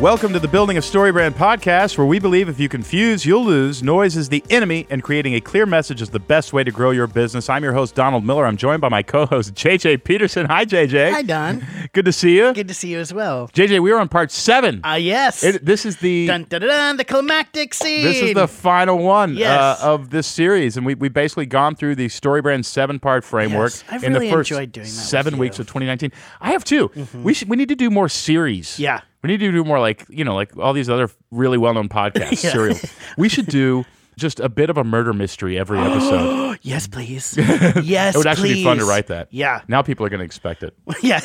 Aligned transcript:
Welcome 0.00 0.32
to 0.32 0.38
the 0.38 0.48
Building 0.48 0.78
a 0.78 0.82
Story 0.82 1.12
Brand 1.12 1.34
podcast, 1.34 1.98
where 1.98 2.06
we 2.06 2.18
believe 2.18 2.48
if 2.48 2.58
you 2.58 2.70
confuse, 2.70 3.26
you'll 3.26 3.44
lose. 3.44 3.82
Noise 3.82 4.16
is 4.16 4.30
the 4.30 4.42
enemy, 4.48 4.86
and 4.88 5.02
creating 5.02 5.34
a 5.34 5.42
clear 5.42 5.66
message 5.66 6.00
is 6.00 6.08
the 6.08 6.18
best 6.18 6.54
way 6.54 6.64
to 6.64 6.70
grow 6.70 6.90
your 6.90 7.06
business. 7.06 7.50
I'm 7.50 7.62
your 7.62 7.74
host, 7.74 7.96
Donald 7.96 8.24
Miller. 8.24 8.46
I'm 8.46 8.56
joined 8.56 8.80
by 8.80 8.88
my 8.88 9.02
co 9.02 9.26
host, 9.26 9.52
JJ 9.52 10.02
Peterson. 10.04 10.46
Hi, 10.46 10.64
JJ. 10.64 11.12
Hi, 11.12 11.20
Don. 11.20 11.66
Good 11.92 12.06
to 12.06 12.12
see 12.12 12.34
you. 12.34 12.54
Good 12.54 12.68
to 12.68 12.72
see 12.74 12.88
you 12.88 12.98
as 12.98 13.12
well. 13.12 13.48
JJ, 13.48 13.80
we 13.80 13.92
are 13.92 13.98
on 13.98 14.08
part 14.08 14.30
seven. 14.30 14.80
Ah, 14.84 14.94
yes. 14.94 15.44
It- 15.44 15.66
this 15.66 15.84
is 15.84 15.98
the. 15.98 16.26
dun, 16.26 16.44
dun, 16.48 16.62
dun, 16.62 16.96
the 16.96 17.04
climactic 17.04 17.74
scene. 17.74 18.02
This 18.02 18.22
is 18.22 18.32
the 18.32 18.48
final 18.48 18.96
one 18.98 19.34
Yes. 19.34 19.82
uh, 19.82 19.92
of 19.92 20.08
this 20.08 20.26
series, 20.26 20.78
and 20.78 20.86
we 20.86 20.94
we 20.94 21.10
basically 21.10 21.44
gone 21.46 21.74
through 21.76 21.96
the 21.96 22.08
Story 22.08 22.40
Brand 22.40 22.64
seven 22.64 22.98
part 23.00 23.22
framework 23.22 23.72
Yes, 23.72 23.84
I've 23.90 24.04
in 24.04 24.14
really 24.14 24.28
the 24.28 24.32
first 24.32 24.50
enjoyed 24.50 24.72
doing 24.72 24.86
that 24.86 24.90
seven 24.90 25.36
weeks 25.36 25.58
of 25.58 25.66
2019. 25.66 26.10
I 26.40 26.52
have 26.52 26.64
too. 26.64 26.90
We 27.22 27.34
should 27.34 27.50
we 27.50 27.58
need 27.58 27.68
to 27.68 27.76
do 27.76 27.90
more 27.90 28.08
series. 28.08 28.78
Yeah. 28.78 29.02
We 29.22 29.28
need 29.28 29.38
to 29.38 29.50
do 29.52 29.64
more 29.64 29.78
like 29.80 30.06
you 30.08 30.24
know 30.24 30.34
like 30.34 30.56
all 30.56 30.72
these 30.72 30.88
other 30.88 31.10
really 31.30 31.58
well 31.58 31.74
known 31.74 31.88
podcasts. 31.88 32.42
Yeah. 32.44 32.52
Serial. 32.52 32.78
We 33.18 33.28
should 33.28 33.46
do 33.46 33.84
just 34.20 34.38
a 34.38 34.48
bit 34.48 34.70
of 34.70 34.76
a 34.76 34.84
murder 34.84 35.12
mystery 35.12 35.58
every 35.58 35.78
episode. 35.78 36.58
yes, 36.62 36.86
please. 36.86 37.34
yes, 37.36 38.14
It 38.14 38.18
would 38.18 38.26
actually 38.26 38.54
be 38.54 38.64
fun 38.64 38.78
to 38.78 38.84
write 38.84 39.08
that. 39.08 39.28
Yeah. 39.30 39.62
Now 39.66 39.82
people 39.82 40.06
are 40.06 40.08
going 40.08 40.20
to 40.20 40.24
expect 40.24 40.62
it. 40.62 40.74
yeah. 41.02 41.20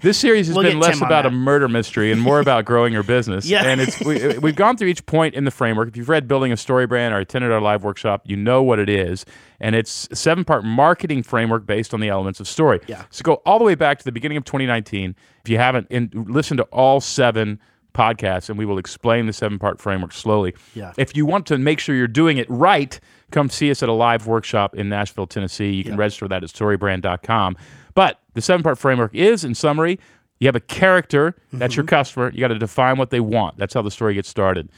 This 0.00 0.18
series 0.18 0.48
has 0.48 0.56
We'll 0.56 0.64
been 0.64 0.80
less 0.80 1.00
about 1.00 1.26
a 1.26 1.30
murder 1.30 1.68
mystery 1.68 2.10
and 2.10 2.20
more 2.20 2.40
about 2.40 2.64
growing 2.64 2.92
your 2.92 3.02
business. 3.02 3.46
Yeah. 3.56 3.64
And 3.64 3.80
it's 3.80 4.00
we, 4.00 4.22
uh, 4.22 4.40
we've 4.40 4.56
gone 4.56 4.76
through 4.76 4.88
each 4.88 5.04
point 5.06 5.34
in 5.34 5.44
the 5.44 5.50
framework. 5.50 5.88
If 5.88 5.96
you've 5.96 6.08
read 6.08 6.26
Building 6.26 6.52
a 6.52 6.56
Story 6.56 6.86
Brand 6.86 7.14
or 7.14 7.18
attended 7.18 7.52
our 7.52 7.60
live 7.60 7.84
workshop, 7.84 8.22
you 8.24 8.36
know 8.36 8.62
what 8.62 8.78
it 8.78 8.88
is. 8.88 9.24
And 9.60 9.76
it's 9.76 10.08
a 10.10 10.16
seven-part 10.16 10.64
marketing 10.64 11.22
framework 11.22 11.66
based 11.66 11.94
on 11.94 12.00
the 12.00 12.08
elements 12.08 12.40
of 12.40 12.48
story. 12.48 12.80
Yeah. 12.86 13.04
So 13.10 13.22
go 13.22 13.34
all 13.46 13.58
the 13.58 13.64
way 13.64 13.74
back 13.74 13.98
to 13.98 14.04
the 14.04 14.10
beginning 14.10 14.36
of 14.38 14.44
2019. 14.44 15.14
If 15.44 15.48
you 15.48 15.58
haven't 15.58 15.86
in, 15.90 16.10
listened 16.14 16.58
to 16.58 16.64
all 16.64 17.00
seven 17.00 17.60
podcasts, 17.96 18.48
and 18.48 18.58
we 18.58 18.64
will 18.66 18.78
explain 18.78 19.26
the 19.26 19.32
seven-part 19.32 19.80
framework 19.80 20.12
slowly. 20.12 20.54
Yeah. 20.74 20.92
If 20.98 21.16
you 21.16 21.24
want 21.26 21.46
to 21.46 21.58
make 21.58 21.80
sure 21.80 21.94
you're 21.94 22.06
doing 22.06 22.36
it 22.38 22.46
right, 22.50 23.00
come 23.30 23.48
see 23.48 23.70
us 23.70 23.82
at 23.82 23.88
a 23.88 23.92
live 23.92 24.26
workshop 24.26 24.74
in 24.76 24.88
Nashville, 24.88 25.26
Tennessee. 25.26 25.70
You 25.72 25.84
can 25.84 25.96
register 25.96 26.28
that 26.28 26.44
at 26.44 26.50
storybrand.com. 26.50 27.56
But 27.94 28.20
the 28.34 28.42
seven 28.42 28.62
part 28.62 28.78
framework 28.78 29.14
is, 29.14 29.44
in 29.44 29.54
summary, 29.54 29.98
you 30.38 30.46
have 30.48 30.56
a 30.56 30.60
character, 30.60 31.34
that's 31.52 31.72
Mm-hmm. 31.72 31.80
your 31.80 31.86
customer. 31.86 32.30
You 32.32 32.40
got 32.40 32.48
to 32.48 32.58
define 32.58 32.98
what 32.98 33.10
they 33.10 33.20
want. 33.20 33.56
That's 33.56 33.72
how 33.74 33.80
the 33.82 33.90
story 33.90 34.14
gets 34.14 34.28
started. 34.28 34.68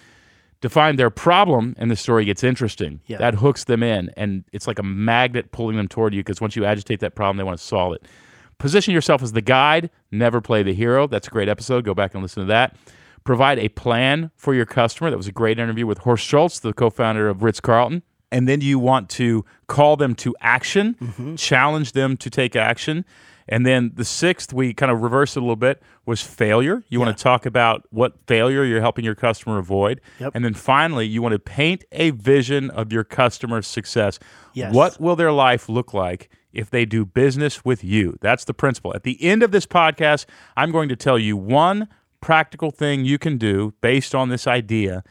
Define 0.60 0.97
their 0.97 1.10
problem, 1.10 1.75
and 1.78 1.88
the 1.91 1.97
story 1.97 2.25
gets 2.25 2.42
interesting. 2.42 3.00
Yeah. 3.06 3.19
That 3.19 3.34
hooks 3.34 3.64
them 3.64 3.82
in, 3.82 4.10
and 4.16 4.44
it's 4.53 4.66
like 4.66 4.78
a 4.78 4.82
magnet 4.84 5.53
pulling 5.53 5.77
them 5.77 5.86
toward 5.88 6.14
you 6.14 6.20
because 6.20 6.41
once 6.41 6.56
you 6.56 6.64
agitate 6.64 7.00
that 7.00 7.14
problem, 7.14 7.36
they 7.36 7.44
want 7.44 7.58
to 7.58 7.64
solve 7.64 7.92
it. 7.94 8.03
Position 8.58 8.92
yourself 8.92 9.22
as 9.22 9.30
the 9.32 9.41
guide, 9.41 9.88
never 10.10 10.41
play 10.41 10.64
the 10.64 10.75
hero. 10.75 11.06
That's 11.06 11.28
a 11.28 11.30
great 11.30 11.48
episode. 11.48 11.84
Go 11.84 11.94
back 11.94 12.12
and 12.14 12.22
listen 12.25 12.42
to 12.42 12.48
that. 12.48 12.75
Provide 13.24 13.58
a 13.58 13.69
plan 13.69 14.30
for 14.36 14.55
your 14.55 14.66
customer. 14.66 15.11
That 15.11 15.16
was 15.16 15.28
a 15.28 15.33
great 15.33 15.58
interview 15.58 15.86
with 15.86 15.98
Horst 15.98 16.24
Schulze, 16.24 16.61
the 16.61 16.72
co 16.72 16.91
founder 16.91 17.28
of 17.28 17.42
Ritz 17.42 17.60
Carlton. 17.60 18.02
And 18.30 18.47
then 18.47 18.60
you 18.60 18.78
want 18.78 19.08
to 19.10 19.44
call 19.69 19.97
them 19.97 20.14
to 20.16 20.36
action, 20.41 20.97
mm-hmm. 21.00 21.34
challenge 21.36 21.92
them 21.92 22.16
to 22.19 22.28
take 22.28 22.56
action. 22.56 23.05
And 23.48 23.64
then 23.64 23.92
the 23.94 24.05
sixth, 24.05 24.52
we 24.52 24.75
kind 24.75 24.92
of 24.92 25.00
reversed 25.00 25.36
it 25.36 25.41
a 25.41 25.42
little 25.42 25.56
bit, 25.56 25.83
was 26.05 26.20
failure. 26.20 26.84
You 26.88 27.00
want 27.00 27.16
to 27.16 27.22
talk 27.22 27.47
about 27.47 27.86
what 27.91 28.14
failure 28.27 28.62
you're 28.64 28.83
helping 28.83 29.05
your 29.05 29.14
customer 29.14 29.58
avoid. 29.58 30.00
Yep. 30.20 30.32
And 30.34 30.44
then 30.44 30.55
finally, 30.55 31.06
you 31.06 31.22
want 31.22 31.32
to 31.32 31.38
paint 31.38 31.84
a 31.92 32.10
vision 32.10 32.69
of 32.70 32.92
your 32.92 33.05
customer's 33.05 33.66
success. 33.66 34.19
Yes. 34.53 34.75
What 34.75 35.00
will 35.00 35.16
their 35.16 35.32
life 35.32 35.69
look 35.69 35.94
like 35.94 36.28
if 36.53 36.69
they 36.69 36.84
do 36.84 37.06
business 37.06 37.64
with 37.64 37.82
you? 37.82 38.19
That's 38.20 38.44
the 38.44 38.55
principle. 38.55 38.94
At 38.94 39.05
the 39.05 39.22
end 39.25 39.42
of 39.42 39.50
this 39.50 39.64
podcast, 39.64 40.27
I'm 40.56 40.70
going 40.70 40.91
to 40.91 40.97
tell 40.97 41.19
you 41.19 41.36
one 41.36 41.88
practical 42.20 42.70
thing 42.70 43.04
you 43.04 43.18
can 43.18 43.38
do 43.38 43.74
based 43.80 44.14
on 44.14 44.28
this 44.28 44.46
idea 44.46 45.02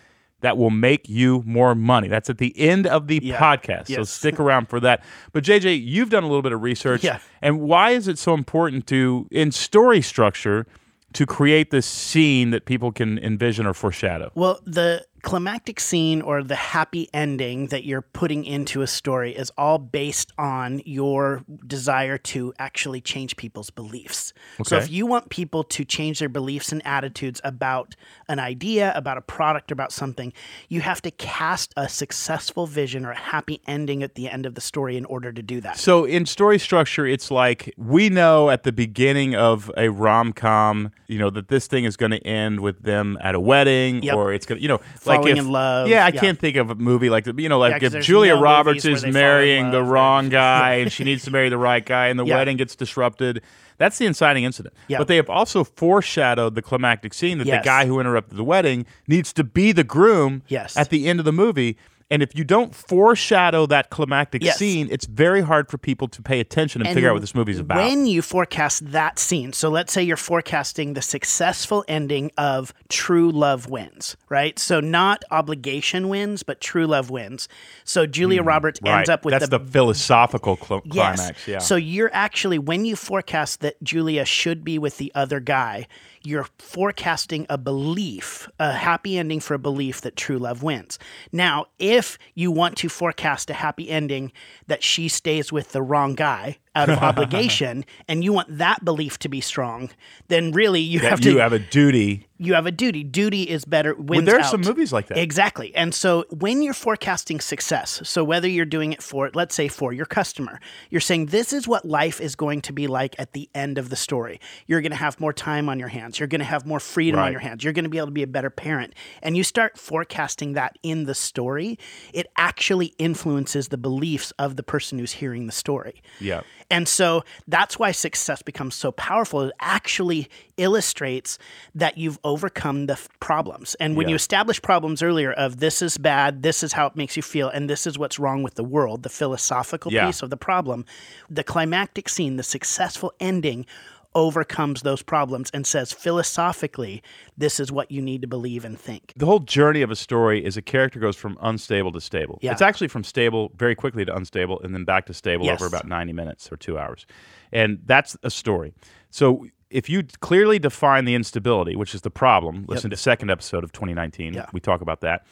that 0.41 0.56
will 0.57 0.69
make 0.69 1.09
you 1.09 1.41
more 1.47 1.73
money. 1.73 2.07
That's 2.07 2.29
at 2.29 2.38
the 2.38 2.57
end 2.59 2.85
of 2.85 3.07
the 3.07 3.19
Yeah. 3.23 3.40
podcast. 3.40 3.88
So 3.94 4.03
stick 4.03 4.40
around 4.40 4.69
for 4.69 4.79
that. 4.81 5.03
But 5.34 5.44
JJ, 5.44 5.75
you've 5.84 6.12
done 6.12 6.23
a 6.23 6.28
little 6.28 6.44
bit 6.44 6.51
of 6.51 6.62
research. 6.62 7.03
Yeah. 7.03 7.19
And 7.41 7.62
why 7.62 7.91
is 7.91 8.07
it 8.07 8.19
so 8.19 8.35
important 8.35 8.85
to, 8.88 9.28
in 9.31 9.51
story 9.51 10.00
structure, 10.01 10.68
to 11.13 11.25
create 11.25 11.72
this 11.72 11.88
scene 11.88 12.51
that 12.51 12.66
people 12.66 12.91
can 12.91 13.18
envision 13.18 13.66
or 13.66 13.74
foreshadow? 13.74 14.31
Well, 14.35 14.59
the 14.66 15.03
climactic 15.24 15.80
scene 15.80 16.22
or 16.22 16.44
the 16.44 16.56
happy 16.56 17.10
ending 17.14 17.68
that 17.68 17.84
you're 17.84 18.02
putting 18.02 18.46
into 18.46 18.82
a 18.82 18.88
story 18.88 19.36
is 19.36 19.52
all 19.58 19.78
based 19.78 20.32
on 20.38 20.82
your 20.86 21.44
desire 21.66 22.18
to 22.18 22.54
actually 22.60 23.02
change 23.02 23.36
people's 23.36 23.70
beliefs. 23.70 24.34
So 24.64 24.78
if 24.78 24.90
you 24.90 25.06
want 25.06 25.30
people 25.30 25.64
to 25.64 25.84
change 25.84 26.20
their 26.20 26.30
beliefs 26.30 26.72
and 26.72 26.86
attitudes 26.86 27.42
about 27.44 27.96
an 28.30 28.40
idea, 28.40 28.94
about 28.96 29.18
a 29.18 29.22
product, 29.22 29.72
about 29.72 29.92
something, 29.92 30.34
you 30.70 30.82
have 30.82 31.02
to 31.02 31.12
cast 31.12 31.74
a 31.76 31.90
successful 31.90 32.68
vision 32.68 33.06
or 33.06 33.12
a 33.12 33.18
happy 33.18 33.62
ending 33.68 34.04
at 34.04 34.16
the 34.16 34.30
end 34.30 34.46
of 34.46 34.56
the 34.56 34.62
story 34.62 34.98
in 34.98 35.06
order 35.06 35.32
to 35.34 35.42
do 35.42 35.62
that. 35.62 35.78
So 35.78 36.06
in 36.06 36.26
story 36.26 36.60
structure, 36.60 37.06
it's 37.06 37.32
like 37.32 37.74
we 37.78 38.10
know 38.10 38.50
at 38.50 38.64
the 38.64 38.72
beginning 38.72 39.36
of 39.36 39.72
a 39.78 39.90
rom 39.90 40.34
com, 40.34 40.92
you 41.08 41.18
know, 41.20 41.30
that 41.32 41.48
this 41.48 41.68
thing 41.68 41.86
is 41.86 41.98
going 41.98 42.12
to 42.12 42.26
end 42.26 42.60
with 42.60 42.84
them 42.84 43.18
at 43.22 43.36
a 43.36 43.40
wedding, 43.40 44.04
Yep. 44.04 44.16
or 44.16 44.34
it's 44.34 44.46
going 44.46 44.58
to, 44.58 44.62
you 44.62 44.68
know, 44.68 44.80
like 45.06 45.17
Falling 45.18 45.32
if, 45.38 45.44
in 45.44 45.50
love, 45.52 45.88
Yeah, 45.88 46.06
I 46.06 46.10
yeah. 46.10 46.20
can't 46.20 46.40
think 46.40 46.56
of 46.58 46.70
a 46.70 46.76
movie 46.76 47.10
like 47.10 47.26
that. 47.26 47.38
You 47.40 47.50
know, 47.50 47.60
like 47.60 47.82
'cause 47.82 47.94
if 47.94 48.04
Julia 48.06 48.36
no 48.36 48.42
Roberts 48.42 48.86
is 48.86 49.02
they 49.02 49.08
fall 49.08 49.08
in 49.10 49.14
marrying 49.14 49.72
the 49.72 49.84
wrong 49.84 50.30
guy 50.44 50.76
and 50.76 50.92
she 50.92 51.04
needs 51.04 51.24
to 51.26 51.32
marry 51.32 51.50
the 51.50 51.58
right 51.58 51.86
guy, 51.86 52.08
and 52.08 52.20
the 52.20 52.26
Yeah. 52.26 52.36
wedding 52.36 52.58
gets 52.58 52.76
disrupted. 52.76 53.42
That's 53.78 53.98
the 54.00 54.06
inciting 54.08 54.44
incident. 54.44 54.74
Yeah. 54.88 54.98
But 54.98 55.08
they 55.08 55.18
have 55.18 55.30
also 55.30 55.64
foreshadowed 55.64 56.56
the 56.56 56.62
climactic 56.62 57.14
scene 57.14 57.38
that 57.38 57.46
the 57.46 57.62
guy 57.64 57.86
who 57.86 58.00
interrupted 58.00 58.38
the 58.38 58.44
wedding 58.44 58.86
needs 59.08 59.32
to 59.34 59.44
be 59.44 59.72
the 59.72 59.84
groom 59.84 60.42
Yes. 60.48 60.76
at 60.76 60.90
the 60.90 61.08
end 61.08 61.20
of 61.20 61.26
the 61.26 61.32
movie. 61.34 61.78
And 62.09 62.23
if 62.23 62.34
you 62.38 62.45
don't 62.45 62.73
foreshadow 62.73 63.66
that 63.66 63.90
climactic 63.90 64.41
Yes. 64.41 64.57
scene, 64.57 64.88
it's 64.90 65.06
very 65.06 65.41
hard 65.41 65.69
for 65.69 65.78
people 65.78 66.07
to 66.07 66.22
pay 66.22 66.40
attention 66.40 66.81
and, 66.81 66.94
figure 66.94 67.09
out 67.09 67.13
what 67.13 67.19
this 67.19 67.35
movie's 67.35 67.59
about. 67.59 67.78
When 67.79 68.06
you 68.06 68.22
forecast 68.22 68.91
that 68.94 69.19
scene, 69.19 69.51
so 69.51 69.68
let's 69.68 69.91
say 69.91 70.03
you're 70.03 70.16
forecasting 70.16 70.94
the 70.94 71.01
successful 71.01 71.84
ending 71.90 72.31
of 72.38 72.73
True 72.88 73.29
Love 73.29 73.69
Wins, 73.69 74.16
right? 74.29 74.57
So 74.57 74.79
not 74.79 75.25
obligation 75.31 76.07
wins, 76.07 76.44
but 76.44 76.62
True 76.62 76.88
Love 76.88 77.09
wins. 77.09 77.50
So 77.84 78.06
Julia 78.06 78.41
Roberts 78.41 78.79
Hmm, 78.79 78.88
right. 78.88 78.97
ends 79.00 79.09
up 79.09 79.25
with 79.25 79.34
That's 79.34 79.50
the, 79.50 79.59
philosophical 79.59 80.56
cl- 80.56 80.81
Yes. 80.85 81.18
climax. 81.18 81.45
Yeah. 81.47 81.57
So 81.59 81.75
you're 81.75 82.12
actually 82.13 82.57
when 82.57 82.85
you 82.85 82.95
forecast 82.95 83.59
that 83.59 83.84
Julia 83.84 84.24
should 84.24 84.63
be 84.63 84.79
with 84.79 84.97
the 84.97 85.12
other 85.13 85.41
guy, 85.41 85.88
you're 86.28 86.48
forecasting 86.60 87.46
a 87.50 87.58
belief, 87.58 88.50
a 88.60 88.74
happy 88.74 89.18
ending 89.18 89.40
for 89.40 89.54
a 89.54 89.60
belief 89.60 90.02
that 90.02 90.18
true 90.18 90.38
love 90.38 90.62
wins. 90.62 91.00
Now, 91.32 91.68
if 91.80 92.20
you 92.36 92.52
want 92.52 92.76
to 92.78 92.90
forecast 92.90 93.50
a 93.50 93.54
happy 93.54 93.90
ending 93.90 94.34
that 94.68 94.84
she 94.84 95.08
stays 95.08 95.54
with 95.54 95.72
the 95.72 95.82
wrong 95.82 96.16
guy 96.16 96.58
out 96.78 96.90
of 96.90 96.98
obligation 97.10 97.84
and 98.08 98.24
you 98.24 98.32
want 98.34 98.58
that 98.58 98.84
belief 98.86 99.18
to 99.20 99.30
be 99.30 99.42
strong, 99.42 99.90
then 100.28 100.52
really 100.52 100.82
you 100.82 101.00
that 101.00 101.10
have 101.10 101.22
to 101.22 101.32
you 101.32 101.40
have 101.40 101.54
a 101.54 101.60
duty. 101.60 102.28
you 102.38 102.54
have 102.54 102.66
a 102.66 102.72
duty. 102.72 103.04
Duty 103.04 103.44
is 103.44 103.66
better. 103.66 103.96
Wins 103.96 104.26
there 104.26 104.38
are 104.38 104.42
out. 104.42 104.52
some 104.52 104.62
movies 104.62 104.94
like 104.94 105.08
that. 105.08 105.18
Exactly. 105.18 105.76
And 105.76 105.94
so 105.94 106.26
when 106.30 106.62
you're 106.62 106.74
forecasting 106.74 107.40
success, 107.40 108.02
so 108.04 108.24
whether 108.24 108.48
you're 108.48 108.66
doing 108.66 108.94
it 108.94 109.02
for, 109.02 109.32
let's 109.34 109.56
say, 109.56 109.68
for 109.68 109.92
your 109.94 110.06
customer, 110.06 110.60
you're 110.90 111.02
saying 111.02 111.28
this 111.28 111.52
is 111.52 111.68
what 111.68 111.84
life 111.86 112.22
is 112.22 112.36
going 112.36 112.62
to 112.62 112.74
be 112.74 112.88
like 112.88 113.16
at 113.20 113.34
the 113.34 113.50
end 113.56 113.78
of 113.78 113.90
the 113.90 113.96
story. 113.96 114.40
You're 114.68 114.82
going 114.82 114.92
to 114.92 114.98
have 114.98 115.20
more 115.20 115.34
time 115.34 115.68
on 115.70 115.80
your 115.80 115.88
hands. 115.90 116.20
You're 116.20 116.28
going 116.28 116.40
to 116.40 116.46
have 116.46 116.66
more 116.66 116.80
freedom 116.80 117.18
Right. 117.20 117.28
on 117.28 117.32
your 117.32 117.42
hands. 117.42 117.64
You're 117.64 117.74
going 117.74 117.86
to 117.86 117.90
be 117.90 117.98
able 117.98 118.08
to 118.08 118.12
be 118.12 118.24
a 118.24 118.28
better 118.28 118.50
parent. 118.50 118.94
And 119.24 119.36
you 119.36 119.44
start 119.44 119.78
forecasting 119.78 120.54
that 120.54 120.78
in 120.84 121.06
the 121.06 121.16
story, 121.16 121.80
it 122.14 122.28
actually 122.38 122.88
influences 123.00 123.70
the 123.70 123.78
beliefs 123.78 124.32
of 124.38 124.56
the 124.56 124.63
person 124.63 125.00
who's 125.00 125.13
hearing 125.13 125.46
the 125.48 125.51
story. 125.51 126.01
Yeah. 126.19 126.42
And 126.69 126.88
so 126.88 127.24
that's 127.48 127.80
why 127.80 127.92
success 127.92 128.42
becomes 128.42 128.75
so 128.75 128.92
powerful. 128.92 129.42
It 129.44 129.54
actually 129.62 130.30
illustrates 130.58 131.40
that 131.74 131.98
you've 131.98 132.19
overcome 132.25 132.88
the 132.88 132.94
f- 132.94 133.08
problems. 133.22 133.75
And 133.75 133.96
when 133.96 134.08
Yeah. 134.08 134.12
you 134.12 134.16
establish 134.16 134.62
problems 134.62 135.02
earlier 135.02 135.31
of 135.31 135.60
this 135.60 135.81
is 135.81 135.98
bad, 135.98 136.44
this 136.44 136.64
is 136.64 136.74
how 136.74 136.86
it 136.88 136.96
makes 136.96 137.16
you 137.16 137.24
feel, 137.24 137.48
and 137.48 137.69
this 137.69 137.88
is 137.88 137.98
what's 137.98 138.19
wrong 138.19 138.44
with 138.44 138.56
the 138.56 138.64
world, 138.66 139.04
the 139.04 139.10
philosophical 139.10 139.94
Yeah. 139.94 140.08
piece 140.08 140.22
of 140.22 140.30
the 140.30 140.36
problem, 140.38 140.86
the 141.30 141.44
climactic 141.44 142.10
scene, 142.10 142.36
the 142.36 142.44
successful 142.44 143.13
ending 143.20 143.66
overcomes 144.15 144.81
those 144.81 145.01
problems 145.01 145.50
and 145.54 145.65
says 145.65 145.94
philosophically, 145.94 147.01
this 147.38 147.59
is 147.59 147.71
what 147.71 147.92
you 147.92 148.01
need 148.01 148.21
to 148.21 148.27
believe 148.27 148.65
and 148.65 148.80
think. 148.80 149.13
The 149.15 149.25
whole 149.25 149.39
journey 149.39 149.81
of 149.81 149.92
a 149.92 149.95
story 149.95 150.44
is 150.44 150.57
a 150.57 150.62
character 150.62 151.00
goes 151.00 151.15
from 151.15 151.38
unstable 151.42 151.92
to 151.94 152.01
stable. 152.01 152.39
Yeah. 152.42 152.51
It's 152.51 152.62
actually 152.62 152.88
from 152.88 153.04
stable 153.04 153.51
very 153.56 153.75
quickly 153.75 154.06
to 154.06 154.15
unstable 154.15 154.59
and 154.62 154.74
then 154.74 154.86
back 154.86 155.06
to 155.07 155.13
stable 155.13 155.45
Yes. 155.45 155.62
over 155.62 155.68
about 155.68 155.88
90 155.88 156.13
minutes 156.13 156.51
or 156.51 156.57
two 156.57 156.77
hours. 156.77 157.06
And 157.51 157.80
that's 157.86 158.18
a 158.24 158.30
story. 158.30 158.74
So 159.09 159.48
if 159.69 159.89
you 159.89 160.04
clearly 160.21 160.60
define 160.60 161.06
the 161.06 161.15
instability, 161.15 161.75
which 161.75 161.94
is 161.94 162.01
the 162.01 162.10
problem, 162.12 162.65
listen 162.68 162.89
to 162.89 162.95
the 162.95 163.01
second 163.01 163.30
episode 163.30 163.63
of 163.63 163.71
2019. 163.71 164.33
Yeah. 164.33 164.45
We 164.53 164.60
talk 164.60 164.81
about 164.81 165.01
that. 165.01 165.25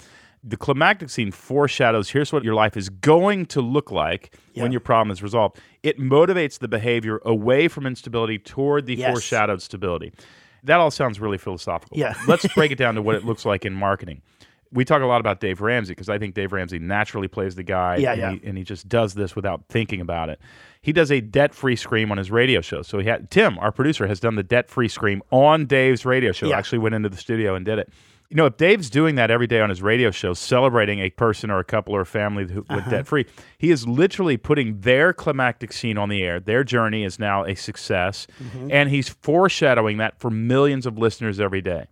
The 0.47 0.57
climactic 0.57 1.09
scene 1.09 1.31
foreshadows 1.31 2.11
here's 2.11 2.31
what 2.31 2.43
your 2.43 2.53
life 2.53 2.77
is 2.77 2.89
going 2.89 3.47
to 3.47 3.61
look 3.61 3.89
like 3.91 4.35
when 4.53 4.71
your 4.71 4.79
problem 4.81 5.09
is 5.11 5.23
resolved. 5.23 5.57
It 5.81 5.99
motivates 5.99 6.59
the 6.59 6.67
behavior 6.67 7.19
away 7.25 7.67
from 7.67 7.87
instability 7.87 8.37
toward 8.37 8.85
the 8.85 8.95
Yes. 8.95 9.11
foreshadowed 9.11 9.61
stability. 9.61 10.13
that 10.63 10.79
all 10.79 10.89
sounds 10.91 11.19
really 11.19 11.37
philosophical. 11.37 11.97
Yeah. 11.97 12.13
Let's 12.27 12.45
break 12.55 12.71
it 12.71 12.77
down 12.77 12.95
to 12.95 13.01
what 13.01 13.15
it 13.15 13.23
looks 13.25 13.45
like 13.45 13.65
in 13.65 13.73
marketing. 13.73 14.21
We 14.71 14.83
talk 14.83 15.01
a 15.01 15.05
lot 15.05 15.19
about 15.21 15.39
Dave 15.39 15.61
Ramsey 15.61 15.91
because 15.91 16.09
I 16.09 16.17
think 16.19 16.33
Dave 16.35 16.51
Ramsey 16.51 16.79
naturally 16.79 17.27
plays 17.27 17.55
the 17.55 17.63
guy 17.63 17.97
Yeah, 17.97 18.11
and, 18.13 18.19
yeah. 18.21 18.31
He, 18.33 18.41
and 18.47 18.57
he 18.57 18.63
just 18.63 18.87
does 18.89 19.13
this 19.13 19.35
without 19.35 19.63
thinking 19.69 20.01
about 20.01 20.29
it. 20.29 20.39
He 20.81 20.91
does 20.91 21.11
a 21.11 21.21
debt-free 21.21 21.75
scream 21.77 22.11
on 22.11 22.17
his 22.17 22.29
radio 22.31 22.61
show. 22.61 22.81
So 22.81 22.97
he 22.99 23.07
had 23.07 23.29
Tim, 23.31 23.57
our 23.59 23.71
producer, 23.71 24.05
has 24.07 24.19
done 24.19 24.35
the 24.35 24.43
debt-free 24.43 24.87
scream 24.89 25.21
on 25.31 25.65
Dave's 25.65 26.03
radio 26.05 26.31
show. 26.31 26.47
Yeah. 26.47 26.57
Actually 26.57 26.79
went 26.79 26.93
into 26.95 27.09
the 27.09 27.17
studio 27.17 27.55
and 27.55 27.63
did 27.65 27.79
it. 27.79 27.89
You 28.29 28.37
know, 28.37 28.47
if 28.47 28.57
Dave's 28.57 28.89
doing 28.89 29.15
that 29.15 29.29
every 29.29 29.45
day 29.45 29.61
on 29.61 29.69
his 29.69 29.81
radio 29.83 30.09
show, 30.09 30.33
celebrating 30.33 30.99
a 30.99 31.09
person 31.11 31.51
or 31.51 31.59
a 31.59 31.63
couple 31.63 31.95
or 31.95 32.01
a 32.01 32.05
family 32.05 32.45
who 32.51 32.61
Uh-huh. 32.61 32.77
went 32.77 32.89
debt 32.89 33.07
free, 33.07 33.25
he 33.57 33.69
is 33.71 33.87
literally 33.87 34.35
putting 34.35 34.79
their 34.81 35.13
climactic 35.13 35.71
scene 35.71 35.97
on 35.97 36.09
the 36.09 36.23
air. 36.23 36.39
Their 36.39 36.63
journey 36.63 37.03
is 37.03 37.19
now 37.19 37.43
a 37.45 37.55
success, 37.55 38.25
Mm-hmm. 38.43 38.71
and 38.71 38.89
he's 38.89 39.09
foreshadowing 39.09 39.97
that 39.97 40.19
for 40.19 40.31
millions 40.31 40.85
of 40.85 40.97
listeners 40.97 41.39
every 41.39 41.61
day. 41.61 41.85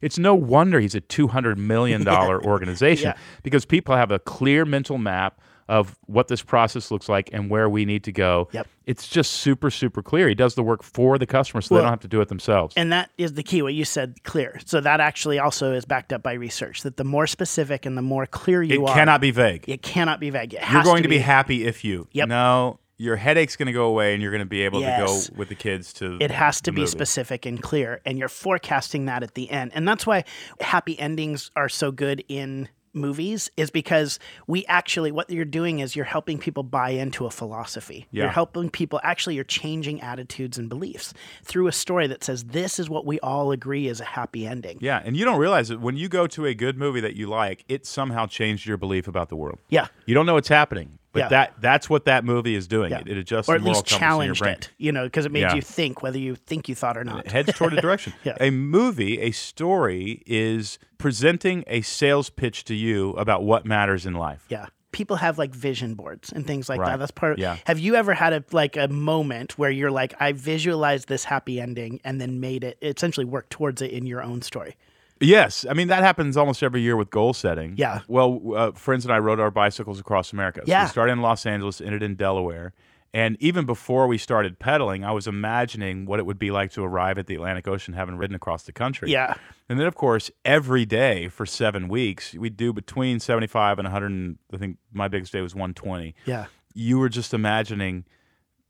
It's 0.00 0.16
no 0.18 0.34
wonder 0.34 0.80
he's 0.80 0.94
a 0.94 1.00
two 1.00 1.28
hundred 1.28 1.58
million 1.58 2.04
dollar 2.04 2.40
organization 2.54 3.08
Yeah. 3.08 3.22
because 3.42 3.64
people 3.66 3.96
have 3.96 4.10
a 4.10 4.18
clear 4.18 4.64
mental 4.64 4.96
map 4.96 5.40
of 5.70 5.96
what 6.06 6.26
this 6.28 6.42
process 6.42 6.90
looks 6.90 7.08
like 7.08 7.30
and 7.32 7.48
where 7.48 7.70
we 7.70 7.84
need 7.84 8.02
to 8.04 8.12
go. 8.12 8.48
Yep. 8.52 8.66
It's 8.86 9.06
just 9.06 9.30
super, 9.34 9.70
super 9.70 10.02
clear. 10.02 10.28
He 10.28 10.34
does 10.34 10.56
the 10.56 10.64
work 10.64 10.82
for 10.82 11.16
the 11.16 11.26
customer 11.26 11.60
so 11.60 11.76
they 11.76 11.80
don't 11.80 11.90
have 11.90 12.00
to 12.00 12.08
do 12.08 12.20
it 12.20 12.28
themselves. 12.28 12.74
And 12.76 12.92
that 12.92 13.10
is 13.16 13.34
the 13.34 13.44
key, 13.44 13.62
what 13.62 13.72
you 13.72 13.84
said, 13.84 14.22
clear. 14.24 14.60
So 14.66 14.80
that 14.80 14.98
actually 14.98 15.38
also 15.38 15.72
is 15.72 15.84
backed 15.84 16.12
up 16.12 16.24
by 16.24 16.32
research 16.32 16.82
that 16.82 16.96
the 16.96 17.04
more 17.04 17.28
specific 17.28 17.86
and 17.86 17.96
the 17.96 18.02
more 18.02 18.26
clear 18.26 18.64
you 18.64 18.82
It 18.84 18.88
are, 18.88 18.90
It 18.90 18.94
cannot 18.94 19.20
be 19.20 19.30
vague. 19.30 19.64
it 19.68 19.82
cannot 19.82 20.18
be 20.18 20.30
vague. 20.30 20.54
It 20.54 20.60
You're 20.72 20.82
going 20.82 21.04
to 21.04 21.08
be, 21.08 21.18
happy 21.18 21.64
if 21.66 21.84
you. 21.84 22.08
Yep. 22.10 22.28
No, 22.28 22.80
your 22.96 23.14
headache's 23.14 23.54
going 23.54 23.66
to 23.68 23.72
go 23.72 23.84
away, 23.86 24.12
and 24.12 24.20
you're 24.20 24.32
going 24.32 24.40
to 24.40 24.44
be 24.46 24.62
able 24.62 24.80
Yes. 24.80 25.26
to 25.26 25.30
go 25.32 25.38
with 25.38 25.48
the 25.50 25.54
kids 25.54 25.92
to. 25.94 26.18
It 26.20 26.32
has 26.32 26.60
to 26.62 26.70
the 26.70 26.74
be 26.74 26.80
movie. 26.80 26.90
specific 26.90 27.46
and 27.46 27.62
clear, 27.62 28.00
and 28.04 28.18
you're 28.18 28.28
forecasting 28.28 29.06
that 29.06 29.22
at 29.22 29.34
the 29.34 29.48
end. 29.50 29.70
And 29.74 29.86
that's 29.86 30.04
why 30.04 30.24
happy 30.60 30.98
endings 30.98 31.50
are 31.54 31.68
so 31.68 31.92
good 31.92 32.24
in 32.28 32.68
movies 32.92 33.50
is 33.56 33.70
because 33.70 34.18
we 34.46 34.64
actually 34.66 35.12
what 35.12 35.30
you're 35.30 35.44
doing 35.44 35.78
is 35.80 35.94
you're 35.96 36.04
helping 36.04 36.38
people 36.38 36.62
buy 36.62 36.90
into 36.90 37.26
a 37.26 37.30
philosophy. 37.30 38.06
You're 38.10 38.28
helping 38.28 38.70
people 38.70 39.00
actually 39.02 39.34
you're 39.34 39.44
changing 39.44 40.00
attitudes 40.00 40.58
and 40.58 40.68
beliefs 40.68 41.14
through 41.42 41.66
a 41.66 41.72
story 41.72 42.06
that 42.06 42.24
says 42.24 42.44
this 42.44 42.78
is 42.78 42.88
what 42.88 43.06
we 43.06 43.20
all 43.20 43.52
agree 43.52 43.88
is 43.88 44.00
a 44.00 44.04
happy 44.04 44.46
ending. 44.46 44.78
Yeah, 44.80 45.02
and 45.04 45.16
you 45.16 45.24
don't 45.24 45.38
realize 45.38 45.70
it 45.70 45.80
when 45.80 45.96
you 45.96 46.08
go 46.08 46.26
to 46.28 46.46
a 46.46 46.54
good 46.54 46.78
movie 46.78 47.00
that 47.00 47.16
you 47.16 47.28
like, 47.28 47.64
it 47.68 47.86
somehow 47.86 48.26
changed 48.26 48.66
your 48.66 48.76
belief 48.76 49.08
about 49.08 49.28
the 49.28 49.36
world. 49.36 49.58
Yeah. 49.68 49.88
You 50.06 50.14
don't 50.14 50.26
know 50.26 50.34
what's 50.34 50.48
happening, 50.48 50.98
but 51.12 51.20
Yeah. 51.20 51.28
that 51.28 51.54
that's 51.60 51.90
what 51.90 52.04
that 52.04 52.24
movie 52.24 52.54
is 52.54 52.66
doing. 52.68 52.90
Yeah. 52.92 53.00
It, 53.00 53.08
it 53.08 53.16
adjusts 53.18 53.48
or 53.48 53.58
the 53.58 53.64
at 53.64 53.68
least 53.68 53.86
challenged 53.86 54.44
it, 54.44 54.70
you 54.78 54.92
know, 54.92 55.04
because 55.04 55.26
it 55.26 55.32
made 55.32 55.40
Yeah. 55.40 55.54
you 55.54 55.62
think 55.62 56.02
whether 56.02 56.18
you 56.18 56.36
think 56.36 56.68
you 56.68 56.74
thought 56.74 56.96
or 56.96 57.04
not. 57.04 57.26
It 57.26 57.32
heads 57.32 57.52
toward 57.54 57.72
a 57.74 57.80
direction. 57.80 58.12
A 58.40 58.50
movie, 58.50 59.20
a 59.20 59.30
story, 59.30 60.22
is 60.26 60.78
presenting 60.98 61.64
a 61.66 61.80
sales 61.80 62.30
pitch 62.30 62.64
to 62.64 62.74
you 62.74 63.10
about 63.12 63.42
what 63.42 63.64
matters 63.66 64.06
in 64.06 64.14
life. 64.14 64.44
Yeah. 64.48 64.66
People 64.92 65.16
have 65.16 65.38
like 65.38 65.54
vision 65.54 65.94
boards 65.94 66.32
and 66.32 66.46
things 66.46 66.68
like 66.68 66.80
Right. 66.80 66.90
that. 66.90 66.98
That's 66.98 67.10
part 67.12 67.32
of 67.34 67.38
Yeah. 67.38 67.56
Have 67.64 67.78
you 67.78 67.94
ever 67.94 68.12
had 68.14 68.32
a 68.32 68.44
like 68.52 68.76
a 68.76 68.88
moment 68.88 69.56
where 69.58 69.70
you're 69.70 69.90
like, 69.90 70.14
I 70.20 70.32
visualized 70.32 71.08
this 71.08 71.24
happy 71.24 71.60
ending 71.60 72.00
and 72.04 72.20
then 72.20 72.40
made 72.40 72.64
it 72.64 72.76
essentially 72.82 73.24
work 73.24 73.48
towards 73.50 73.82
it 73.82 73.90
in 73.92 74.06
your 74.06 74.22
own 74.22 74.42
story? 74.42 74.76
Yes, 75.20 75.66
I 75.68 75.74
mean 75.74 75.88
that 75.88 76.02
happens 76.02 76.36
almost 76.36 76.62
every 76.62 76.80
year 76.80 76.96
with 76.96 77.10
goal 77.10 77.32
setting. 77.34 77.74
Yeah. 77.76 78.00
Well, 78.08 78.40
uh, 78.56 78.72
friends 78.72 79.04
and 79.04 79.12
I 79.12 79.18
rode 79.18 79.38
our 79.40 79.50
bicycles 79.50 80.00
across 80.00 80.32
America. 80.32 80.62
So 80.64 80.70
Yeah. 80.72 80.84
we 80.84 80.88
started 80.88 81.12
in 81.12 81.20
Los 81.20 81.44
Angeles, 81.44 81.80
ended 81.80 82.02
in 82.02 82.14
Delaware, 82.14 82.72
and 83.12 83.36
even 83.40 83.66
before 83.66 84.06
we 84.06 84.16
started 84.18 84.58
pedaling, 84.58 85.04
I 85.04 85.10
was 85.10 85.26
imagining 85.26 86.06
what 86.06 86.20
it 86.20 86.26
would 86.26 86.38
be 86.38 86.50
like 86.50 86.70
to 86.72 86.84
arrive 86.84 87.18
at 87.18 87.26
the 87.26 87.34
Atlantic 87.34 87.66
Ocean, 87.68 87.92
having 87.92 88.16
ridden 88.16 88.34
across 88.36 88.62
the 88.62 88.72
country. 88.72 89.10
Yeah. 89.10 89.34
And 89.68 89.78
then, 89.78 89.86
of 89.86 89.94
course, 89.94 90.30
every 90.44 90.86
day 90.86 91.28
for 91.28 91.44
seven 91.44 91.88
weeks, 91.88 92.34
we'd 92.34 92.56
do 92.56 92.72
between 92.72 93.20
seventy-five 93.20 93.78
and 93.78 93.86
one 93.86 93.92
hundred. 93.92 94.38
I 94.54 94.56
think 94.56 94.78
my 94.92 95.08
biggest 95.08 95.32
day 95.32 95.40
was 95.40 95.54
one 95.54 95.74
twenty. 95.74 96.14
Yeah. 96.24 96.46
You 96.72 96.98
were 96.98 97.08
just 97.08 97.34
imagining 97.34 98.04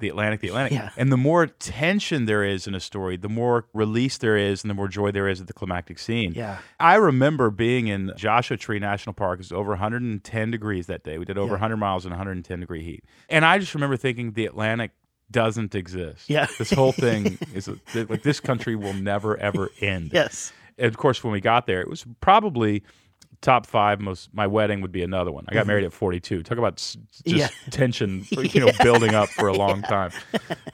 the 0.01 0.09
Atlantic, 0.09 0.41
the 0.41 0.49
Atlantic. 0.49 0.73
Yeah. 0.73 0.91
And 0.97 1.13
the 1.13 1.17
more 1.17 1.47
tension 1.47 2.27
there 2.27 2.43
is 2.45 2.67
in 2.67 2.75
a 2.75 2.81
story, 2.81 3.17
the 3.17 3.29
more 3.29 3.67
release 3.73 4.19
there 4.19 4.37
is 4.37 4.63
and 4.65 4.71
the 4.71 4.75
more 4.75 4.89
joy 4.89 5.11
there 5.11 5.29
is 5.29 5.41
at 5.41 5.47
the 5.47 5.53
climactic 5.53 5.99
scene. 5.99 6.33
Yeah. 6.35 6.59
I 6.79 6.97
remember 6.97 7.51
being 7.51 7.87
in 7.89 8.13
Joshua 8.17 8.57
Tree 8.57 8.79
National 8.79 9.13
Park. 9.15 9.39
It 9.39 9.41
was 9.41 9.53
over 9.53 9.71
110 9.71 10.51
degrees 10.51 10.87
that 10.89 11.05
day. 11.05 11.19
We 11.19 11.25
did 11.25 11.39
over 11.39 11.49
Yeah. 11.49 11.53
100 11.53 11.77
miles 11.77 12.05
in 12.05 12.11
110 12.11 12.61
degree 12.61 12.83
heat. 12.83 13.05
And 13.29 13.45
I 13.45 13.59
just 13.59 13.75
remember 13.75 13.97
thinking 13.97 14.33
the 14.33 14.47
Atlantic 14.47 14.91
doesn't 15.31 15.75
exist. 15.77 16.29
Yeah. 16.29 16.47
This 16.59 16.73
whole 16.73 16.93
thing 16.93 17.39
is 17.55 17.69
like 17.95 18.23
this 18.23 18.41
country 18.41 18.75
will 18.75 18.95
never 18.95 19.37
ever 19.37 19.71
end. 19.81 20.11
Yes. 20.13 20.53
And 20.79 20.89
of 20.89 20.97
course, 20.97 21.23
when 21.23 21.33
we 21.33 21.41
got 21.41 21.67
there, 21.67 21.81
it 21.81 21.89
was 21.89 22.05
probably 22.21 22.83
top 23.43 23.67
five 23.67 24.01
most. 24.01 24.29
My 24.35 24.47
wedding 24.47 24.81
would 24.83 24.93
be 24.93 25.03
another 25.03 25.33
one. 25.33 25.45
I 25.49 25.55
got 25.55 25.67
married 25.67 25.85
at 25.85 25.93
42. 25.93 26.43
Talk 26.43 26.59
about 26.59 26.75
s- 26.75 26.97
just 27.11 27.25
Mm-hmm. 27.25 27.39
Yeah. 27.39 27.49
tension, 27.71 28.27
you 28.31 28.61
know, 28.61 28.71
building 28.83 29.15
up 29.15 29.29
for 29.31 29.49
a 29.49 29.53
long 29.55 29.83
time. 29.83 30.11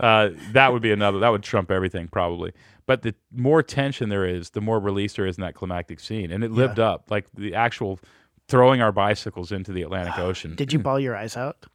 Uh, 0.00 0.30
that 0.52 0.72
would 0.72 0.82
be 0.82 0.92
another. 0.92 1.18
That 1.20 1.28
would 1.30 1.42
trump 1.42 1.70
everything 1.70 2.08
probably. 2.08 2.52
But 2.86 3.02
the 3.02 3.14
more 3.32 3.62
tension 3.62 4.08
there 4.08 4.24
is, 4.24 4.50
the 4.50 4.60
more 4.60 4.78
release 4.78 5.14
there 5.14 5.26
is 5.26 5.36
in 5.38 5.42
that 5.42 5.54
climactic 5.54 5.98
scene, 6.00 6.30
and 6.30 6.44
it 6.44 6.50
lived 6.52 6.78
up. 6.78 7.10
Like 7.10 7.26
the 7.34 7.54
actual 7.54 7.98
throwing 8.48 8.80
our 8.80 8.92
bicycles 8.92 9.50
into 9.52 9.72
the 9.72 9.82
Atlantic 9.82 10.18
Ocean. 10.18 10.54
Did 10.54 10.72
you 10.72 10.78
ball 10.78 11.00
your 11.00 11.16
eyes 11.16 11.36
out? 11.36 11.66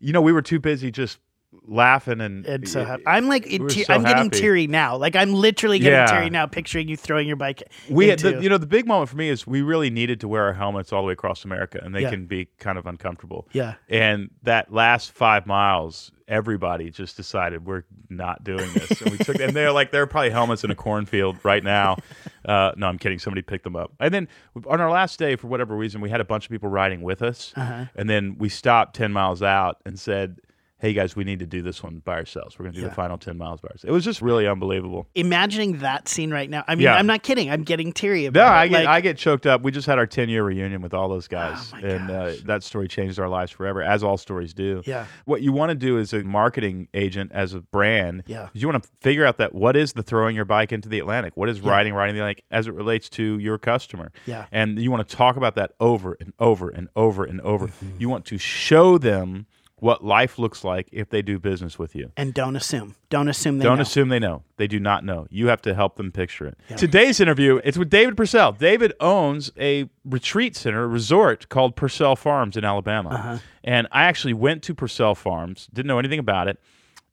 you 0.00 0.12
know, 0.12 0.20
we 0.20 0.32
were 0.32 0.42
too 0.42 0.60
busy 0.60 0.90
just 0.90 1.18
laughing 1.66 2.20
and, 2.20 2.44
And 2.46 2.68
so 2.68 2.84
happy. 2.84 3.02
I'm 3.06 3.28
like, 3.28 3.46
we 3.46 3.58
te- 3.68 3.84
so 3.84 3.94
I'm 3.94 4.02
getting 4.02 4.30
teary 4.30 4.66
now. 4.66 4.96
Like 4.96 5.16
I'm 5.16 5.32
literally 5.32 5.78
getting 5.78 5.92
Yeah. 5.98 6.06
teary 6.06 6.30
now, 6.30 6.46
picturing 6.46 6.88
you 6.88 6.96
throwing 6.96 7.26
your 7.26 7.36
bike. 7.36 7.62
we 7.88 8.08
had 8.08 8.20
into, 8.22 8.36
the, 8.36 8.42
you 8.42 8.48
know 8.48 8.58
the 8.58 8.66
big 8.66 8.86
moment 8.86 9.08
for 9.08 9.16
me 9.16 9.28
is 9.28 9.46
we 9.46 9.62
really 9.62 9.90
needed 9.90 10.20
to 10.20 10.28
wear 10.28 10.44
our 10.44 10.52
helmets 10.54 10.92
all 10.92 11.02
the 11.02 11.06
way 11.06 11.12
across 11.12 11.44
America, 11.44 11.80
and 11.82 11.94
they 11.94 12.02
Yeah. 12.02 12.10
can 12.10 12.26
be 12.26 12.48
kind 12.58 12.78
of 12.78 12.86
uncomfortable. 12.86 13.48
Yeah. 13.52 13.74
And 13.88 14.30
that 14.42 14.72
last 14.72 15.12
five 15.12 15.46
miles, 15.46 16.12
everybody 16.28 16.90
just 16.90 17.16
decided 17.16 17.66
we're 17.66 17.84
not 18.08 18.44
doing 18.44 18.70
this, 18.72 19.00
and 19.02 19.10
we 19.12 19.18
took. 19.18 19.40
And 19.40 19.54
they're 19.54 19.72
like 19.72 19.90
they're 19.92 20.06
probably 20.06 20.30
helmets 20.30 20.64
in 20.64 20.70
a 20.70 20.74
cornfield 20.74 21.38
right 21.44 21.62
now. 21.64 21.96
Uh, 22.46 22.72
no, 22.76 22.86
I'm 22.88 22.98
kidding. 22.98 23.18
Somebody 23.18 23.40
picked 23.40 23.64
them 23.64 23.74
up. 23.74 23.90
And 23.98 24.12
then 24.12 24.28
on 24.66 24.78
our 24.78 24.90
last 24.90 25.18
day, 25.18 25.34
for 25.34 25.46
whatever 25.46 25.74
reason, 25.74 26.02
we 26.02 26.10
had 26.10 26.20
a 26.20 26.26
bunch 26.26 26.44
of 26.44 26.50
people 26.50 26.68
riding 26.68 27.00
with 27.00 27.22
us, 27.22 27.54
Uh-huh. 27.56 27.86
and 27.96 28.06
then 28.10 28.36
we 28.38 28.50
stopped 28.50 28.94
ten 28.94 29.14
miles 29.14 29.42
out 29.42 29.78
and 29.86 29.98
said. 29.98 30.36
Hey 30.84 30.92
guys, 30.92 31.16
we 31.16 31.24
need 31.24 31.38
to 31.38 31.46
do 31.46 31.62
this 31.62 31.82
one 31.82 32.02
by 32.04 32.12
ourselves. 32.16 32.58
We're 32.58 32.66
gonna 32.66 32.74
do 32.74 32.82
Yeah. 32.82 32.88
the 32.88 32.94
final 32.94 33.16
ten 33.16 33.38
miles 33.38 33.58
by 33.62 33.68
ourselves. 33.68 33.84
It 33.84 33.90
was 33.90 34.04
just 34.04 34.20
really 34.20 34.46
unbelievable. 34.46 35.08
imagining 35.14 35.78
that 35.78 36.08
scene 36.08 36.30
right 36.30 36.50
now. 36.50 36.62
I 36.68 36.74
mean, 36.74 36.82
Yeah. 36.82 36.96
I'm 36.96 37.06
not 37.06 37.22
kidding. 37.22 37.50
I'm 37.50 37.62
getting 37.62 37.90
teary 37.90 38.26
about 38.26 38.38
No, 38.40 38.46
it. 38.46 38.50
I 38.54 38.68
get 38.68 38.78
Like, 38.80 38.88
I 38.88 39.00
get 39.00 39.16
choked 39.16 39.46
up. 39.46 39.62
We 39.62 39.70
just 39.72 39.86
had 39.86 39.96
our 39.98 40.06
ten 40.06 40.28
year 40.28 40.44
reunion 40.44 40.82
with 40.82 40.92
all 40.92 41.08
those 41.08 41.26
guys, 41.26 41.72
Oh, 41.74 41.78
and 41.86 42.10
uh, 42.10 42.32
that 42.44 42.62
story 42.62 42.86
changed 42.86 43.18
our 43.18 43.30
lives 43.30 43.50
forever, 43.50 43.82
as 43.82 44.04
all 44.04 44.18
stories 44.18 44.52
do. 44.52 44.82
Yeah. 44.84 45.06
What 45.24 45.40
you 45.40 45.52
want 45.54 45.70
to 45.70 45.74
do 45.74 45.98
as 45.98 46.12
a 46.12 46.22
marketing 46.22 46.88
agent, 46.92 47.32
as 47.32 47.54
a 47.54 47.60
brand, 47.62 48.24
Yeah. 48.26 48.48
you 48.52 48.68
want 48.68 48.82
to 48.84 48.90
figure 49.00 49.24
out 49.24 49.38
that 49.38 49.54
what 49.54 49.76
is 49.76 49.94
the 49.94 50.02
throwing 50.02 50.36
your 50.36 50.44
bike 50.44 50.70
into 50.70 50.90
the 50.90 50.98
Atlantic, 50.98 51.34
what 51.34 51.48
is 51.48 51.62
riding 51.62 51.94
riding 51.94 52.14
the 52.14 52.20
Atlantic 52.20 52.44
as 52.50 52.66
it 52.66 52.74
relates 52.74 53.08
to 53.08 53.38
your 53.38 53.56
customer, 53.56 54.12
Yeah. 54.26 54.44
and 54.52 54.78
you 54.78 54.90
want 54.90 55.08
to 55.08 55.16
talk 55.16 55.36
about 55.38 55.54
that 55.54 55.72
over 55.80 56.18
and 56.20 56.34
over 56.38 56.68
and 56.68 56.88
over 56.94 57.24
and 57.24 57.40
over. 57.40 57.68
Mm-hmm. 57.68 57.86
You 58.00 58.10
want 58.10 58.26
to 58.26 58.36
show 58.36 58.98
them 58.98 59.46
what 59.84 60.02
life 60.02 60.38
looks 60.38 60.64
like 60.64 60.88
if 60.92 61.10
they 61.10 61.20
do 61.20 61.38
business 61.38 61.78
with 61.78 61.94
you. 61.94 62.10
and 62.16 62.32
don't 62.32 62.56
assume. 62.56 62.94
Don't 63.10 63.28
assume 63.28 63.58
they 63.58 63.64
Don't 63.64 63.76
know. 63.76 63.82
assume 63.82 64.08
they 64.08 64.18
know. 64.18 64.42
They 64.56 64.66
do 64.66 64.80
not 64.80 65.04
know. 65.04 65.26
You 65.30 65.48
have 65.48 65.60
to 65.62 65.74
help 65.74 65.96
them 65.96 66.10
picture 66.10 66.46
it. 66.46 66.56
Today's 66.78 67.20
interview, 67.20 67.60
it's 67.62 67.76
with 67.76 67.90
David 67.90 68.16
Purcell. 68.16 68.52
David 68.52 68.94
owns 68.98 69.52
a 69.58 69.90
retreat 70.04 70.56
center, 70.56 70.84
a 70.84 70.86
resort 70.88 71.50
called 71.50 71.76
Purcell 71.76 72.16
Farms 72.16 72.56
in 72.56 72.64
Alabama. 72.64 73.10
Uh-huh. 73.10 73.38
And 73.62 73.86
I 73.92 74.04
actually 74.04 74.32
went 74.32 74.62
to 74.62 74.74
Purcell 74.74 75.14
Farms, 75.14 75.68
didn't 75.72 75.88
know 75.88 75.98
anything 75.98 76.18
about 76.18 76.48
it, 76.48 76.58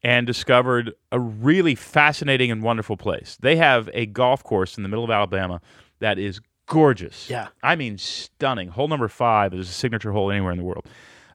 and 0.01 0.25
discovered 0.25 0.93
a 1.11 1.19
really 1.19 1.75
fascinating 1.75 2.51
and 2.51 2.63
wonderful 2.63 2.95
place. 2.95 3.37
They 3.41 3.57
have 3.57 3.89
a 3.93 4.05
golf 4.05 4.43
course 4.45 4.77
in 4.77 4.83
the 4.83 4.89
middle 4.89 5.03
of 5.03 5.11
Alabama 5.11 5.59
that 5.99 6.17
is 6.17 6.39
gorgeous. 6.67 7.29
Yeah. 7.29 7.49
I 7.61 7.75
mean, 7.75 7.97
stunning. 7.97 8.69
Hole 8.69 8.87
number 8.87 9.09
five 9.09 9.53
is 9.53 9.69
a 9.69 9.73
signature 9.73 10.13
hole 10.13 10.31
anywhere 10.31 10.53
in 10.53 10.57
the 10.57 10.63
world. 10.63 10.87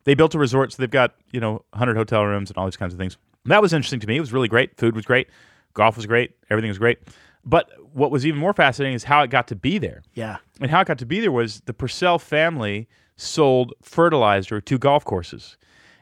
They 0.07 0.15
built 0.15 0.35
a 0.35 0.39
resort, 0.39 0.73
so 0.73 0.77
they've 0.83 0.89
got, 0.89 1.15
you 1.33 1.41
know, 1.41 1.65
100 1.71 1.97
hotel 1.97 2.25
rooms 2.25 2.49
and 2.49 2.57
all 2.57 2.65
these 2.65 2.77
kinds 2.77 2.95
of 2.95 2.99
things. 2.99 3.19
That 3.45 3.61
was 3.61 3.73
interesting 3.73 4.01
to 4.01 4.07
me. 4.07 4.17
It 4.17 4.21
was 4.21 4.33
really 4.33 4.49
great. 4.49 4.77
Food 4.77 4.95
was 4.95 5.05
great. 5.05 5.29
Golf 5.75 5.97
was 5.97 6.07
great. 6.07 6.37
Everything 6.49 6.69
was 6.69 6.79
great. 6.79 7.01
But 7.45 7.71
what 7.93 8.11
was 8.13 8.25
even 8.25 8.41
more 8.41 8.53
fascinating 8.53 8.95
is 8.95 9.05
how 9.05 9.23
it 9.23 9.31
got 9.31 9.49
to 9.49 9.57
be 9.57 9.79
there. 9.79 10.03
Yeah. 10.15 10.39
And 10.61 10.71
how 10.71 10.81
it 10.81 10.87
got 10.87 10.99
to 10.99 11.07
be 11.07 11.21
there 11.21 11.33
was 11.33 11.61
the 11.67 11.75
Purcell 11.75 12.19
family 12.21 12.89
sold 13.17 13.73
fertilizer 13.83 14.61
to 14.61 14.79
golf 14.79 15.05
courses. 15.05 15.57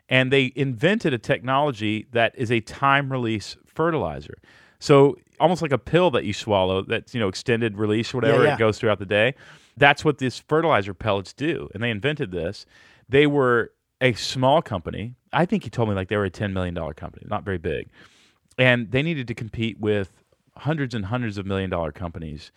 And 0.08 0.30
they 0.30 0.52
invented 0.54 1.14
a 1.14 1.18
technology 1.18 2.06
that 2.12 2.34
is 2.36 2.52
a 2.52 2.60
time 2.60 3.10
release 3.10 3.56
fertilizer. 3.64 4.36
So 4.80 5.16
almost 5.40 5.62
like 5.62 5.72
a 5.72 5.78
pill 5.78 6.10
that 6.10 6.24
you 6.24 6.34
swallow 6.34 6.82
that's, 6.82 7.14
you 7.14 7.20
know, 7.20 7.28
extended 7.28 7.78
release 7.78 8.12
or 8.12 8.18
whatever, 8.18 8.44
yeah. 8.44 8.54
it 8.54 8.58
goes 8.58 8.78
throughout 8.78 8.98
the 8.98 9.06
day. 9.06 9.34
That's 9.78 10.04
what 10.04 10.18
these 10.18 10.38
fertilizer 10.38 10.92
pellets 10.92 11.32
do. 11.32 11.70
And 11.72 11.82
they 11.82 11.90
invented 11.90 12.32
this. 12.32 12.66
They 13.08 13.26
were 13.26 13.72
a 14.04 14.12
small 14.12 14.62
company. 14.62 15.14
I 15.32 15.46
think 15.46 15.64
he 15.64 15.70
told 15.70 15.88
me 15.88 15.94
like 15.94 16.08
they 16.08 16.16
were 16.16 16.26
a 16.26 16.30
$10 16.30 16.52
million 16.52 16.74
company, 16.92 17.26
not 17.28 17.42
very 17.42 17.58
big. 17.58 17.88
And 18.58 18.90
they 18.92 19.02
needed 19.02 19.26
to 19.28 19.34
compete 19.34 19.80
with 19.80 20.12
hundreds 20.58 20.94
and 20.94 21.06
hundreds 21.06 21.38
of 21.38 21.46
million 21.46 21.70
dollar 21.70 21.90
companies, 21.90 22.52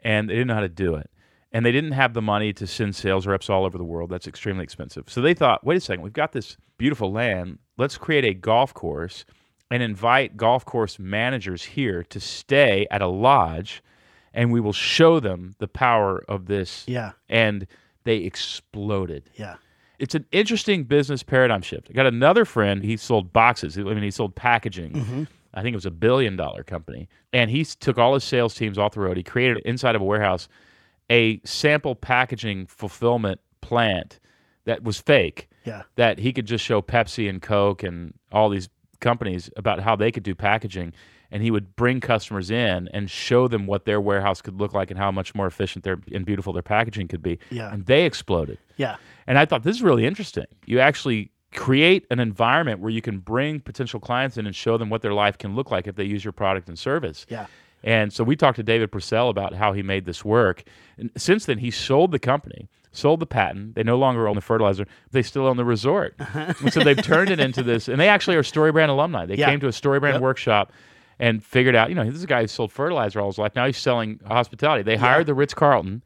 and 0.00 0.28
they 0.28 0.34
didn't 0.34 0.48
know 0.48 0.54
how 0.54 0.60
to 0.60 0.68
do 0.68 0.96
it. 0.96 1.08
And 1.52 1.64
they 1.64 1.72
didn't 1.72 1.92
have 1.92 2.12
the 2.12 2.20
money 2.20 2.52
to 2.52 2.66
send 2.66 2.94
sales 2.94 3.26
reps 3.26 3.48
all 3.48 3.64
over 3.64 3.78
the 3.78 3.84
world. 3.84 4.10
That's 4.10 4.26
extremely 4.26 4.64
expensive. 4.64 5.04
So 5.08 5.22
they 5.22 5.32
thought, 5.32 5.64
wait 5.64 5.78
a 5.78 5.80
second, 5.80 6.02
we've 6.02 6.12
got 6.12 6.32
this 6.32 6.58
beautiful 6.76 7.10
land. 7.10 7.58
Let's 7.78 7.96
create 7.96 8.24
a 8.24 8.34
golf 8.34 8.74
course 8.74 9.24
and 9.70 9.82
invite 9.82 10.36
golf 10.36 10.64
course 10.66 10.98
managers 10.98 11.62
here 11.62 12.02
to 12.02 12.20
stay 12.20 12.86
at 12.90 13.00
a 13.00 13.06
lodge, 13.06 13.82
and 14.34 14.52
we 14.52 14.60
will 14.60 14.74
show 14.74 15.20
them 15.20 15.54
the 15.58 15.68
power 15.68 16.22
of 16.28 16.46
this. 16.46 16.84
Yeah. 16.86 17.12
And 17.30 17.66
they 18.04 18.16
exploded 18.16 19.30
Yeah. 19.36 19.56
It's 19.98 20.14
an 20.14 20.24
interesting 20.32 20.84
business 20.84 21.22
paradigm 21.22 21.62
shift. 21.62 21.88
I 21.90 21.92
got 21.92 22.06
another 22.06 22.44
friend. 22.44 22.82
He 22.82 22.96
sold 22.96 23.32
boxes. 23.32 23.76
I 23.78 23.82
mean, 23.82 24.02
he 24.02 24.10
sold 24.10 24.34
packaging. 24.34 24.92
Mm-hmm. 24.92 25.24
I 25.54 25.62
think 25.62 25.72
it 25.72 25.76
was 25.76 25.86
a 25.86 25.90
billion 25.90 26.36
dollar 26.36 26.62
company, 26.62 27.08
and 27.32 27.50
he 27.50 27.64
took 27.64 27.98
all 27.98 28.14
his 28.14 28.24
sales 28.24 28.54
teams 28.54 28.78
off 28.78 28.92
the 28.92 29.00
road. 29.00 29.16
He 29.16 29.22
created 29.22 29.58
inside 29.64 29.96
of 29.96 30.02
a 30.02 30.04
warehouse 30.04 30.48
a 31.10 31.40
sample 31.44 31.94
packaging 31.94 32.66
fulfillment 32.66 33.40
plant 33.60 34.20
that 34.64 34.84
was 34.84 35.00
fake. 35.00 35.48
Yeah. 35.64 35.82
That 35.96 36.18
he 36.18 36.32
could 36.32 36.46
just 36.46 36.64
show 36.64 36.80
Pepsi 36.80 37.28
and 37.28 37.42
Coke 37.42 37.82
and 37.82 38.14
all 38.32 38.48
these 38.48 38.68
companies 39.00 39.50
about 39.56 39.80
how 39.80 39.96
they 39.96 40.10
could 40.10 40.22
do 40.22 40.34
packaging. 40.34 40.92
And 41.30 41.42
he 41.42 41.50
would 41.50 41.76
bring 41.76 42.00
customers 42.00 42.50
in 42.50 42.88
and 42.94 43.10
show 43.10 43.48
them 43.48 43.66
what 43.66 43.84
their 43.84 44.00
warehouse 44.00 44.40
could 44.40 44.58
look 44.58 44.72
like 44.72 44.90
and 44.90 44.98
how 44.98 45.10
much 45.10 45.34
more 45.34 45.46
efficient 45.46 45.84
their 45.84 45.98
and 46.12 46.24
beautiful 46.24 46.52
their 46.54 46.62
packaging 46.62 47.08
could 47.08 47.22
be. 47.22 47.38
Yeah. 47.50 47.70
And 47.72 47.84
they 47.84 48.04
exploded. 48.06 48.58
Yeah. 48.78 48.96
And 49.26 49.38
I 49.38 49.44
thought 49.44 49.62
this 49.62 49.76
is 49.76 49.82
really 49.82 50.06
interesting. 50.06 50.46
You 50.64 50.80
actually 50.80 51.30
create 51.54 52.06
an 52.10 52.18
environment 52.20 52.80
where 52.80 52.90
you 52.90 53.02
can 53.02 53.18
bring 53.18 53.60
potential 53.60 54.00
clients 54.00 54.36
in 54.38 54.46
and 54.46 54.54
show 54.56 54.78
them 54.78 54.88
what 54.90 55.02
their 55.02 55.12
life 55.14 55.36
can 55.38 55.54
look 55.54 55.70
like 55.70 55.86
if 55.86 55.96
they 55.96 56.04
use 56.04 56.24
your 56.24 56.32
product 56.32 56.68
and 56.68 56.78
service. 56.78 57.26
Yeah. 57.28 57.46
And 57.84 58.12
so 58.12 58.24
we 58.24 58.34
talked 58.34 58.56
to 58.56 58.62
David 58.62 58.90
Purcell 58.90 59.28
about 59.28 59.54
how 59.54 59.72
he 59.72 59.82
made 59.82 60.04
this 60.04 60.24
work. 60.24 60.64
And 60.96 61.10
since 61.16 61.44
then, 61.46 61.58
he 61.58 61.70
sold 61.70 62.10
the 62.10 62.18
company, 62.18 62.68
sold 62.90 63.20
the 63.20 63.26
patent. 63.26 63.76
They 63.76 63.82
no 63.84 63.96
longer 63.98 64.26
own 64.26 64.34
the 64.34 64.40
fertilizer. 64.40 64.86
They 65.12 65.22
still 65.22 65.46
own 65.46 65.56
the 65.56 65.64
resort. 65.64 66.14
and 66.34 66.56
so 66.72 66.80
they've 66.80 67.00
turned 67.02 67.30
it 67.30 67.38
into 67.38 67.62
this. 67.62 67.86
And 67.86 68.00
they 68.00 68.08
actually 68.08 68.36
are 68.36 68.42
Storybrand 68.42 68.88
alumni. 68.88 69.26
They 69.26 69.36
Yeah. 69.36 69.48
came 69.50 69.60
to 69.60 69.68
a 69.68 69.72
Storybrand 69.72 70.14
Yep. 70.14 70.22
workshop 70.22 70.72
and 71.18 71.42
figured 71.42 71.74
out, 71.74 71.88
you 71.88 71.94
know, 71.94 72.04
this 72.04 72.14
is 72.14 72.24
a 72.24 72.28
guy 72.28 72.42
who 72.42 72.46
sold 72.46 72.72
fertilizer 72.72 73.20
all 73.20 73.26
his 73.28 73.38
life. 73.38 73.52
Now 73.56 73.66
he's 73.66 73.76
selling 73.78 74.20
hospitality. 74.26 74.82
They 74.82 74.96
hired 74.96 75.26
the 75.26 75.34
Ritz 75.34 75.54
Carlton 75.54 76.02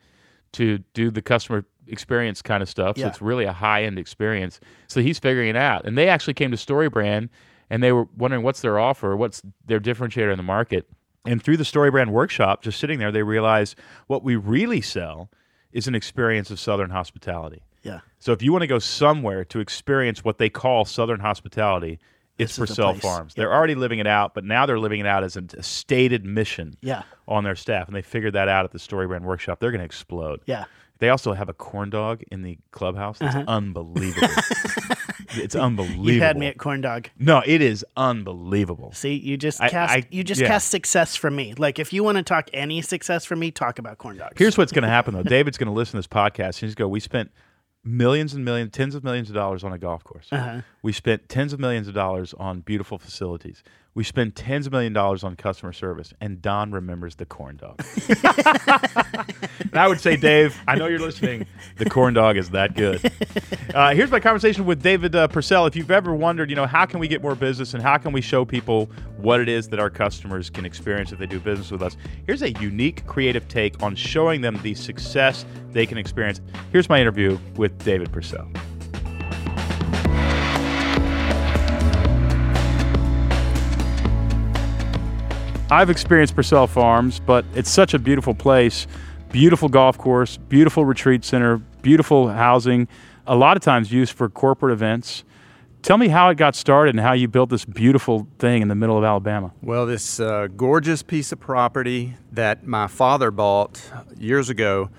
to 0.53 0.79
do 0.95 1.11
the 1.11 1.23
customer 1.23 1.65
experience 1.87 2.43
kind 2.43 2.63
of 2.63 2.69
stuff. 2.69 2.97
So 2.97 3.03
Yeah. 3.03 3.09
it's 3.09 3.21
really 3.21 3.45
a 3.45 3.53
high 3.53 3.83
end 3.85 3.99
experience. 3.99 4.61
So 4.87 5.01
he's 5.03 5.19
figuring 5.19 5.49
it 5.49 5.57
out. 5.57 5.85
And 5.85 5.99
they 5.99 6.09
actually 6.09 6.35
came 6.35 6.51
to 6.51 6.57
Storybrand 6.57 7.29
and 7.69 7.83
they 7.83 7.93
were 7.93 8.07
wondering 8.17 8.43
what's 8.43 8.61
their 8.61 8.79
offer, 8.79 9.17
what's 9.17 9.43
their 9.67 9.81
differentiator 9.81 10.31
in 10.31 10.37
the 10.37 10.43
market. 10.43 10.89
And 11.25 11.43
through 11.43 11.57
the 11.57 11.65
Storybrand 11.65 12.09
workshop, 12.11 12.63
just 12.63 12.79
sitting 12.81 12.99
there, 12.99 13.13
they 13.13 13.23
realized 13.23 13.77
what 14.07 14.23
we 14.25 14.37
really 14.37 14.81
sell 14.81 15.31
is 15.73 15.87
an 15.89 15.95
experience 15.95 16.51
of 16.51 16.59
Southern 16.61 16.91
hospitality. 16.91 17.63
Yeah. 17.83 18.01
So 18.19 18.33
if 18.33 18.43
you 18.43 18.53
want 18.53 18.63
to 18.63 18.67
go 18.69 18.79
somewhere 18.79 19.45
to 19.47 19.61
experience 19.61 20.25
what 20.25 20.39
they 20.39 20.49
call 20.51 20.85
Southern 20.85 21.21
hospitality, 21.21 21.99
it's 22.39 22.57
for 22.57 22.65
is 22.65 22.71
the 22.71 22.75
Purcell 22.75 22.93
place. 22.93 23.03
Farms. 23.03 23.33
Yep. 23.33 23.37
They're 23.43 23.53
already 23.55 23.75
living 23.75 23.99
it 23.99 24.07
out, 24.07 24.35
but 24.35 24.45
now 24.45 24.67
they're 24.67 24.79
living 24.79 25.01
it 25.01 25.07
out 25.07 25.23
as 25.25 25.37
a 25.37 25.45
stated 25.63 26.25
mission 26.25 26.77
Yeah. 26.81 27.03
on 27.29 27.45
their 27.45 27.55
staff. 27.57 27.87
And 27.87 27.97
they 27.97 28.03
figured 28.03 28.33
that 28.35 28.49
out 28.49 28.65
at 28.65 28.73
the 28.73 28.79
Storybrand 28.79 29.23
workshop. 29.23 29.61
They're 29.61 29.71
going 29.71 29.81
to 29.81 29.85
explode. 29.85 30.41
Yeah. 30.47 30.65
They 30.99 31.09
also 31.09 31.33
have 31.33 31.49
a 31.49 31.53
corn 31.55 31.91
dog 31.91 32.23
in 32.31 32.43
the 32.43 32.59
clubhouse. 32.71 33.21
It's 33.21 33.35
Uh-huh. 33.35 33.45
unbelievable. 33.49 34.29
it's 35.35 35.57
unbelievable. 35.57 36.11
You 36.11 36.21
had 36.21 36.37
me 36.39 36.47
at 36.47 36.59
corn 36.59 36.81
dog. 36.81 37.09
no, 37.19 37.43
it 37.45 37.61
is 37.61 37.85
unbelievable. 37.97 38.93
See, 38.93 39.15
you 39.15 39.37
just 39.37 39.61
I- 39.61 39.69
cast 39.69 39.93
I- 39.95 40.05
you 40.11 40.23
just 40.25 40.41
yeah. 40.41 40.47
cast 40.49 40.69
success 40.69 41.17
from 41.17 41.35
me. 41.37 41.55
Like 41.59 41.79
if 41.79 41.93
you 41.93 42.05
want 42.05 42.19
to 42.19 42.23
talk 42.23 42.49
any 42.53 42.83
success 42.83 43.25
from 43.25 43.41
me, 43.41 43.51
talk 43.51 43.79
about 43.79 43.99
corn 43.99 44.17
dogs. 44.17 44.35
Here's 44.37 44.57
what's 44.57 44.73
going 44.73 44.83
to 44.85 44.89
happen 44.89 45.15
though. 45.15 45.23
David's 45.25 45.59
going 45.59 45.67
to 45.69 45.73
listen 45.73 45.93
to 45.93 45.99
this 45.99 46.07
podcast 46.07 46.47
and 46.47 46.69
he's 46.69 46.75
going 46.75 46.77
to 46.77 46.83
go, 46.85 46.89
"We 46.89 47.01
spent 47.01 47.31
millions 47.85 48.35
and 48.35 48.45
millions, 48.45 48.71
tens 48.73 48.95
of 48.95 49.05
millions 49.05 49.29
of 49.29 49.35
dollars 49.35 49.65
on 49.65 49.73
a 49.73 49.79
golf 49.79 50.05
course. 50.05 50.29
Uh-huh. 50.31 50.63
We 50.83 50.93
spent 50.93 51.29
tens 51.29 51.53
of 51.53 51.61
millions 51.61 51.89
of 51.89 51.95
dollars 51.95 52.35
on 52.35 52.61
beautiful 52.61 52.99
facilities. 52.99 53.63
We 53.95 54.05
spend 54.05 54.35
tens 54.35 54.67
of 54.67 54.73
million 54.73 54.93
dollars 54.93 55.25
on 55.25 55.37
customer 55.37 55.73
service." 55.73 56.13
And 56.21 56.41
Don 56.41 56.73
remembers 56.73 57.17
the 57.17 57.27
corn 57.27 57.57
dog. 57.57 57.83
and 58.09 59.75
I 59.75 59.89
would 59.89 60.01
say, 60.01 60.17
Dave, 60.17 60.59
I 60.67 60.77
know 60.77 60.87
you're 60.87 60.99
listening. 60.99 61.47
The 61.77 61.89
corn 61.89 62.15
dog 62.15 62.37
is 62.37 62.51
that 62.51 62.75
good. 62.75 63.01
Uh, 63.73 63.95
here's 63.95 64.11
my 64.11 64.21
conversation 64.21 64.67
with 64.67 64.83
David 64.83 65.17
uh, 65.17 65.27
Purcell. 65.29 65.65
If 65.65 65.75
you've 65.75 65.91
ever 65.91 66.15
wondered, 66.15 66.51
you 66.51 66.57
know, 66.57 66.67
how 66.67 66.85
can 66.85 67.01
we 67.01 67.09
get 67.09 67.23
more 67.23 67.35
business 67.35 67.73
and 67.73 67.83
how 67.83 67.97
can 67.97 68.13
we 68.13 68.21
show 68.21 68.45
people 68.45 68.91
what 69.17 69.41
it 69.41 69.49
is 69.49 69.69
that 69.69 69.81
our 69.81 69.89
customers 69.89 70.51
can 70.51 70.67
experience 70.67 71.11
if 71.11 71.19
they 71.19 71.25
do 71.25 71.41
business 71.41 71.71
with 71.71 71.81
us? 71.81 71.97
Here's 72.27 72.43
a 72.43 72.51
unique, 72.53 73.07
creative 73.07 73.49
take 73.49 73.83
on 73.83 73.97
showing 73.97 74.43
them 74.43 74.61
the 74.63 74.75
success 74.75 75.47
they 75.71 75.87
can 75.87 75.97
experience. 75.97 76.43
Here's 76.71 76.91
my 76.91 77.01
interview 77.01 77.39
with 77.57 77.83
David 77.83 78.13
Purcell. 78.13 78.47
I've 85.73 85.89
experienced 85.89 86.37
Purcell 86.37 86.67
Farms, 86.67 87.19
but 87.19 87.47
it's 87.55 87.71
such 87.71 87.95
a 87.95 87.99
beautiful 87.99 88.35
place. 88.35 88.87
Beautiful 89.31 89.71
golf 89.71 89.97
course, 89.97 90.37
beautiful 90.37 90.85
retreat 90.85 91.25
center, 91.25 91.57
beautiful 91.81 92.29
housing, 92.29 92.89
a 93.27 93.35
lot 93.35 93.57
of 93.57 93.63
times 93.63 93.91
used 93.91 94.13
for 94.13 94.29
corporate 94.29 94.75
events. 94.75 95.25
Tell 95.81 95.97
me 95.97 96.09
how 96.09 96.29
it 96.29 96.37
got 96.37 96.55
started 96.55 96.95
and 96.95 97.01
how 97.01 97.15
you 97.15 97.27
built 97.27 97.49
this 97.49 97.65
beautiful 97.65 98.29
thing 98.39 98.61
in 98.61 98.69
the 98.69 98.75
middle 98.75 98.99
of 98.99 99.03
Alabama. 99.03 99.51
Well, 99.63 99.87
this 99.87 100.21
uh, 100.21 100.49
gorgeous 100.55 101.03
piece 101.03 101.33
of 101.33 101.41
property 101.41 102.17
that 102.33 102.67
my 102.67 102.87
father 102.87 103.31
bought 103.31 103.81
years 104.19 104.51
ago, 104.51 104.91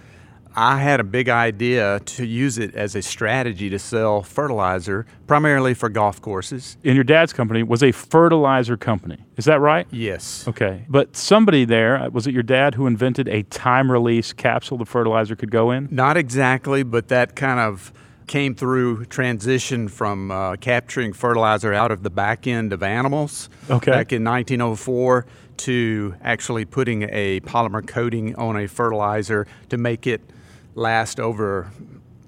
I 0.56 0.80
had 0.80 1.00
a 1.00 1.04
big 1.04 1.30
idea 1.30 2.00
to 2.06 2.26
use 2.26 2.58
it 2.58 2.76
as 2.76 2.96
a 2.96 3.02
strategy 3.02 3.70
to 3.70 3.80
sell 3.80 4.22
fertilizer, 4.22 5.06
primarily 5.28 5.74
for 5.74 5.90
golf 5.90 6.22
courses. 6.22 6.78
And 6.84 6.96
your 6.96 7.04
dad's 7.04 7.34
company 7.34 7.64
was 7.64 7.82
a 7.82 7.92
fertilizer 7.92 8.78
company. 8.78 9.18
Is 9.38 9.46
that 9.46 9.60
right? 9.60 9.88
Yes. 9.92 10.48
Okay. 10.48 10.86
But 10.88 11.16
somebody 11.16 11.66
there, 11.66 11.98
uh, 11.98 12.10
was 12.10 12.28
it 12.28 12.34
your 12.34 12.44
dad 12.44 12.76
who 12.76 12.86
invented 12.88 13.28
a 13.28 13.44
time 13.44 13.92
release 13.92 14.32
capsule 14.34 14.78
the 14.78 14.86
fertilizer 14.86 15.36
could 15.36 15.52
go 15.52 15.72
in? 15.72 15.88
Not 15.92 16.18
exactly, 16.18 16.84
but 16.84 17.08
that 17.08 17.36
kind 17.36 17.60
of 17.60 17.92
came 18.28 18.56
through 18.56 19.06
transition 19.06 19.88
from 19.88 20.32
uh, 20.32 20.56
capturing 20.58 21.14
fertilizer 21.14 21.74
out 21.74 21.92
of 21.92 22.04
the 22.04 22.10
back 22.10 22.48
end 22.48 22.72
of 22.72 22.82
animals 22.82 23.50
Okay. 23.70 23.92
back 23.92 24.14
in 24.14 24.24
1904 24.24 25.26
to 25.58 26.16
actually 26.24 26.64
putting 26.66 27.04
a 27.12 27.40
polymer 27.42 27.86
coating 27.86 28.34
on 28.36 28.56
a 28.56 28.68
fertilizer 28.68 29.46
to 29.70 29.78
make 29.78 30.08
it 30.08 30.22
last 30.76 31.20
over 31.20 31.72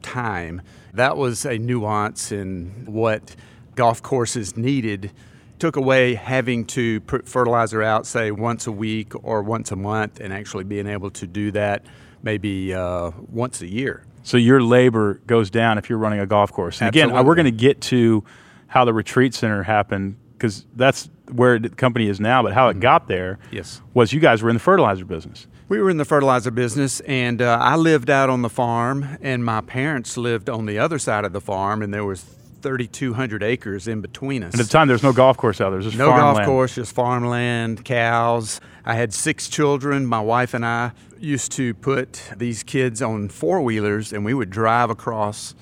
time. 0.02 0.62
That 0.94 1.18
was 1.18 1.46
a 1.46 1.58
nuance 1.58 2.32
in 2.32 2.86
what 2.86 3.36
golf 3.76 4.02
courses 4.02 4.56
needed. 4.56 5.12
Took 5.60 5.76
away 5.78 6.16
having 6.16 6.66
to 6.68 7.00
put 7.02 7.28
fertilizer 7.28 7.82
out, 7.82 8.06
say, 8.06 8.32
once 8.32 8.68
a 8.68 8.72
week 8.72 9.14
or 9.24 9.42
once 9.42 9.72
a 9.72 9.76
month, 9.76 10.20
and 10.20 10.34
actually 10.34 10.64
being 10.66 10.88
able 10.88 11.10
to 11.12 11.28
do 11.28 11.52
that 11.52 11.86
maybe 12.22 12.74
uh, 12.74 13.12
once 13.30 13.62
a 13.62 13.68
year. 13.68 14.04
So 14.24 14.38
your 14.38 14.62
labor 14.62 15.22
goes 15.28 15.50
down 15.50 15.78
if 15.78 15.90
you're 15.90 16.00
running 16.00 16.20
a 16.20 16.26
golf 16.26 16.52
course. 16.52 16.82
And 16.82 16.90
again, 16.90 17.12
we're 17.26 17.36
going 17.36 17.46
to 17.46 17.52
get 17.52 17.80
to 17.82 18.24
how 18.68 18.84
the 18.84 18.94
retreat 18.94 19.34
center 19.34 19.64
happened 19.64 20.18
because 20.34 20.66
that's 20.76 21.10
where 21.32 21.60
the 21.60 21.70
company 21.70 22.10
is 22.10 22.20
now. 22.20 22.42
But 22.44 22.54
how 22.54 22.70
it 22.70 22.80
got 22.80 23.08
there 23.08 23.38
Yes. 23.52 23.82
was 23.94 24.12
you 24.12 24.20
guys 24.20 24.42
were 24.42 24.50
in 24.50 24.56
the 24.56 24.60
fertilizer 24.62 25.06
business. 25.06 25.48
We 25.68 25.80
were 25.80 25.90
in 25.90 25.98
the 25.98 26.06
fertilizer 26.06 26.52
business, 26.52 27.00
and 27.02 27.42
uh, 27.42 27.58
I 27.60 27.76
lived 27.76 28.12
out 28.12 28.30
on 28.30 28.44
the 28.44 28.50
farm, 28.50 29.18
and 29.22 29.44
my 29.44 29.62
parents 29.62 30.16
lived 30.16 30.48
on 30.48 30.68
the 30.68 30.78
other 30.78 31.00
side 31.00 31.26
of 31.26 31.34
the 31.34 31.42
farm, 31.42 31.82
and 31.82 31.92
there 31.92 32.06
was 32.06 32.24
3,200 32.62 33.42
acres 33.42 33.88
in 33.88 34.00
between 34.00 34.44
us. 34.44 34.54
And 34.54 34.62
at 34.62 34.68
the 34.68 34.72
time, 34.72 34.88
there 34.88 34.94
was 34.94 35.02
no 35.02 35.12
golf 35.12 35.38
course 35.38 35.60
out 35.60 35.72
there. 35.72 35.72
There 35.72 35.78
was 35.78 35.86
just 35.86 35.98
no 35.98 36.10
farmland. 36.10 36.38
golf 36.38 36.46
course, 36.46 36.76
just 36.76 36.94
farmland, 36.94 37.84
cows. 37.84 38.62
I 38.86 38.94
had 38.94 39.12
six 39.12 39.50
children. 39.50 40.06
My 40.06 40.20
wife 40.20 40.54
and 40.54 40.64
I 40.64 40.92
used 41.20 41.52
to 41.54 41.74
put 41.74 42.22
these 42.38 42.62
kids 42.62 43.02
on 43.02 43.30
four 43.30 43.62
wheelers, 43.62 44.14
and 44.14 44.24
we 44.24 44.36
would 44.36 44.52
drive 44.52 44.92
across 44.92 45.56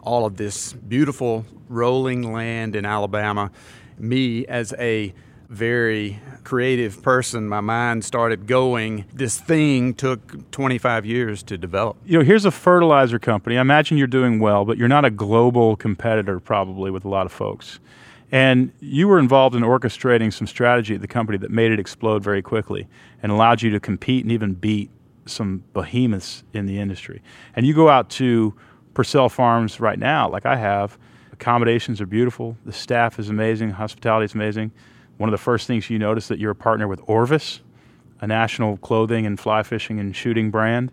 all 0.00 0.24
of 0.24 0.38
this 0.38 0.72
beautiful 0.72 1.44
rolling 1.68 2.32
land 2.32 2.74
in 2.74 2.86
Alabama. 2.86 3.50
Me, 3.98 4.46
as 4.46 4.72
a 4.78 5.12
very 5.50 6.20
creative 6.44 7.02
person, 7.02 7.48
my 7.48 7.60
mind 7.60 8.04
started 8.04 8.46
going. 8.46 9.04
This 9.12 9.38
thing 9.38 9.94
took 9.94 10.50
25 10.52 11.04
years 11.04 11.42
to 11.42 11.58
develop. 11.58 11.96
You 12.06 12.18
know, 12.18 12.24
here's 12.24 12.44
a 12.44 12.52
fertilizer 12.52 13.18
company. 13.18 13.58
I 13.58 13.60
imagine 13.60 13.98
you're 13.98 14.06
doing 14.06 14.38
well, 14.38 14.64
but 14.64 14.78
you're 14.78 14.88
not 14.88 15.04
a 15.04 15.10
global 15.10 15.74
competitor 15.74 16.38
probably 16.38 16.92
with 16.92 17.04
a 17.04 17.08
lot 17.08 17.26
of 17.26 17.32
folks. 17.32 17.80
And 18.30 18.72
you 18.78 19.08
were 19.08 19.18
involved 19.18 19.56
in 19.56 19.62
orchestrating 19.62 20.32
some 20.32 20.46
strategy 20.46 20.94
at 20.94 21.00
the 21.00 21.08
company 21.08 21.36
that 21.38 21.50
made 21.50 21.72
it 21.72 21.80
explode 21.80 22.22
very 22.22 22.42
quickly 22.42 22.86
and 23.20 23.32
allowed 23.32 23.60
you 23.60 23.70
to 23.70 23.80
compete 23.80 24.24
and 24.24 24.30
even 24.30 24.54
beat 24.54 24.88
some 25.26 25.64
behemoths 25.72 26.44
in 26.52 26.66
the 26.66 26.78
industry. 26.78 27.22
And 27.56 27.66
you 27.66 27.74
go 27.74 27.88
out 27.88 28.08
to 28.10 28.54
Purcell 28.94 29.28
Farms 29.28 29.80
right 29.80 29.98
now, 29.98 30.28
like 30.28 30.46
I 30.46 30.54
have. 30.56 30.96
Accommodations 31.32 32.00
are 32.00 32.06
beautiful. 32.06 32.56
The 32.64 32.72
staff 32.72 33.18
is 33.18 33.28
amazing. 33.28 33.70
Hospitality 33.70 34.26
is 34.26 34.34
amazing. 34.34 34.70
One 35.20 35.28
of 35.28 35.32
the 35.32 35.44
first 35.44 35.66
things 35.66 35.90
you 35.90 35.98
notice 35.98 36.28
that 36.28 36.38
you're 36.38 36.52
a 36.52 36.54
partner 36.54 36.88
with 36.88 37.02
Orvis. 37.06 37.60
a 38.22 38.26
national 38.26 38.78
clothing 38.78 39.26
and 39.26 39.38
fly 39.38 39.62
fishing 39.62 40.00
and 40.00 40.16
shooting 40.16 40.50
brand, 40.50 40.90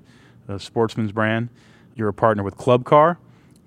a 0.50 0.60
sportsman's 0.60 1.14
brand. 1.14 1.48
You're 1.96 2.10
a 2.10 2.14
partner 2.14 2.44
with 2.44 2.58
Club 2.58 2.84
Car, 2.84 3.20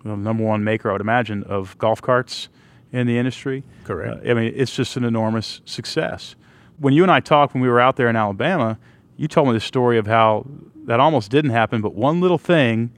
the 0.05 0.15
number 0.17 0.45
one 0.45 0.63
maker, 0.63 0.91
I 0.91 0.93
would 0.93 1.01
imagine, 1.01 1.45
of 1.45 1.79
golf 1.79 2.03
carts 2.03 2.51
in 2.93 3.07
the 3.07 3.17
industry. 3.17 3.65
Correct. 3.85 4.27
Uh, 4.27 4.31
I 4.31 4.35
mean, 4.35 4.53
it's 4.55 4.75
just 4.77 4.99
an 4.99 5.05
enormous 5.05 5.63
success. 5.65 6.37
When 6.79 6.93
you 6.93 7.05
and 7.05 7.11
I 7.11 7.21
talked 7.21 7.55
when 7.55 7.63
we 7.63 7.69
were 7.69 7.81
out 7.81 7.97
there 7.97 8.09
in 8.11 8.17
Alabama, 8.17 8.79
you 9.17 9.29
told 9.29 9.49
me 9.49 9.55
the 9.55 9.61
story 9.61 9.97
of 9.97 10.07
how 10.07 10.47
that 10.85 11.01
almost 11.01 11.31
didn't 11.31 11.53
happen, 11.53 11.81
but 11.81 11.95
one 11.95 12.21
little 12.21 12.39
thing 12.39 12.91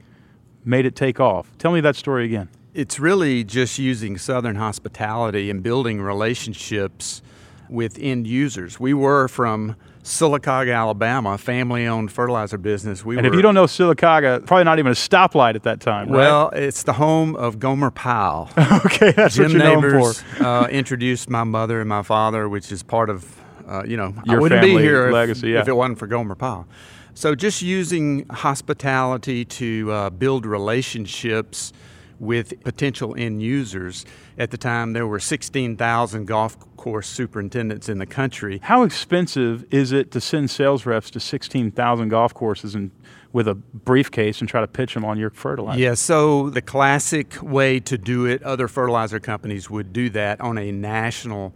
made 0.65 0.85
it 0.85 0.97
take 0.97 1.21
off. 1.21 1.57
Tell 1.59 1.71
me 1.71 1.79
that 1.79 1.95
story 1.95 2.25
again. 2.25 2.49
It's 2.73 2.99
really 2.99 3.45
just 3.45 3.79
using 3.79 4.17
Southern 4.17 4.55
hospitality 4.57 5.49
and 5.49 5.63
building 5.63 6.01
relationships 6.01 7.21
with 7.69 7.97
end 7.99 8.27
users. 8.27 8.79
We 8.79 8.93
were 8.93 9.27
from 9.27 9.75
Sylacauga, 10.03 10.75
Alabama, 10.75 11.37
family-owned 11.37 12.11
fertilizer 12.11 12.57
business. 12.57 13.05
We 13.05 13.17
And 13.17 13.25
were, 13.25 13.31
if 13.31 13.35
you 13.35 13.41
don't 13.41 13.55
know 13.55 13.65
Sylacauga, 13.65 14.45
probably 14.45 14.65
not 14.65 14.79
even 14.79 14.91
a 14.91 14.95
stoplight 14.95 15.55
at 15.55 15.63
that 15.63 15.79
time, 15.79 16.09
right? 16.09 16.17
well, 16.17 16.49
it's 16.49 16.83
the 16.83 16.93
home 16.93 17.35
of 17.35 17.59
Gomer 17.59 17.89
Pyle. 17.91 18.49
okay, 18.85 19.11
that's 19.11 19.35
Jim 19.35 19.45
what 19.45 19.51
you're 19.53 19.81
known 19.81 20.13
for. 20.13 20.45
uh, 20.45 20.67
introduced 20.67 21.29
my 21.29 21.43
mother 21.45 21.79
and 21.79 21.87
my 21.87 22.03
father, 22.03 22.49
which 22.49 22.71
is 22.71 22.83
part 22.83 23.09
of, 23.09 23.25
uh, 23.67 23.83
you 23.85 23.95
know, 23.95 24.13
I 24.27 24.33
Your 24.33 24.41
wouldn't 24.41 24.61
be 24.61 24.69
family 24.69 24.83
here 24.83 25.07
if, 25.07 25.13
legacy, 25.13 25.49
yeah. 25.51 25.61
if 25.61 25.67
it 25.67 25.73
wasn't 25.73 25.99
for 25.99 26.07
Gomer 26.07 26.35
Pyle. 26.35 26.67
So 27.15 27.35
just 27.35 27.61
using 27.61 28.25
hospitality 28.27 29.45
to 29.45 29.91
uh, 29.91 30.09
build 30.09 30.45
relationships 30.45 31.71
with 32.19 32.61
potential 32.63 33.15
end 33.17 33.41
users. 33.41 34.05
At 34.37 34.51
the 34.51 34.57
time, 34.57 34.93
there 34.93 35.05
were 35.05 35.19
16,000 35.19 36.25
golf 36.25 36.57
course 36.83 37.07
superintendents 37.07 37.87
in 37.87 37.97
the 37.97 38.05
country. 38.05 38.59
How 38.61 38.83
expensive 38.83 39.65
is 39.71 39.93
it 39.93 40.11
to 40.11 40.19
send 40.19 40.51
sales 40.51 40.85
reps 40.85 41.09
to 41.11 41.19
16,000 41.21 42.09
golf 42.09 42.33
courses 42.33 42.75
and 42.75 42.91
with 43.31 43.47
a 43.47 43.55
briefcase 43.55 44.41
and 44.41 44.49
try 44.49 44.59
to 44.59 44.67
pitch 44.67 44.93
them 44.93 45.05
on 45.05 45.17
your 45.17 45.29
fertilizer? 45.29 45.79
Yeah, 45.79 45.93
so 45.93 46.49
the 46.49 46.61
classic 46.61 47.41
way 47.41 47.79
to 47.79 47.97
do 47.97 48.25
it, 48.25 48.43
other 48.43 48.67
fertilizer 48.67 49.21
companies 49.21 49.69
would 49.69 49.93
do 49.93 50.09
that 50.09 50.41
on 50.41 50.57
a 50.57 50.73
national 50.73 51.53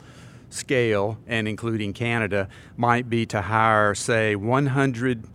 scale 0.49 1.17
and 1.27 1.45
including 1.45 1.91
Canada, 1.91 2.47
might 2.77 3.09
be 3.09 3.25
to 3.25 3.41
hire, 3.41 3.93
say, 3.93 4.33
100 4.33 5.25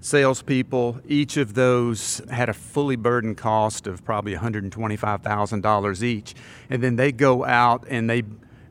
salespeople. 0.00 1.02
Each 1.06 1.36
of 1.36 1.52
those 1.52 2.22
had 2.30 2.48
a 2.48 2.54
fully 2.54 2.96
burdened 2.96 3.36
cost 3.36 3.86
of 3.86 4.02
probably 4.06 4.34
$125,000 4.34 6.02
each. 6.02 6.34
And 6.70 6.82
then 6.82 6.96
they 6.96 7.12
go 7.12 7.44
out 7.44 7.84
and 7.90 8.08
they 8.08 8.22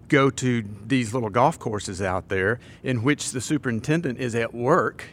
go 0.08 0.30
to 0.30 0.64
these 0.86 1.14
little 1.14 1.30
golf 1.30 1.60
courses 1.60 2.02
out 2.02 2.30
there 2.30 2.60
in 2.84 3.04
which 3.04 3.32
the 3.32 3.42
superintendent 3.42 4.20
is 4.20 4.36
at 4.36 4.54
work 4.54 5.06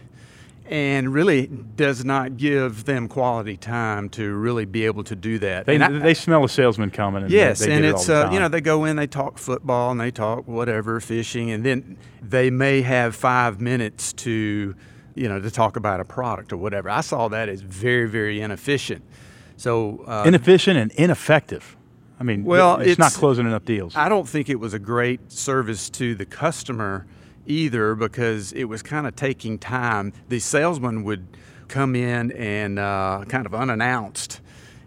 and 0.66 1.12
really 1.12 1.46
does 1.46 2.04
not 2.04 2.36
give 2.38 2.84
them 2.84 3.06
quality 3.06 3.56
time 3.56 4.08
to 4.08 4.34
really 4.34 4.64
be 4.64 4.86
able 4.86 5.04
to 5.04 5.14
do 5.14 5.38
that. 5.38 5.66
They, 5.66 5.78
I- 5.78 5.90
they 5.90 6.14
smell 6.14 6.42
a 6.44 6.48
salesman 6.48 6.90
coming. 6.90 7.22
And 7.24 7.30
Yes, 7.30 7.58
they, 7.58 7.66
they 7.66 7.72
and 7.74 7.82
get 7.82 7.88
it 7.90 7.94
it's 7.96 8.08
uh, 8.08 8.30
you 8.32 8.40
know 8.40 8.48
they 8.48 8.60
go 8.62 8.84
in, 8.84 8.96
they 8.96 9.06
talk 9.06 9.36
football, 9.38 9.90
and 9.90 10.00
they 10.00 10.10
talk 10.10 10.48
whatever 10.48 11.00
fishing, 11.00 11.50
and 11.50 11.64
then 11.64 11.98
they 12.22 12.50
may 12.50 12.80
have 12.82 13.14
five 13.14 13.60
minutes 13.60 14.12
to 14.14 14.74
you 15.14 15.28
know 15.28 15.38
to 15.38 15.50
talk 15.50 15.76
about 15.76 16.00
a 16.00 16.04
product 16.04 16.52
or 16.52 16.56
whatever. 16.56 16.88
I 16.88 17.02
saw 17.02 17.28
that 17.28 17.48
as 17.50 17.60
very 17.60 18.08
very 18.08 18.40
inefficient. 18.40 19.04
So 19.56 20.02
uh, 20.06 20.24
inefficient 20.26 20.78
and 20.78 20.90
ineffective. 20.92 21.76
I 22.18 22.24
mean, 22.24 22.44
Well, 22.44 22.76
it's, 22.76 22.98
not 22.98 23.12
closing 23.12 23.46
enough 23.46 23.64
deals. 23.64 23.96
I 23.96 24.08
don't 24.08 24.28
think 24.28 24.48
it 24.48 24.60
was 24.60 24.74
a 24.74 24.78
great 24.78 25.32
service 25.32 25.90
to 25.90 26.14
the 26.14 26.24
customer 26.24 27.06
either 27.46 27.94
because 27.94 28.52
it 28.52 28.64
was 28.64 28.82
kind 28.82 29.06
of 29.06 29.16
taking 29.16 29.58
time. 29.58 30.12
The 30.28 30.38
salesman 30.38 31.04
would 31.04 31.26
come 31.68 31.96
in 31.96 32.32
and 32.32 32.78
uh, 32.78 33.24
kind 33.28 33.46
of 33.46 33.54
unannounced. 33.54 34.40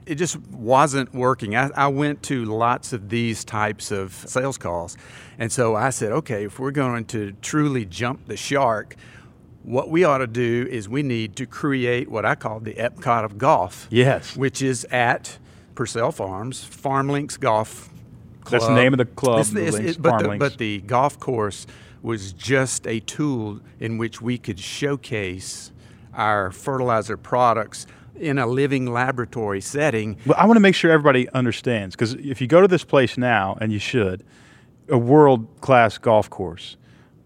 It 0.05 0.15
just 0.15 0.39
wasn't 0.47 1.13
working. 1.13 1.55
I, 1.55 1.69
I 1.75 1.87
went 1.87 2.23
to 2.23 2.45
lots 2.45 2.93
of 2.93 3.09
these 3.09 3.43
types 3.43 3.91
of 3.91 4.13
sales 4.13 4.57
calls. 4.57 4.95
And 5.37 5.51
so 5.51 5.75
I 5.75 5.89
said, 5.89 6.13
okay, 6.13 6.45
if 6.45 6.59
we're 6.59 6.71
going 6.71 7.05
to 7.05 7.33
truly 7.41 7.83
jump 7.83 8.25
the 8.27 8.37
shark, 8.37 8.95
what 9.63 9.89
we 9.89 10.05
ought 10.05 10.19
to 10.19 10.27
do 10.27 10.65
is 10.71 10.87
we 10.87 11.03
need 11.03 11.35
to 11.35 11.45
create 11.45 12.09
what 12.09 12.25
I 12.25 12.35
call 12.35 12.61
the 12.61 12.73
Epcot 12.75 13.25
of 13.25 13.37
golf 13.37 13.87
yes, 13.89 14.37
which 14.37 14.61
is 14.61 14.85
at 14.85 15.37
Purcell 15.77 16.11
Farms, 16.11 16.67
FarmLinks 16.67 17.39
Golf 17.39 17.89
Club. 18.41 18.51
That's 18.61 18.65
the 18.67 18.73
name 18.73 18.93
of 18.95 18.97
the 18.97 19.05
club, 19.05 19.41
It's- 19.41 19.75
it's- 19.75 19.95
but, 19.97 20.17
the, 20.23 20.37
but 20.39 20.57
the 20.57 20.79
golf 20.81 21.19
course 21.19 21.67
was 22.01 22.33
just 22.33 22.87
a 22.87 22.99
tool 23.01 23.59
in 23.79 23.99
which 23.99 24.19
we 24.19 24.39
could 24.39 24.59
showcase 24.59 25.71
our 26.15 26.51
fertilizer 26.51 27.15
products 27.15 27.85
in 28.19 28.39
a 28.39 28.47
living 28.47 28.91
laboratory 28.91 29.61
setting. 29.61 30.17
Well, 30.25 30.35
I 30.39 30.47
want 30.47 30.55
to 30.57 30.61
make 30.61 30.73
sure 30.73 30.89
everybody 30.89 31.29
understands 31.29 31.95
because 31.95 32.13
if 32.15 32.41
you 32.41 32.47
go 32.47 32.59
to 32.59 32.67
this 32.67 32.83
place 32.83 33.15
now, 33.15 33.55
and 33.61 33.71
you 33.71 33.77
should, 33.77 34.23
a 34.89 34.97
world 34.97 35.45
class 35.61 35.99
golf 35.99 36.27
course, 36.27 36.75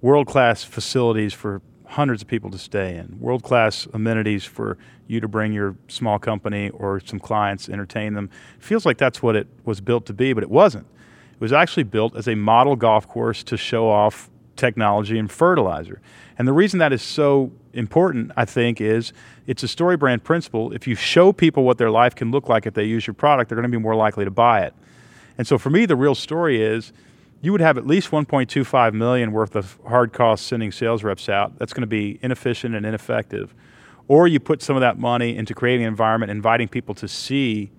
world 0.01 0.27
class 0.27 0.65
facilities 0.65 1.33
for 1.33 1.61
hundreds 1.91 2.21
of 2.21 2.27
people 2.27 2.49
to 2.49 2.58
stay 2.58 2.95
in, 2.95 3.17
world 3.19 3.43
class 3.43 3.86
amenities 3.93 4.45
for 4.45 4.77
you 5.08 5.19
to 5.19 5.27
bring 5.27 5.51
your 5.51 5.75
small 5.89 6.17
company 6.17 6.69
or 6.69 7.01
some 7.01 7.19
clients, 7.19 7.67
entertain 7.67 8.13
them. 8.13 8.30
feels 8.60 8.86
like 8.86 8.97
that's 8.97 9.21
what 9.21 9.36
it 9.36 9.45
was 9.65 9.82
built 9.82 10.06
to 10.06 10.13
be, 10.13 10.32
but 10.32 10.41
it 10.41 10.49
wasn't. 10.49 10.88
It 11.34 11.41
was 11.41 11.51
actually 11.51 11.84
built 11.84 12.15
as 12.15 12.30
a 12.30 12.36
model 12.36 12.77
golf 12.77 13.10
course 13.10 13.43
to 13.43 13.58
show 13.58 13.89
off 13.89 14.30
technology 14.56 15.19
and 15.19 15.30
fertilizer. 15.30 16.01
And 16.38 16.47
the 16.47 16.54
reason 16.54 16.80
that 16.80 16.93
is 16.93 17.01
so 17.01 17.51
important, 17.73 18.32
I 18.38 18.45
think, 18.45 18.80
is 18.80 19.12
it's 19.45 19.63
a 19.63 19.67
story 19.67 19.97
brand 19.97 20.23
principle. 20.23 20.71
If 20.71 20.88
you 20.88 20.95
show 20.95 21.34
people 21.34 21.65
what 21.65 21.77
their 21.77 21.91
life 21.91 22.15
can 22.15 22.32
look 22.32 22.47
like 22.47 22.65
if 22.65 22.73
they 22.73 22.86
use 22.86 23.06
your 23.06 23.15
product, 23.15 23.49
they're 23.49 23.58
going 23.58 23.69
to 23.69 23.77
be 23.77 23.82
more 23.82 23.95
likely 23.95 24.23
to 24.23 24.32
buy 24.32 24.62
it. 24.62 24.73
And 25.38 25.45
so 25.45 25.58
for 25.58 25.69
me, 25.69 25.86
the 25.86 25.97
real 25.97 26.15
story 26.15 26.62
is 26.62 26.93
you 27.41 27.51
would 27.51 27.62
have 27.62 27.77
at 27.77 27.88
least 27.88 28.12
1.25 28.12 28.93
million 28.93 29.32
worth 29.32 29.56
of 29.56 29.80
hard 29.88 30.13
costs 30.13 30.45
sending 30.45 30.71
sales 30.71 31.04
reps 31.04 31.27
out. 31.27 31.58
That's 31.58 31.73
going 31.73 31.82
to 31.82 31.88
be 31.88 32.19
inefficient 32.21 32.75
and 32.75 32.86
ineffective. 32.86 33.54
Or 34.08 34.27
you 34.27 34.39
put 34.39 34.62
some 34.62 34.75
of 34.75 34.82
that 34.82 34.99
money 34.99 35.36
into 35.36 35.54
creating 35.54 35.84
an 35.84 35.88
environment, 35.88 36.32
inviting 36.32 36.67
people 36.67 36.93
to 36.95 37.08
see 37.08 37.71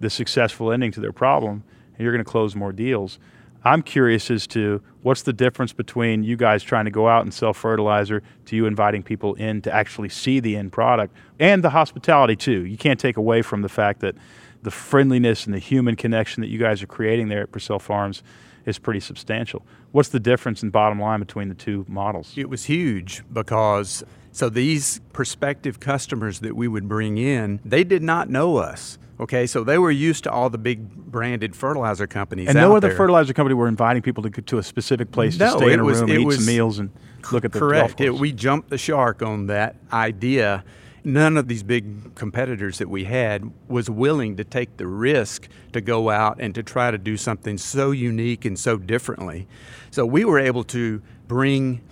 the 0.00 0.08
successful 0.08 0.72
ending 0.72 0.90
to 0.92 1.00
their 1.00 1.12
problem, 1.12 1.64
and 1.96 2.04
you're 2.04 2.12
going 2.12 2.24
to 2.24 2.30
close 2.30 2.56
more 2.56 2.72
deals. 2.72 3.18
I'm 3.64 3.82
curious 3.82 4.30
as 4.30 4.46
to 4.48 4.82
what's 5.02 5.22
the 5.22 5.32
difference 5.32 5.72
between 5.72 6.22
you 6.22 6.36
guys 6.36 6.62
trying 6.62 6.84
to 6.84 6.90
go 6.90 7.08
out 7.08 7.22
and 7.22 7.32
sell 7.32 7.54
fertilizer 7.54 8.22
to 8.46 8.56
you 8.56 8.66
inviting 8.66 9.02
people 9.02 9.34
in 9.34 9.62
to 9.62 9.72
actually 9.72 10.10
see 10.10 10.38
the 10.38 10.56
end 10.56 10.72
product 10.72 11.14
and 11.40 11.64
the 11.64 11.70
hospitality 11.70 12.36
too. 12.36 12.66
You 12.66 12.76
can't 12.76 13.00
take 13.00 13.16
away 13.16 13.40
from 13.40 13.62
the 13.62 13.68
fact 13.68 14.00
that 14.00 14.14
the 14.62 14.70
friendliness 14.70 15.46
and 15.46 15.54
the 15.54 15.58
human 15.58 15.96
connection 15.96 16.42
that 16.42 16.48
you 16.48 16.58
guys 16.58 16.82
are 16.82 16.86
creating 16.86 17.28
there 17.28 17.42
at 17.42 17.52
Purcell 17.52 17.78
Farms 17.78 18.22
is 18.66 18.78
pretty 18.78 19.00
substantial. 19.00 19.62
What's 19.92 20.08
the 20.08 20.20
difference 20.20 20.62
in 20.62 20.70
bottom 20.70 21.00
line 21.00 21.20
between 21.20 21.48
the 21.48 21.54
two 21.54 21.84
models? 21.88 22.32
It 22.36 22.48
was 22.48 22.64
huge 22.64 23.22
because 23.32 24.02
so 24.32 24.48
these 24.48 25.00
prospective 25.12 25.80
customers 25.80 26.40
that 26.40 26.56
we 26.56 26.66
would 26.68 26.88
bring 26.88 27.18
in, 27.18 27.60
they 27.64 27.84
did 27.84 28.02
not 28.02 28.28
know 28.28 28.56
us. 28.56 28.98
Okay, 29.20 29.46
so 29.46 29.62
they 29.62 29.78
were 29.78 29.92
used 29.92 30.24
to 30.24 30.30
all 30.32 30.50
the 30.50 30.58
big 30.58 30.88
branded 30.92 31.54
fertilizer 31.54 32.08
companies. 32.08 32.48
And 32.48 32.56
no 32.56 32.74
other 32.74 32.88
there. 32.88 32.96
fertilizer 32.96 33.32
company 33.32 33.54
were 33.54 33.68
inviting 33.68 34.02
people 34.02 34.24
to 34.24 34.30
go 34.30 34.42
to 34.42 34.58
a 34.58 34.62
specific 34.62 35.12
place 35.12 35.38
No, 35.38 35.52
to 35.52 35.58
stay 35.58 35.72
in 35.72 35.78
a 35.78 35.84
was- 35.84 36.00
room, 36.00 36.10
it 36.10 36.18
eat 36.20 36.26
was 36.26 36.36
some 36.38 36.46
meals, 36.46 36.80
and 36.80 36.90
look 37.30 37.44
at 37.44 37.52
the 37.52 37.60
golf 37.60 37.70
Correct. 37.70 38.00
It, 38.00 38.14
we 38.14 38.32
jumped 38.32 38.70
the 38.70 38.78
shark 38.78 39.22
on 39.22 39.46
that 39.46 39.76
idea. 39.92 40.64
None 41.06 41.36
of 41.36 41.48
these 41.48 41.62
big 41.62 42.14
competitors 42.14 42.78
that 42.78 42.88
we 42.88 43.04
had 43.04 43.52
was 43.68 43.90
willing 43.90 44.36
to 44.38 44.44
take 44.44 44.78
the 44.78 44.86
risk 44.86 45.48
to 45.74 45.82
go 45.82 46.08
out 46.08 46.40
and 46.40 46.54
to 46.54 46.62
try 46.62 46.90
to 46.90 46.96
do 46.96 47.18
something 47.18 47.58
so 47.58 47.90
unique 47.90 48.46
and 48.46 48.58
so 48.58 48.78
differently. 48.78 49.46
So 49.90 50.06
we 50.06 50.24
were 50.24 50.38
able 50.38 50.64
to 50.64 51.02
bring 51.28 51.82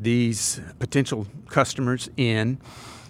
these 0.00 0.60
potential 0.78 1.26
customers 1.48 2.08
in. 2.16 2.58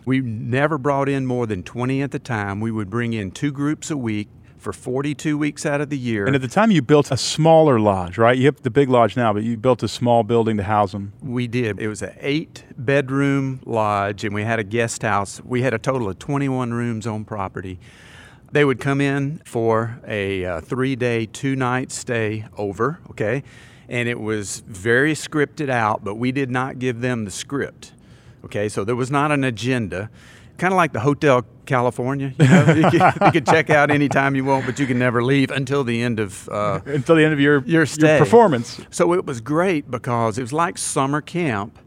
We 0.06 0.20
never 0.20 0.78
brought 0.78 1.10
in 1.10 1.26
more 1.26 1.46
than 1.46 1.62
20 1.62 2.00
at 2.00 2.10
the 2.10 2.18
time. 2.18 2.60
We 2.60 2.70
would 2.70 2.88
bring 2.88 3.12
in 3.12 3.30
two 3.30 3.52
groups 3.52 3.90
a 3.90 3.98
week 3.98 4.28
for 4.60 4.72
42 4.72 5.38
weeks 5.38 5.64
out 5.64 5.80
of 5.80 5.88
the 5.88 5.98
year. 5.98 6.26
And 6.26 6.36
at 6.36 6.42
the 6.42 6.48
time, 6.48 6.70
you 6.70 6.82
built 6.82 7.10
a 7.10 7.16
smaller 7.16 7.80
lodge, 7.80 8.18
right? 8.18 8.36
You 8.36 8.46
have 8.46 8.62
the 8.62 8.70
big 8.70 8.88
lodge 8.88 9.16
now, 9.16 9.32
but 9.32 9.42
you 9.42 9.56
built 9.56 9.82
a 9.82 9.88
small 9.88 10.22
building 10.22 10.56
to 10.58 10.62
house 10.62 10.92
them. 10.92 11.12
We 11.22 11.46
did. 11.46 11.80
It 11.80 11.88
was 11.88 12.02
an 12.02 12.14
eight 12.20 12.64
bedroom 12.76 13.60
lodge, 13.64 14.24
and 14.24 14.34
we 14.34 14.42
had 14.42 14.58
a 14.58 14.64
guest 14.64 15.02
house. 15.02 15.40
We 15.42 15.62
had 15.62 15.74
a 15.74 15.78
total 15.78 16.08
of 16.08 16.18
21 16.18 16.72
rooms 16.72 17.06
on 17.06 17.24
property. 17.24 17.78
They 18.52 18.64
would 18.64 18.80
come 18.80 19.00
in 19.00 19.40
for 19.44 20.00
a 20.06 20.44
uh, 20.44 20.60
three 20.60 20.96
day, 20.96 21.26
two 21.26 21.54
night 21.56 21.92
stay 21.92 22.46
over, 22.56 22.98
okay? 23.10 23.44
And 23.88 24.08
it 24.08 24.20
was 24.20 24.60
very 24.66 25.14
scripted 25.14 25.70
out, 25.70 26.04
but 26.04 26.16
we 26.16 26.32
did 26.32 26.50
not 26.50 26.78
give 26.78 27.00
them 27.00 27.24
the 27.24 27.30
script, 27.30 27.92
okay? 28.44 28.68
So 28.68 28.84
there 28.84 28.96
was 28.96 29.10
not 29.10 29.30
an 29.30 29.44
agenda. 29.44 30.10
Kind 30.60 30.74
of 30.74 30.76
like 30.76 30.92
the 30.92 31.00
Hotel 31.00 31.44
California, 31.64 32.34
you 32.38 32.46
know, 32.48 32.74
you, 32.74 32.90
can, 32.90 33.12
you 33.24 33.32
can 33.32 33.44
check 33.46 33.70
out 33.70 33.90
anytime 33.90 34.34
you 34.36 34.44
want, 34.44 34.66
but 34.66 34.78
you 34.78 34.86
can 34.86 34.98
never 34.98 35.22
leave 35.22 35.50
until 35.50 35.84
the 35.84 36.02
end 36.02 36.20
of 36.20 36.48
uh, 36.50 36.80
Until 36.84 37.16
the 37.16 37.24
end 37.24 37.32
of 37.32 37.40
your, 37.40 37.62
Your 37.64 37.86
stay. 37.86 38.18
performance. 38.18 38.78
so 38.90 39.14
it 39.14 39.24
was 39.24 39.40
great 39.40 39.90
because 39.90 40.36
it 40.36 40.42
was 40.42 40.52
like 40.52 40.76
summer 40.76 41.22
camp. 41.22 41.78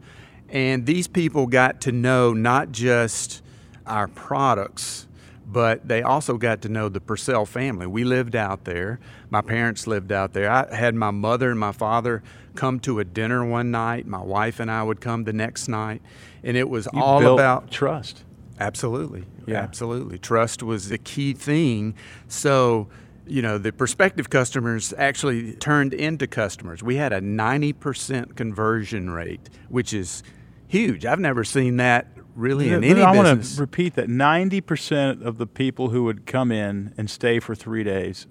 And 0.48 0.86
these 0.86 1.06
people 1.06 1.46
got 1.46 1.80
to 1.82 1.92
know 1.92 2.32
not 2.32 2.72
just 2.72 3.42
our 3.86 4.08
products, 4.08 5.06
but 5.46 5.86
they 5.86 6.02
also 6.02 6.36
got 6.36 6.62
to 6.62 6.68
know 6.68 6.88
the 6.88 7.00
Purcell 7.00 7.46
family. 7.46 7.86
We 7.86 8.02
lived 8.02 8.34
out 8.34 8.64
there. 8.64 8.98
My 9.30 9.40
parents 9.40 9.86
lived 9.86 10.10
out 10.10 10.32
there. 10.32 10.50
I 10.50 10.74
had 10.74 10.96
my 10.96 11.12
mother 11.12 11.50
and 11.52 11.60
my 11.60 11.70
father 11.72 12.24
come 12.56 12.80
to 12.80 12.98
a 12.98 13.04
dinner 13.04 13.44
one 13.44 13.70
night. 13.70 14.04
My 14.04 14.22
wife 14.22 14.58
and 14.58 14.68
I 14.68 14.82
would 14.82 15.00
come 15.00 15.22
the 15.22 15.32
next 15.32 15.68
night. 15.68 16.02
And 16.42 16.56
it 16.56 16.68
was 16.68 16.88
You 16.92 17.00
all 17.00 17.34
about 17.34 17.70
trust. 17.70 18.23
Absolutely. 18.60 19.24
Yeah. 19.46 19.60
Absolutely. 19.60 20.18
Trust 20.18 20.62
was 20.62 20.88
the 20.88 20.98
key 20.98 21.32
thing. 21.32 21.94
So, 22.28 22.88
you 23.26 23.42
know, 23.42 23.58
the 23.58 23.72
prospective 23.72 24.30
customers 24.30 24.94
actually 24.96 25.54
turned 25.54 25.94
into 25.94 26.26
customers. 26.26 26.82
We 26.82 26.96
had 26.96 27.12
a 27.12 27.20
90% 27.20 28.36
conversion 28.36 29.10
rate, 29.10 29.50
which 29.68 29.92
is 29.92 30.22
huge. 30.68 31.04
I've 31.04 31.20
never 31.20 31.44
seen 31.44 31.76
that 31.78 32.06
really 32.34 32.70
in 32.70 32.82
Yeah, 32.82 32.90
any 32.90 33.02
I 33.02 33.12
want 33.12 33.44
to 33.44 33.60
repeat 33.60 33.94
that 33.94 34.08
90% 34.08 35.24
of 35.24 35.38
the 35.38 35.46
people 35.46 35.90
who 35.90 36.04
would 36.04 36.26
come 36.26 36.50
in 36.50 36.92
and 36.96 37.08
stay 37.08 37.38
for 37.40 37.54
three 37.54 37.84
days 37.84 38.26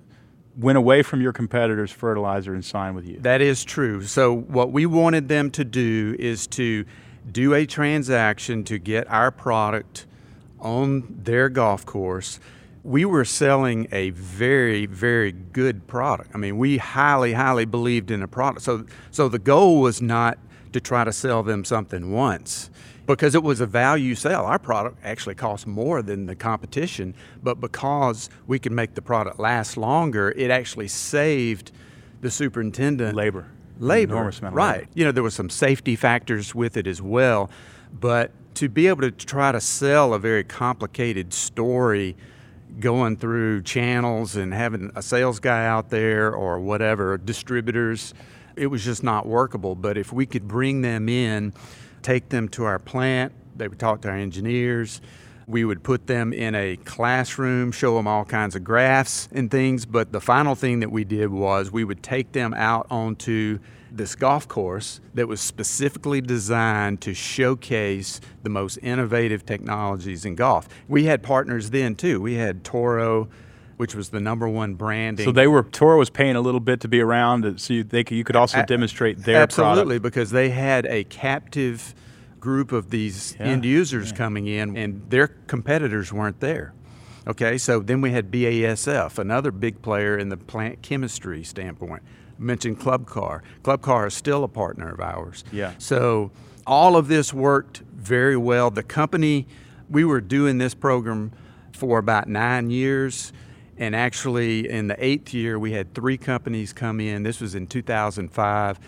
went 0.56 0.78
away 0.78 1.02
from 1.02 1.22
your 1.22 1.34
competitor's 1.34 1.92
fertilizer 1.92 2.54
and 2.54 2.64
signed 2.64 2.96
with 2.96 3.06
you. 3.06 3.20
That 3.20 3.42
is 3.42 3.64
true. 3.64 4.04
So, 4.04 4.34
what 4.34 4.72
we 4.72 4.86
wanted 4.86 5.28
them 5.28 5.50
to 5.52 5.64
do 5.64 6.16
is 6.20 6.46
to 6.48 6.86
do 7.32 7.54
a 7.54 7.66
transaction 7.66 8.64
to 8.66 8.78
get 8.78 9.10
our 9.10 9.32
product 9.32 10.06
on 10.64 11.04
their 11.24 11.50
golf 11.50 11.86
course. 11.86 12.40
We 12.84 13.06
were 13.06 13.24
selling 13.24 13.88
a 13.92 14.10
very, 14.10 14.88
very 14.88 15.32
good 15.32 15.88
product. 15.88 16.32
I 16.34 16.38
mean, 16.38 16.58
we 16.58 16.78
highly, 16.78 17.34
highly 17.34 17.66
believed 17.66 18.12
in 18.12 18.22
a 18.22 18.28
product. 18.28 18.64
So, 18.64 18.86
so 19.12 19.30
the 19.30 19.40
goal 19.40 19.80
was 19.80 20.02
not 20.02 20.38
to 20.74 20.82
try 20.82 21.04
to 21.04 21.14
sell 21.14 21.44
them 21.44 21.64
something 21.64 22.12
once 22.12 22.70
because 23.06 23.36
it 23.36 23.44
was 23.44 23.62
a 23.62 23.66
value 23.66 24.16
sell. 24.16 24.46
Our 24.46 24.60
product 24.60 24.98
actually 25.04 25.36
cost 25.36 25.68
more 25.68 26.02
than 26.02 26.26
the 26.26 26.36
competition, 26.36 27.14
but 27.42 27.60
because 27.60 28.30
we 28.48 28.60
could 28.60 28.72
make 28.72 28.96
the 28.96 29.02
product 29.02 29.40
last 29.40 29.78
longer, 29.78 30.34
it 30.36 30.52
actually 30.52 30.88
saved 30.88 31.72
the 32.22 32.32
superintendent 32.32 33.16
Labor. 33.16 33.48
labor. 33.80 34.14
Enormous 34.14 34.40
amount 34.40 34.54
of 34.54 34.58
right. 34.58 34.80
labor. 34.80 34.92
You 34.94 35.06
know, 35.06 35.12
there 35.12 35.24
was 35.24 35.34
some 35.34 35.50
safety 35.50 35.96
factors 35.96 36.56
with 36.56 36.78
it 36.78 36.88
as 36.88 37.02
well, 37.02 37.50
but 38.00 38.32
to 38.56 38.70
be 38.70 38.88
able 38.88 39.02
to 39.02 39.12
try 39.12 39.52
to 39.52 39.62
sell 39.62 40.14
a 40.14 40.20
very 40.20 40.44
complicated 40.44 41.34
story 41.34 42.16
going 42.80 43.18
through 43.18 43.62
channels 43.62 44.36
and 44.36 44.54
having 44.54 44.92
a 44.96 45.02
sales 45.02 45.40
guy 45.40 45.66
out 45.66 45.90
there 45.90 46.34
or 46.34 46.60
whatever, 46.60 47.18
distributors, 47.18 48.14
it 48.56 48.68
was 48.68 48.84
just 48.84 49.04
not 49.04 49.26
workable. 49.26 49.76
But 49.76 49.98
if 49.98 50.12
we 50.12 50.26
could 50.26 50.48
bring 50.48 50.82
them 50.82 51.08
in, 51.08 51.54
take 52.02 52.30
them 52.30 52.50
to 52.50 52.66
our 52.66 52.80
plant, 52.80 53.32
they 53.56 53.68
would 53.68 53.80
talk 53.80 54.02
to 54.02 54.10
our 54.10 54.18
engineers, 54.18 55.02
we 55.46 55.66
would 55.66 55.84
put 55.84 56.08
them 56.08 56.32
in 56.34 56.56
a 56.56 56.78
classroom, 56.78 57.72
show 57.72 57.96
them 57.96 58.08
all 58.08 58.26
kinds 58.26 58.56
of 58.56 58.64
graphs 58.64 59.28
and 59.32 59.52
things. 59.52 59.86
But 59.86 60.12
the 60.12 60.22
final 60.22 60.56
thing 60.56 60.80
that 60.80 60.92
we 60.92 61.04
did 61.04 61.30
was 61.30 61.72
we 61.72 61.84
would 61.84 62.02
take 62.02 62.32
them 62.32 62.54
out 62.54 62.88
onto 62.90 63.60
this 63.96 64.16
golf 64.16 64.48
course 64.48 65.00
that 65.14 65.28
was 65.28 65.40
specifically 65.40 66.20
designed 66.20 67.00
to 67.02 67.14
showcase 67.14 68.20
the 68.42 68.50
most 68.50 68.78
innovative 68.82 69.46
technologies 69.46 70.26
in 70.26 70.36
golf. 70.36 70.68
We 70.88 71.06
had 71.06 71.22
partners 71.22 71.70
then 71.70 71.96
too. 71.96 72.20
We 72.20 72.34
had 72.34 72.64
Toro, 72.64 73.30
which 73.78 73.94
was 73.96 74.10
the 74.10 74.20
number 74.20 74.50
one 74.50 74.74
branding. 74.74 75.26
So 75.26 75.32
they 75.32 75.48
were 75.48 75.64
Toro 75.64 75.98
was 76.00 76.10
paying 76.10 76.36
a 76.36 76.42
little 76.42 76.60
bit 76.60 76.82
to 76.82 76.88
be 76.88 77.02
around, 77.02 77.46
uh, 77.46 77.58
so 77.58 77.74
you, 77.76 77.84
they 77.84 78.04
could, 78.04 78.18
you 78.18 78.24
could 78.24 78.36
also 78.36 78.62
A- 78.62 78.66
demonstrate 78.66 79.20
their 79.20 79.38
Absolutely, 79.38 80.00
product. 80.00 80.04
because 80.04 80.32
they 80.32 80.50
had 80.50 80.86
a 80.88 81.04
captive 81.06 81.94
group 82.40 82.72
of 82.72 82.90
these 82.90 83.36
Yeah, 83.40 83.46
end 83.48 83.64
users 83.64 84.12
coming 84.12 84.48
in, 84.48 84.76
and 84.76 85.10
their 85.10 85.28
competitors 85.28 86.12
weren't 86.12 86.40
there. 86.40 86.74
Okay, 87.26 87.58
so 87.58 87.80
then 87.80 88.02
we 88.02 88.12
had 88.12 88.30
BASF, 88.32 89.18
another 89.18 89.52
big 89.52 89.82
player 89.82 90.18
in 90.18 90.28
the 90.28 90.36
plant 90.36 90.82
chemistry 90.82 91.44
standpoint. 91.44 92.04
Mentioned 92.44 92.80
Club 92.80 93.08
Car. 93.08 93.44
Club 93.64 93.82
Car 93.82 94.08
is 94.08 94.14
still 94.14 94.44
a 94.44 94.48
partner 94.48 94.92
of 94.92 95.00
ours. 95.00 95.44
Yeah. 95.52 95.74
So 95.78 96.32
all 96.68 96.96
of 96.96 97.08
this 97.08 97.34
worked 97.34 97.80
very 97.96 98.38
well. 98.38 98.70
The 98.70 98.84
company, 98.84 99.48
we 99.90 100.04
were 100.04 100.22
doing 100.22 100.58
this 100.58 100.74
program 100.74 101.32
for 101.74 102.00
about 102.00 102.28
nine 102.28 102.70
years. 102.70 103.34
And 103.78 103.96
actually, 103.96 104.70
in 104.70 104.88
the 104.88 105.04
eighth 105.04 105.34
year, 105.34 105.58
we 105.58 105.72
had 105.72 105.94
three 105.94 106.18
companies 106.18 106.74
come 106.74 107.00
in. 107.00 107.24
This 107.24 107.42
was 107.42 107.56
in 107.56 107.68
2005. 107.68 108.80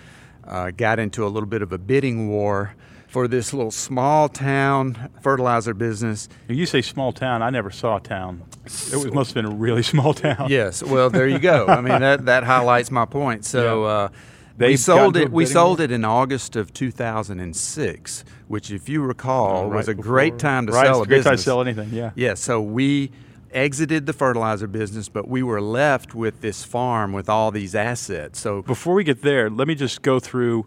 Uh, 0.48 0.72
got 0.72 1.00
into 1.00 1.26
a 1.26 1.28
little 1.30 1.50
bit 1.50 1.64
of 1.64 1.74
a 1.74 1.78
bidding 1.78 2.30
war 2.30 2.76
for 3.16 3.30
this 3.30 3.54
little 3.54 3.72
small 3.72 4.28
town 4.28 5.10
fertilizer 5.22 5.74
business. 5.74 6.28
You 6.50 6.66
say 6.66 6.82
small 6.82 7.14
town. 7.14 7.42
I 7.42 7.50
never 7.50 7.72
saw 7.72 7.96
a 7.96 8.02
town. 8.02 8.44
It 8.66 8.98
was, 8.98 9.14
must 9.14 9.30
have 9.34 9.36
been 9.36 9.46
a 9.54 9.56
really 9.56 9.84
small 9.94 10.14
town. 10.14 10.48
Yes, 10.50 10.84
well, 10.84 11.10
there 11.10 11.26
you 11.26 11.40
go. 11.40 11.66
I 11.66 11.80
mean, 11.80 12.02
that, 12.02 12.26
that 12.26 12.44
highlights 12.44 12.92
my 12.92 13.06
point. 13.06 13.46
So 13.46 13.84
Yeah. 13.86 13.90
uh, 13.90 14.08
we 14.58 14.76
sold 14.76 15.16
it. 15.16 15.32
We 15.32 15.46
sold 15.46 15.80
it 15.80 15.92
in 15.94 16.04
August 16.04 16.58
of 16.58 16.74
2006, 16.74 18.26
which, 18.50 18.70
if 18.70 18.90
you 18.90 19.02
recall, 19.02 19.64
Oh, 19.64 19.68
was 19.70 19.88
right 19.88 19.98
a 19.98 20.02
great 20.02 20.38
time 20.38 20.68
to 20.68 20.74
right, 20.74 20.86
sell 20.86 21.02
a 21.02 21.08
great 21.08 21.24
time 21.24 21.38
to 21.38 21.42
sell 21.42 21.62
anything, 21.62 21.92
yeah. 21.94 22.12
Yeah. 22.16 22.34
So 22.34 22.62
we 22.62 23.12
exited 23.52 24.08
the 24.08 24.14
fertilizer 24.14 24.68
business, 24.68 25.08
but 25.08 25.30
we 25.30 25.42
were 25.42 25.62
left 25.62 26.16
with 26.16 26.42
this 26.42 26.66
farm 26.66 27.14
with 27.14 27.30
all 27.30 27.50
these 27.50 27.76
assets. 27.76 28.42
So 28.42 28.62
Before 28.62 28.94
we 28.94 29.06
get 29.06 29.22
there, 29.22 29.50
let 29.50 29.70
me 29.70 29.76
just 29.76 30.02
go 30.02 30.20
through 30.20 30.66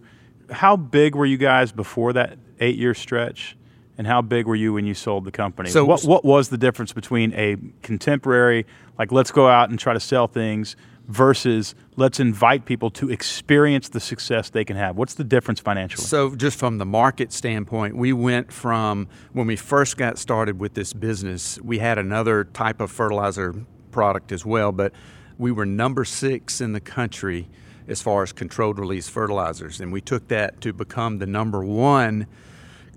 how 0.51 0.77
big 0.77 1.15
were 1.15 1.27
you 1.27 1.37
guys 1.37 1.73
before 1.73 2.13
that 2.15 2.39
eight 2.61 2.77
year 2.77 2.95
stretch? 2.95 3.57
And 3.97 4.07
how 4.07 4.23
big 4.23 4.47
were 4.47 4.55
you 4.55 4.75
when 4.75 4.87
you 4.87 4.95
sold 4.95 5.25
the 5.25 5.33
company? 5.33 5.71
So- 5.71 5.85
what, 5.85 6.05
what 6.05 6.25
was 6.25 6.51
the 6.51 6.59
difference 6.59 6.93
between 6.93 7.33
a 7.35 7.57
contemporary, 7.83 8.65
like 8.97 9.11
let's 9.11 9.33
go 9.33 9.49
out 9.49 9.71
and 9.71 9.79
try 9.79 9.93
to 9.93 9.99
sell 9.99 10.29
things, 10.29 10.77
versus 11.09 11.75
let's 11.97 12.21
invite 12.21 12.65
people 12.65 12.91
to 12.91 13.11
experience 13.11 13.89
the 13.89 13.99
success 13.99 14.51
they 14.51 14.65
can 14.65 14.77
have? 14.77 14.97
What's 14.97 15.15
the 15.15 15.25
difference 15.25 15.59
financially? 15.59 16.05
So, 16.05 16.37
just 16.37 16.59
from 16.59 16.79
the 16.79 16.85
market 16.85 17.33
standpoint, 17.33 17.97
we 17.97 18.13
went 18.13 18.53
from 18.53 19.09
when 19.33 19.49
we 19.49 19.57
first 19.57 19.97
got 19.97 20.17
started 20.17 20.61
with 20.61 20.75
this 20.75 20.93
business, 20.93 21.59
we 21.61 21.79
had 21.79 21.99
another 21.99 22.45
type 22.45 22.81
of 22.81 22.93
fertilizer 22.93 23.55
product 23.91 24.31
as 24.31 24.47
well, 24.47 24.71
but 24.71 24.93
we 25.39 25.51
were 25.51 25.67
number 25.67 26.05
six 26.05 26.61
in 26.61 26.73
the 26.73 26.81
country 26.81 27.49
as 27.89 28.03
far 28.03 28.23
as 28.23 28.33
controlled 28.33 28.79
release 28.79 29.09
fertilizers. 29.09 29.81
And 29.81 29.93
we 29.93 30.01
took 30.01 30.29
that 30.29 30.61
to 30.61 30.73
become 30.73 31.19
the 31.19 31.27
number 31.27 31.65
one 31.65 32.27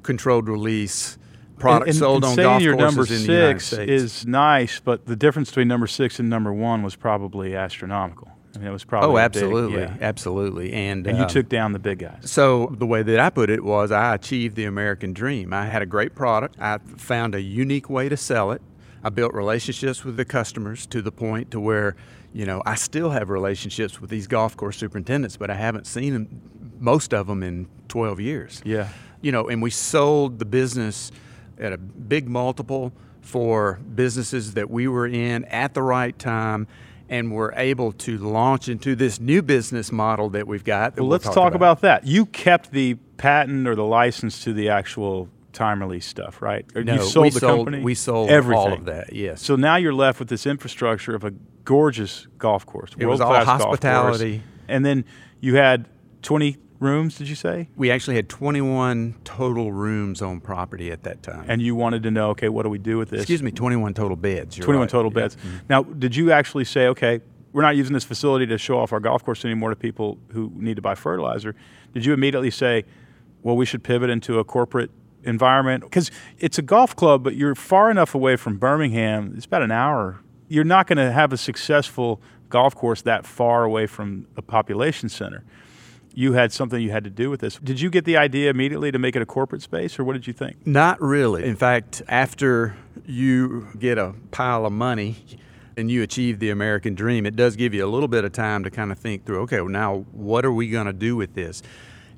controlled 0.04 0.50
release 0.50 1.18
product 1.58 1.90
and, 1.90 1.98
sold 1.98 2.24
and 2.24 2.32
on 2.32 2.36
golf 2.36 2.64
courses 2.64 2.78
number 2.80 3.02
in 3.02 3.28
the 3.28 3.34
United 3.34 3.62
six 3.62 3.66
States. 3.66 3.92
is 3.92 4.26
nice, 4.26 4.80
but 4.80 5.06
the 5.06 5.16
difference 5.16 5.50
between 5.50 5.68
number 5.68 5.88
six 5.88 6.20
and 6.20 6.30
number 6.30 6.52
one 6.52 6.84
was 6.84 6.96
probably 6.96 7.56
astronomical. 7.56 8.32
I 8.54 8.60
mean, 8.60 8.68
it 8.68 8.72
was 8.72 8.84
probably 8.84 9.10
oh, 9.10 9.12
a 9.12 9.30
big- 9.30 9.36
absolutely, 9.36 9.82
yeah. 9.82 9.98
absolutely. 10.02 10.74
And, 10.74 11.08
And 11.08 11.18
you 11.18 11.24
um, 11.24 11.30
took 11.30 11.48
down 11.48 11.72
the 11.72 11.80
big 11.80 12.00
guys. 12.00 12.30
So 12.30 12.76
the 12.78 12.86
way 12.86 13.02
that 13.02 13.20
I 13.20 13.30
put 13.30 13.50
it 13.50 13.64
was 13.64 13.92
I 13.92 14.14
achieved 14.14 14.56
the 14.56 14.66
American 14.66 15.14
dream. 15.14 15.54
I 15.54 15.68
had 15.68 15.82
a 15.82 15.86
great 15.86 16.16
product. 16.16 16.58
I 16.60 16.80
found 16.80 17.34
a 17.34 17.42
unique 17.42 17.90
way 17.90 18.10
to 18.10 18.18
sell 18.18 18.52
it. 18.52 18.62
I 19.04 19.10
built 19.10 19.34
relationships 19.34 20.04
with 20.04 20.18
the 20.18 20.26
customers 20.26 20.86
to 20.88 21.02
the 21.02 21.12
point 21.12 21.50
to 21.52 21.60
where, 21.60 21.96
you 22.34 22.46
know, 22.46 22.62
I 22.66 22.76
still 22.76 23.10
have 23.12 23.30
relationships 23.30 24.00
with 24.00 24.10
these 24.10 24.28
golf 24.28 24.56
course 24.56 24.78
superintendents, 24.78 25.38
but 25.38 25.50
I 25.50 25.56
haven't 25.56 25.86
seen 25.88 26.14
them, 26.14 26.42
most 26.80 27.14
of 27.14 27.28
them 27.28 27.44
in 27.44 27.68
12 27.90 28.20
years. 28.20 28.62
Yeah. 28.66 28.90
You 29.22 29.32
know, 29.32 29.48
and 29.50 29.62
we 29.62 29.70
sold 29.70 30.40
the 30.40 30.46
business 30.46 31.12
at 31.60 31.74
a 31.74 31.78
big 31.78 32.28
multiple 32.30 32.92
for 33.22 33.80
businesses 33.96 34.54
that 34.56 34.70
we 34.70 34.88
were 34.88 35.06
in 35.08 35.46
at 35.46 35.74
the 35.74 35.84
right 35.84 36.18
time 36.18 36.68
and 37.10 37.32
were 37.32 37.54
able 37.58 37.92
to 37.92 38.18
launch 38.18 38.70
into 38.70 38.96
this 38.96 39.20
new 39.20 39.42
business 39.42 39.92
model 39.92 40.30
that 40.30 40.48
we've 40.48 40.64
got. 40.64 40.96
that 40.96 41.02
Well, 41.02 41.10
we'll 41.10 41.12
let's 41.12 41.26
talk 41.26 41.54
about. 41.54 41.56
about 41.56 41.82
that. 41.82 42.08
You 42.08 42.26
kept 42.26 42.72
the 42.72 42.96
patent 43.18 43.68
or 43.68 43.76
the 43.76 43.84
license 43.84 44.44
to 44.46 44.54
the 44.54 44.70
actual 44.70 45.28
time 45.54 45.82
release 45.82 46.06
stuff, 46.08 46.42
right? 46.42 46.66
Or 46.74 46.84
No, 46.84 46.94
you 46.96 47.02
sold 47.04 47.24
we 47.26 47.30
the 47.32 47.40
sold- 47.42 47.66
company. 47.68 47.84
we 47.84 47.94
sold 47.94 48.30
everything. 48.30 48.58
all 48.58 48.74
of 48.74 48.86
that, 48.86 49.12
yes. 49.14 49.42
So 49.42 49.58
now 49.58 49.76
you're 49.76 49.94
left 49.94 50.20
with 50.20 50.30
this 50.30 50.48
infrastructure 50.48 51.14
of 51.14 51.26
a 51.26 51.34
gorgeous 51.66 52.28
golf 52.38 52.66
course. 52.66 52.92
It 52.98 53.06
was 53.06 53.22
all 53.22 53.34
hospitality. 53.34 54.44
and 54.68 54.86
then 54.86 55.06
you 55.40 55.56
had 55.56 55.88
20 56.22 56.58
rooms. 56.80 57.18
Did 57.18 57.30
you 57.30 57.36
say? 57.36 57.70
We 57.76 57.92
actually 57.92 58.16
had 58.16 58.28
21 58.30 59.16
total 59.24 59.72
rooms 59.72 60.22
on 60.22 60.40
property 60.40 60.92
at 60.92 61.04
that 61.04 61.22
time. 61.24 61.46
And 61.48 61.62
you 61.62 61.76
wanted 61.76 62.04
to 62.04 62.12
know, 62.12 62.30
okay, 62.32 62.50
what 62.50 62.64
do 62.64 62.70
we 62.70 62.80
do 62.80 62.98
with 62.98 63.10
this? 63.10 63.22
Excuse 63.22 63.44
me, 63.44 63.52
21 63.52 63.94
total 63.94 64.18
beds. 64.18 64.58
you're 64.58 64.66
21 64.66 64.84
right. 64.86 64.90
total 64.90 65.12
Yeah. 65.12 65.22
beds. 65.22 65.36
Mm-hmm. 65.36 65.58
Now, 65.70 65.84
did 65.84 66.16
you 66.16 66.32
actually 66.32 66.66
say, 66.66 66.88
okay, 66.88 67.22
we're 67.54 67.62
not 67.62 67.76
using 67.76 67.94
this 67.94 68.04
facility 68.04 68.46
to 68.48 68.58
show 68.58 68.80
off 68.80 68.94
our 68.94 69.00
golf 69.00 69.24
course 69.24 69.44
anymore 69.46 69.70
to 69.70 69.76
people 69.76 70.18
who 70.32 70.52
need 70.56 70.76
to 70.78 70.82
buy 70.82 70.96
fertilizer? 70.96 71.56
Did 71.94 72.06
you 72.06 72.14
immediately 72.14 72.50
say, 72.52 72.86
well, 73.44 73.56
we 73.56 73.66
should 73.66 73.84
pivot 73.84 74.10
into 74.10 74.40
a 74.40 74.44
corporate 74.44 74.90
environment? 75.24 75.84
Because 75.84 76.10
it's 76.40 76.58
a 76.58 76.62
golf 76.62 76.96
club, 76.96 77.24
but 77.24 77.36
you're 77.36 77.54
far 77.56 77.92
enough 77.92 78.16
away 78.16 78.36
from 78.38 78.58
Birmingham. 78.58 79.34
It's 79.36 79.46
about 79.46 79.62
an 79.64 79.72
hour. 79.72 80.20
You're 80.52 80.66
not 80.66 80.86
going 80.86 80.98
to 80.98 81.14
have 81.14 81.32
a 81.32 81.38
successful 81.38 82.20
golf 82.50 82.76
course 82.76 83.02
that 83.04 83.26
far 83.26 83.64
away 83.64 83.88
from 83.88 84.28
a 84.36 84.42
population 84.42 85.08
center. 85.08 85.46
you 86.14 86.34
had 86.34 86.52
something 86.52 86.82
you 86.82 86.92
had 86.92 87.06
to 87.06 87.10
do 87.10 87.30
with 87.30 87.40
this. 87.40 87.58
Did 87.64 87.80
you 87.80 87.90
get 87.90 88.06
the 88.06 88.18
idea 88.18 88.50
immediately 88.50 88.92
to 88.92 89.00
make 89.00 89.16
it 89.16 89.22
a 89.22 89.26
corporate 89.26 89.62
space, 89.62 89.98
or 89.98 90.04
what 90.04 90.14
did 90.14 90.28
you 90.28 90.34
think? 90.34 90.68
Not 90.68 91.02
really. 91.02 91.46
In 91.46 91.56
fact, 91.56 92.02
after 92.08 92.76
you 93.06 93.70
get 93.80 93.98
a 93.98 94.14
pile 94.32 94.66
of 94.66 94.74
money 94.74 95.16
and 95.78 95.90
you 95.90 96.04
achieve 96.04 96.40
the 96.40 96.50
American 96.50 96.96
dream, 96.96 97.26
it 97.26 97.36
does 97.38 97.56
give 97.56 97.74
you 97.74 97.86
a 97.86 97.88
little 97.88 98.10
bit 98.10 98.26
of 98.26 98.34
time 98.34 98.64
to 98.66 98.70
kind 98.70 98.92
of 98.92 99.00
think 99.00 99.26
through 99.26 99.40
okay, 99.44 99.62
well, 99.62 99.70
now 99.70 100.06
what 100.12 100.44
are 100.44 100.52
we 100.52 100.68
going 100.70 100.88
to 100.88 100.94
do 100.94 101.16
with 101.16 101.34
this? 101.34 101.64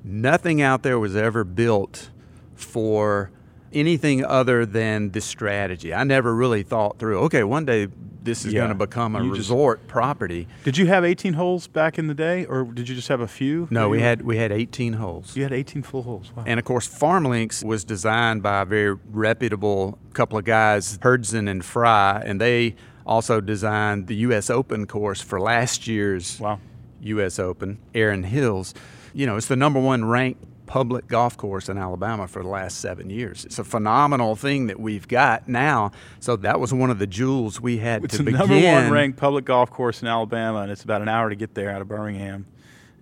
Nothing 0.02 0.60
out 0.60 0.82
there 0.82 0.98
was 0.98 1.14
ever 1.14 1.44
built 1.44 2.10
for 2.56 3.30
anything 3.74 4.24
other 4.24 4.64
than 4.64 5.10
the 5.10 5.20
strategy. 5.20 5.92
I 5.92 6.04
never 6.04 6.34
really 6.34 6.62
thought 6.62 6.98
through, 6.98 7.18
okay, 7.24 7.42
one 7.44 7.64
day 7.64 7.88
this 8.22 8.46
is 8.46 8.52
Yeah. 8.54 8.60
going 8.60 8.70
to 8.70 8.74
become 8.86 9.14
a 9.16 9.22
You 9.22 9.30
just- 9.30 9.38
resort 9.50 9.86
property. 9.86 10.48
Did 10.64 10.78
you 10.78 10.86
have 10.86 11.04
18 11.04 11.34
holes 11.34 11.66
back 11.66 11.98
in 11.98 12.06
the 12.06 12.14
day, 12.14 12.46
or 12.46 12.64
did 12.64 12.88
you 12.88 12.94
just 12.94 13.08
have 13.08 13.20
a 13.20 13.26
few? 13.28 13.68
No, 13.70 13.88
we 13.90 14.00
had 14.00 14.22
we 14.22 14.38
had 14.38 14.50
18 14.50 14.94
holes. 14.94 15.36
You 15.36 15.42
had 15.42 15.52
18 15.52 15.82
full 15.82 16.04
holes. 16.04 16.32
Wow. 16.34 16.44
And 16.46 16.58
of 16.58 16.64
course, 16.64 16.88
FarmLinks 16.88 17.62
was 17.62 17.84
designed 17.84 18.42
by 18.42 18.62
a 18.62 18.64
very 18.64 18.96
reputable 19.12 19.98
couple 20.14 20.38
of 20.38 20.44
guys, 20.46 20.96
Hurdzan 20.98 21.50
and 21.50 21.62
Fry, 21.64 22.22
and 22.24 22.40
they 22.40 22.76
also 23.06 23.42
designed 23.42 24.06
the 24.06 24.14
U.S. 24.28 24.48
Open 24.48 24.86
course 24.86 25.20
for 25.20 25.38
last 25.38 25.86
year's 25.86 26.40
wow. 26.40 26.58
U.S. 27.02 27.38
Open, 27.38 27.76
Erin 27.94 28.22
Hills. 28.22 28.72
You 29.12 29.26
know, 29.26 29.36
it's 29.36 29.48
the 29.48 29.56
number 29.56 29.78
one 29.78 30.06
ranked 30.06 30.42
public 30.74 31.06
golf 31.06 31.36
course 31.36 31.68
in 31.68 31.78
Alabama 31.78 32.26
for 32.26 32.42
the 32.42 32.48
last 32.48 32.78
seven 32.78 33.08
years. 33.08 33.44
It's 33.44 33.60
a 33.60 33.64
phenomenal 33.64 34.34
thing 34.34 34.66
that 34.66 34.80
we've 34.80 35.06
got 35.06 35.46
now. 35.46 35.92
So 36.18 36.34
that 36.34 36.58
was 36.58 36.74
one 36.74 36.90
of 36.90 36.98
the 36.98 37.06
jewels 37.06 37.60
we 37.60 37.78
had 37.78 38.02
It's 38.02 38.16
to 38.16 38.24
begin. 38.24 38.40
It's 38.40 38.48
the 38.48 38.54
number 38.54 38.66
one 38.66 38.90
ranked 38.90 39.16
public 39.16 39.44
golf 39.44 39.70
course 39.70 40.02
in 40.02 40.08
Alabama, 40.08 40.62
and 40.62 40.72
it's 40.72 40.82
about 40.82 41.00
an 41.00 41.08
hour 41.08 41.30
to 41.30 41.36
get 41.36 41.54
there 41.54 41.70
out 41.70 41.80
of 41.80 41.86
Birmingham. 41.86 42.46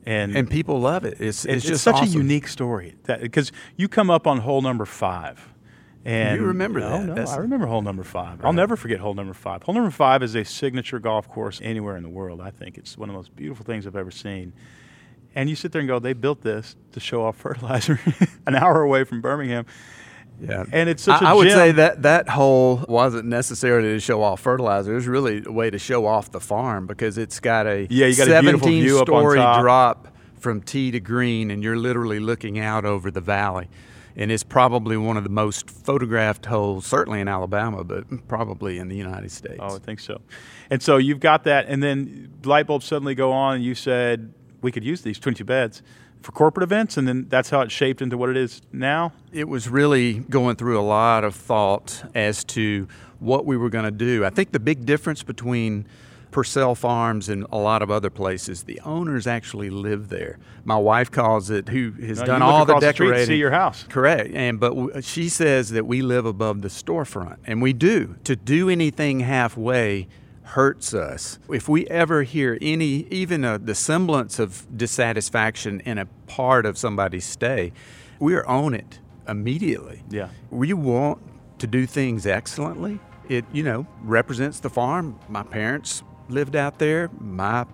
And, 0.05 0.37
and 0.37 0.51
people 0.51 0.83
love 0.83 1.07
it. 1.07 1.15
It's, 1.19 1.47
it's, 1.47 1.65
it's 1.65 1.67
just 1.67 1.83
such 1.83 2.03
a 2.03 2.05
unique 2.05 2.47
story 2.47 2.95
because 3.07 3.53
you 3.79 3.89
come 3.89 4.11
up 4.11 4.27
on 4.27 4.41
hole 4.41 4.61
number 4.61 4.85
five. 4.85 5.49
And 6.05 6.39
You 6.39 6.49
remember 6.49 6.81
no, 6.81 6.91
that. 6.91 7.05
No, 7.07 7.15
That's- 7.15 7.31
I 7.31 7.39
remember 7.39 7.69
hole 7.69 7.81
number 7.81 8.05
five. 8.05 8.45
I'll 8.45 8.53
never 8.53 8.77
forget 8.77 9.01
hole 9.01 9.15
number 9.15 9.33
five. 9.33 9.63
Hole 9.63 9.75
number 9.75 9.91
five 9.91 10.23
is 10.23 10.35
a 10.35 10.45
signature 10.45 10.99
golf 10.99 11.27
course 11.27 11.59
anywhere 11.63 11.97
in 11.97 12.03
the 12.03 12.11
world. 12.11 12.43
I 12.43 12.51
think 12.51 12.77
it's 12.77 12.99
one 12.99 13.09
of 13.09 13.15
the 13.15 13.19
most 13.19 13.35
beautiful 13.35 13.65
things 13.65 13.87
I've 13.87 13.97
ever 13.97 14.11
seen. 14.11 14.53
And 15.35 15.49
you 15.49 15.57
sit 15.57 15.73
there 15.73 15.81
and 15.81 15.89
go, 15.89 15.99
they 15.99 16.13
built 16.13 16.43
this 16.43 16.77
to 16.93 17.01
show 17.01 17.25
off 17.25 17.37
fertilizer 17.39 17.99
an 18.47 18.55
hour 18.55 18.83
away 18.83 19.05
from 19.05 19.21
Birmingham. 19.21 19.67
Yeah, 20.41 20.65
And 20.73 20.89
it's 20.89 21.05
such 21.05 21.23
I 21.23 21.27
a 21.27 21.29
I 21.31 21.33
would 21.35 21.49
gem. 21.49 21.57
say 21.57 21.73
that 21.73 22.03
that 22.03 22.29
hole 22.29 22.85
wasn't 22.89 23.27
necessarily 23.27 23.91
to 23.91 24.01
show 24.01 24.23
off 24.23 24.41
fertilizer. 24.41 24.91
It 24.93 24.97
was 24.97 25.07
really 25.07 25.43
a 25.47 25.53
way 25.53 25.71
to 25.71 25.79
show 25.79 26.05
off 26.05 26.33
the 26.33 26.41
farm 26.41 26.87
because 26.87 27.17
it's 27.17 27.39
got 27.39 27.67
a 27.67 27.87
Yeah, 27.89 28.07
you 28.07 28.17
got 28.17 28.29
a 28.29 28.41
beautiful 28.41 28.67
17 28.69 28.83
view 28.83 28.97
up 28.99 29.09
on 29.09 29.21
story 29.23 29.39
top. 29.39 29.61
drop 29.61 30.09
from 30.41 30.61
tee 30.61 30.91
to 30.91 30.99
green, 30.99 31.53
and 31.53 31.63
you're 31.63 31.77
literally 31.77 32.19
looking 32.19 32.59
out 32.59 32.85
over 32.85 33.11
the 33.13 33.21
valley. 33.21 33.69
And 34.17 34.33
it's 34.33 34.43
probably 34.43 34.97
one 34.97 35.17
of 35.17 35.23
the 35.23 35.31
most 35.31 35.71
photographed 35.71 36.47
holes, 36.47 36.87
certainly 36.87 37.21
in 37.21 37.29
Alabama, 37.29 37.85
but 37.85 38.27
probably 38.27 38.79
in 38.79 38.89
the 38.89 38.97
United 38.97 39.31
States. 39.31 39.61
Oh, 39.61 39.77
I 39.77 39.79
think 39.79 40.01
so. 40.01 40.21
And 40.71 40.83
so 40.83 40.97
you've 40.97 41.21
got 41.21 41.45
that, 41.45 41.67
and 41.69 41.81
then 41.83 42.33
light 42.45 42.67
bulbs 42.67 42.85
suddenly 42.87 43.15
go 43.15 43.31
on, 43.31 43.55
and 43.57 43.65
you 43.65 43.77
said 43.77 44.35
we 44.63 44.73
could 44.73 44.85
use 44.85 45.03
these 45.03 45.19
22 45.19 45.45
beds 45.45 45.83
for 46.23 46.33
corporate 46.33 46.63
events, 46.63 46.97
and 46.97 47.07
then 47.07 47.27
that's 47.29 47.51
how 47.51 47.61
it 47.61 47.71
shaped 47.71 48.01
into 48.01 48.17
what 48.17 48.29
it 48.31 48.37
is 48.37 48.63
now. 48.73 49.13
It 49.33 49.49
was 49.49 49.69
really 49.69 50.15
going 50.21 50.57
through 50.57 50.79
a 50.79 50.83
lot 50.83 51.25
of 51.25 51.35
thought 51.35 52.05
as 52.15 52.45
to 52.45 52.87
what 53.19 53.45
we 53.45 53.57
were 53.57 53.71
going 53.71 53.85
to 53.85 53.91
do. 53.91 54.25
I 54.25 54.31
think 54.31 54.53
the 54.53 54.61
big 54.61 54.87
difference 54.87 55.23
between 55.23 55.87
Purcell 56.31 56.75
Farms 56.75 57.29
and 57.29 57.47
a 57.53 57.59
lot 57.59 57.83
of 57.83 57.91
other 57.91 58.09
places, 58.09 58.63
the 58.63 58.81
owners 58.85 59.27
actually 59.27 59.69
live 59.69 60.09
there. 60.09 60.39
My 60.65 60.77
wife 60.79 61.11
calls 61.11 61.51
it, 61.51 61.69
who 61.69 61.91
has 62.07 62.21
No, 62.21 62.27
done 62.27 62.41
you 62.41 62.47
look 62.47 62.55
all 62.55 62.65
the 62.65 62.73
across 62.73 62.97
the 62.97 63.27
see 63.27 63.37
your 63.37 63.51
house. 63.51 63.85
Correct. 63.89 64.31
And 64.35 64.59
but 64.59 64.71
w- 64.71 65.03
she 65.03 65.29
says 65.29 65.71
that 65.71 65.87
we 65.87 66.01
live 66.03 66.25
above 66.25 66.63
the 66.63 66.69
storefront, 66.69 67.37
and 67.45 67.61
we 67.61 67.73
do. 67.73 68.17
To 68.25 68.35
do 68.35 68.71
anything 68.71 69.21
halfway 69.21 70.09
hurts 70.53 70.93
us. 70.93 71.39
If 71.49 71.67
we 71.67 71.87
ever 71.87 72.25
hear 72.25 72.59
any, 72.61 73.07
even 73.11 73.43
a, 73.43 73.59
the 73.59 73.75
semblance 73.75 74.39
of 74.39 74.67
dissatisfaction 74.77 75.81
in 75.81 75.97
a 75.97 76.07
part 76.27 76.67
of 76.67 76.77
somebody's 76.77 77.25
stay, 77.25 77.73
we're 78.19 78.45
on 78.45 78.75
it 78.75 78.99
immediately. 79.27 80.03
Yeah. 80.11 80.29
We 80.51 80.75
want 80.75 81.23
to 81.59 81.67
do 81.67 81.87
things 81.87 82.27
excellently. 82.27 83.01
It, 83.31 83.47
you 83.51 83.63
know, 83.63 83.87
represents 84.03 84.61
the 84.61 84.69
farm. 84.69 85.19
My 85.29 85.43
parents 85.43 86.03
lived 86.29 86.55
out 86.55 86.79
there. 86.79 87.09
My 87.19 87.65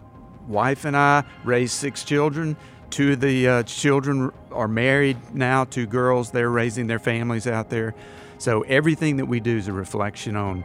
wife 0.46 0.84
and 0.84 0.96
I 0.96 1.24
raised 1.44 1.72
six 1.72 2.04
children. 2.04 2.56
Two 2.90 3.12
of 3.12 3.20
the 3.20 3.48
uh, 3.48 3.62
children 3.64 4.30
are 4.52 4.68
married 4.68 5.16
now, 5.34 5.64
two 5.64 5.86
girls. 5.86 6.30
They're 6.30 6.48
raising 6.50 6.86
their 6.86 7.00
families 7.00 7.48
out 7.48 7.70
there. 7.70 7.94
So 8.38 8.62
everything 8.62 9.16
that 9.16 9.26
we 9.26 9.40
do 9.40 9.56
is 9.56 9.66
a 9.66 9.72
reflection 9.72 10.36
on 10.36 10.62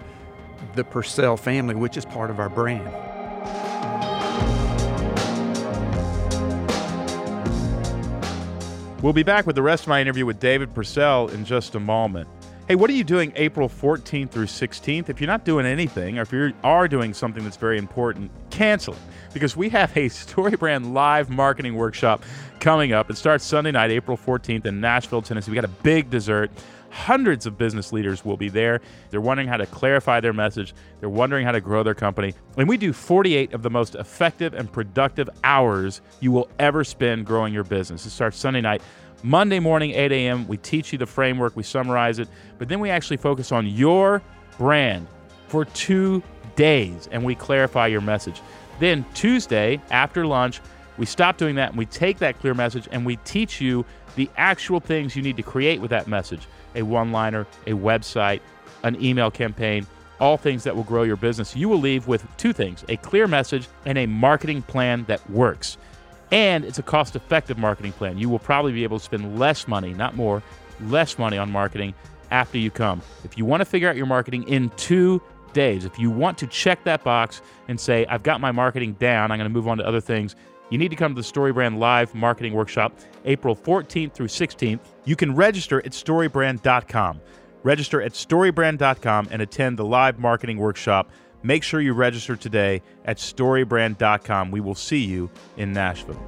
the 0.75 0.83
Purcell 0.83 1.37
family, 1.37 1.75
which 1.75 1.97
is 1.97 2.05
part 2.05 2.29
of 2.29 2.39
our 2.39 2.49
brand. 2.49 2.91
We'll 9.01 9.11
be 9.11 9.23
back 9.23 9.45
with 9.45 9.57
the 9.57 9.61
rest 9.61 9.83
of 9.83 9.89
my 9.89 9.99
interview 9.99 10.25
with 10.25 10.39
David 10.39 10.73
Purcell 10.73 11.27
in 11.27 11.43
just 11.43 11.75
a 11.75 11.79
moment. 11.79 12.29
Hey, 12.69 12.75
what 12.75 12.89
are 12.89 12.93
you 12.93 13.03
doing 13.03 13.33
April 13.35 13.67
14th 13.67 14.31
through 14.31 14.45
16th? 14.45 15.09
If 15.09 15.19
you're 15.19 15.27
not 15.27 15.43
doing 15.43 15.65
anything, 15.65 16.17
or 16.17 16.21
if 16.21 16.31
you 16.31 16.53
are 16.63 16.87
doing 16.87 17.13
something 17.13 17.43
that's 17.43 17.57
very 17.57 17.77
important, 17.77 18.31
cancel 18.49 18.93
it. 18.93 18.99
Because 19.33 19.57
we 19.57 19.67
have 19.67 19.91
a 19.97 20.05
StoryBrand 20.09 20.93
live 20.93 21.29
marketing 21.29 21.75
workshop 21.75 22.23
coming 22.61 22.93
up. 22.93 23.09
It 23.09 23.17
starts 23.17 23.43
Sunday 23.43 23.71
night, 23.71 23.91
April 23.91 24.15
14th 24.15 24.65
in 24.65 24.79
Nashville, 24.79 25.21
Tennessee. 25.21 25.51
We 25.51 25.55
got 25.55 25.65
a 25.65 25.83
big 25.83 26.09
dessert. 26.09 26.49
Hundreds 26.93 27.47
of 27.47 27.57
business 27.57 27.91
leaders 27.91 28.23
will 28.23 28.37
be 28.37 28.49
there. 28.49 28.79
They're 29.09 29.19
wondering 29.19 29.47
how 29.47 29.57
to 29.57 29.65
clarify 29.65 30.19
their 30.19 30.31
message. 30.31 30.75
They're 30.99 31.09
wondering 31.09 31.43
how 31.43 31.51
to 31.51 31.59
grow 31.59 31.81
their 31.81 31.95
company. 31.95 32.35
And 32.55 32.69
we 32.69 32.77
do 32.77 32.93
48 32.93 33.51
of 33.51 33.63
the 33.63 33.69
most 33.71 33.95
effective 33.95 34.53
and 34.53 34.71
productive 34.71 35.27
hours 35.43 36.01
you 36.19 36.31
will 36.31 36.47
ever 36.59 36.83
spend 36.83 37.25
growing 37.25 37.51
your 37.51 37.63
business. 37.63 38.05
It 38.05 38.11
starts 38.11 38.37
Sunday 38.37 38.61
night. 38.61 38.83
Monday 39.23 39.59
morning, 39.59 39.89
8 39.91 40.11
a.m., 40.11 40.47
we 40.47 40.57
teach 40.57 40.91
you 40.91 40.99
the 40.99 41.07
framework, 41.07 41.55
we 41.55 41.63
summarize 41.63 42.19
it, 42.19 42.27
but 42.59 42.69
then 42.69 42.79
we 42.79 42.91
actually 42.91 43.17
focus 43.17 43.51
on 43.51 43.65
your 43.65 44.21
brand 44.59 45.07
for 45.47 45.65
two 45.65 46.21
days 46.55 47.09
and 47.11 47.23
we 47.23 47.33
clarify 47.33 47.87
your 47.87 48.01
message. 48.01 48.39
Then 48.79 49.03
Tuesday, 49.15 49.81
after 49.89 50.27
lunch, 50.27 50.61
we 50.97 51.07
stop 51.07 51.37
doing 51.37 51.55
that 51.55 51.69
and 51.69 51.77
we 51.77 51.87
take 51.87 52.19
that 52.19 52.39
clear 52.39 52.53
message 52.53 52.87
and 52.91 53.03
we 53.03 53.15
teach 53.17 53.59
you 53.59 53.83
the 54.15 54.29
actual 54.37 54.79
things 54.79 55.15
you 55.15 55.23
need 55.23 55.37
to 55.37 55.43
create 55.43 55.81
with 55.81 55.89
that 55.89 56.07
message 56.07 56.43
a 56.75 56.81
one 56.81 57.11
liner, 57.11 57.47
a 57.67 57.71
website, 57.71 58.41
an 58.83 59.01
email 59.03 59.31
campaign, 59.31 59.85
all 60.19 60.37
things 60.37 60.63
that 60.63 60.75
will 60.75 60.83
grow 60.83 61.03
your 61.03 61.15
business. 61.15 61.55
You 61.55 61.69
will 61.69 61.79
leave 61.79 62.07
with 62.07 62.25
two 62.37 62.53
things 62.53 62.83
a 62.89 62.97
clear 62.97 63.27
message 63.27 63.67
and 63.85 63.97
a 63.97 64.05
marketing 64.05 64.61
plan 64.61 65.05
that 65.07 65.27
works. 65.29 65.77
And 66.31 66.65
it's 66.65 66.79
a 66.79 66.83
cost 66.83 67.15
effective 67.15 67.57
marketing 67.57 67.91
plan. 67.93 68.17
You 68.17 68.29
will 68.29 68.39
probably 68.39 68.71
be 68.71 68.83
able 68.83 68.97
to 68.99 69.03
spend 69.03 69.37
less 69.37 69.67
money, 69.67 69.93
not 69.93 70.15
more, 70.15 70.41
less 70.81 71.19
money 71.19 71.37
on 71.37 71.51
marketing 71.51 71.93
after 72.31 72.57
you 72.57 72.71
come. 72.71 73.01
If 73.23 73.37
you 73.37 73.45
want 73.45 73.61
to 73.61 73.65
figure 73.65 73.89
out 73.89 73.95
your 73.95 74.07
marketing 74.07 74.43
in 74.47 74.69
two 74.71 75.21
days, 75.53 75.85
if 75.85 75.99
you 75.99 76.09
want 76.09 76.37
to 76.39 76.47
check 76.47 76.83
that 76.85 77.03
box 77.03 77.41
and 77.67 77.79
say, 77.79 78.05
I've 78.07 78.23
got 78.23 78.41
my 78.41 78.51
marketing 78.51 78.93
down, 78.93 79.31
I'm 79.31 79.37
going 79.37 79.49
to 79.49 79.53
move 79.53 79.67
on 79.67 79.77
to 79.77 79.87
other 79.87 80.01
things, 80.01 80.35
you 80.69 80.77
need 80.77 80.89
to 80.89 80.95
come 80.95 81.13
to 81.15 81.21
the 81.21 81.27
StoryBrand 81.27 81.77
Live 81.77 82.15
Marketing 82.15 82.53
Workshop 82.53 82.97
April 83.25 83.55
14th 83.55 84.13
through 84.13 84.27
16th. 84.27 84.79
You 85.05 85.15
can 85.15 85.35
register 85.35 85.79
at 85.79 85.91
storybrand.com. 85.91 87.21
Register 87.63 88.01
at 88.01 88.13
storybrand.com 88.13 89.27
and 89.31 89.41
attend 89.41 89.77
the 89.77 89.85
live 89.85 90.19
marketing 90.19 90.57
workshop. 90.57 91.09
Make 91.43 91.63
sure 91.63 91.79
you 91.79 91.93
register 91.93 92.35
today 92.35 92.81
at 93.05 93.17
storybrand.com. 93.17 94.51
We 94.51 94.59
will 94.59 94.75
see 94.75 95.03
you 95.03 95.29
in 95.57 95.73
Nashville. 95.73 96.21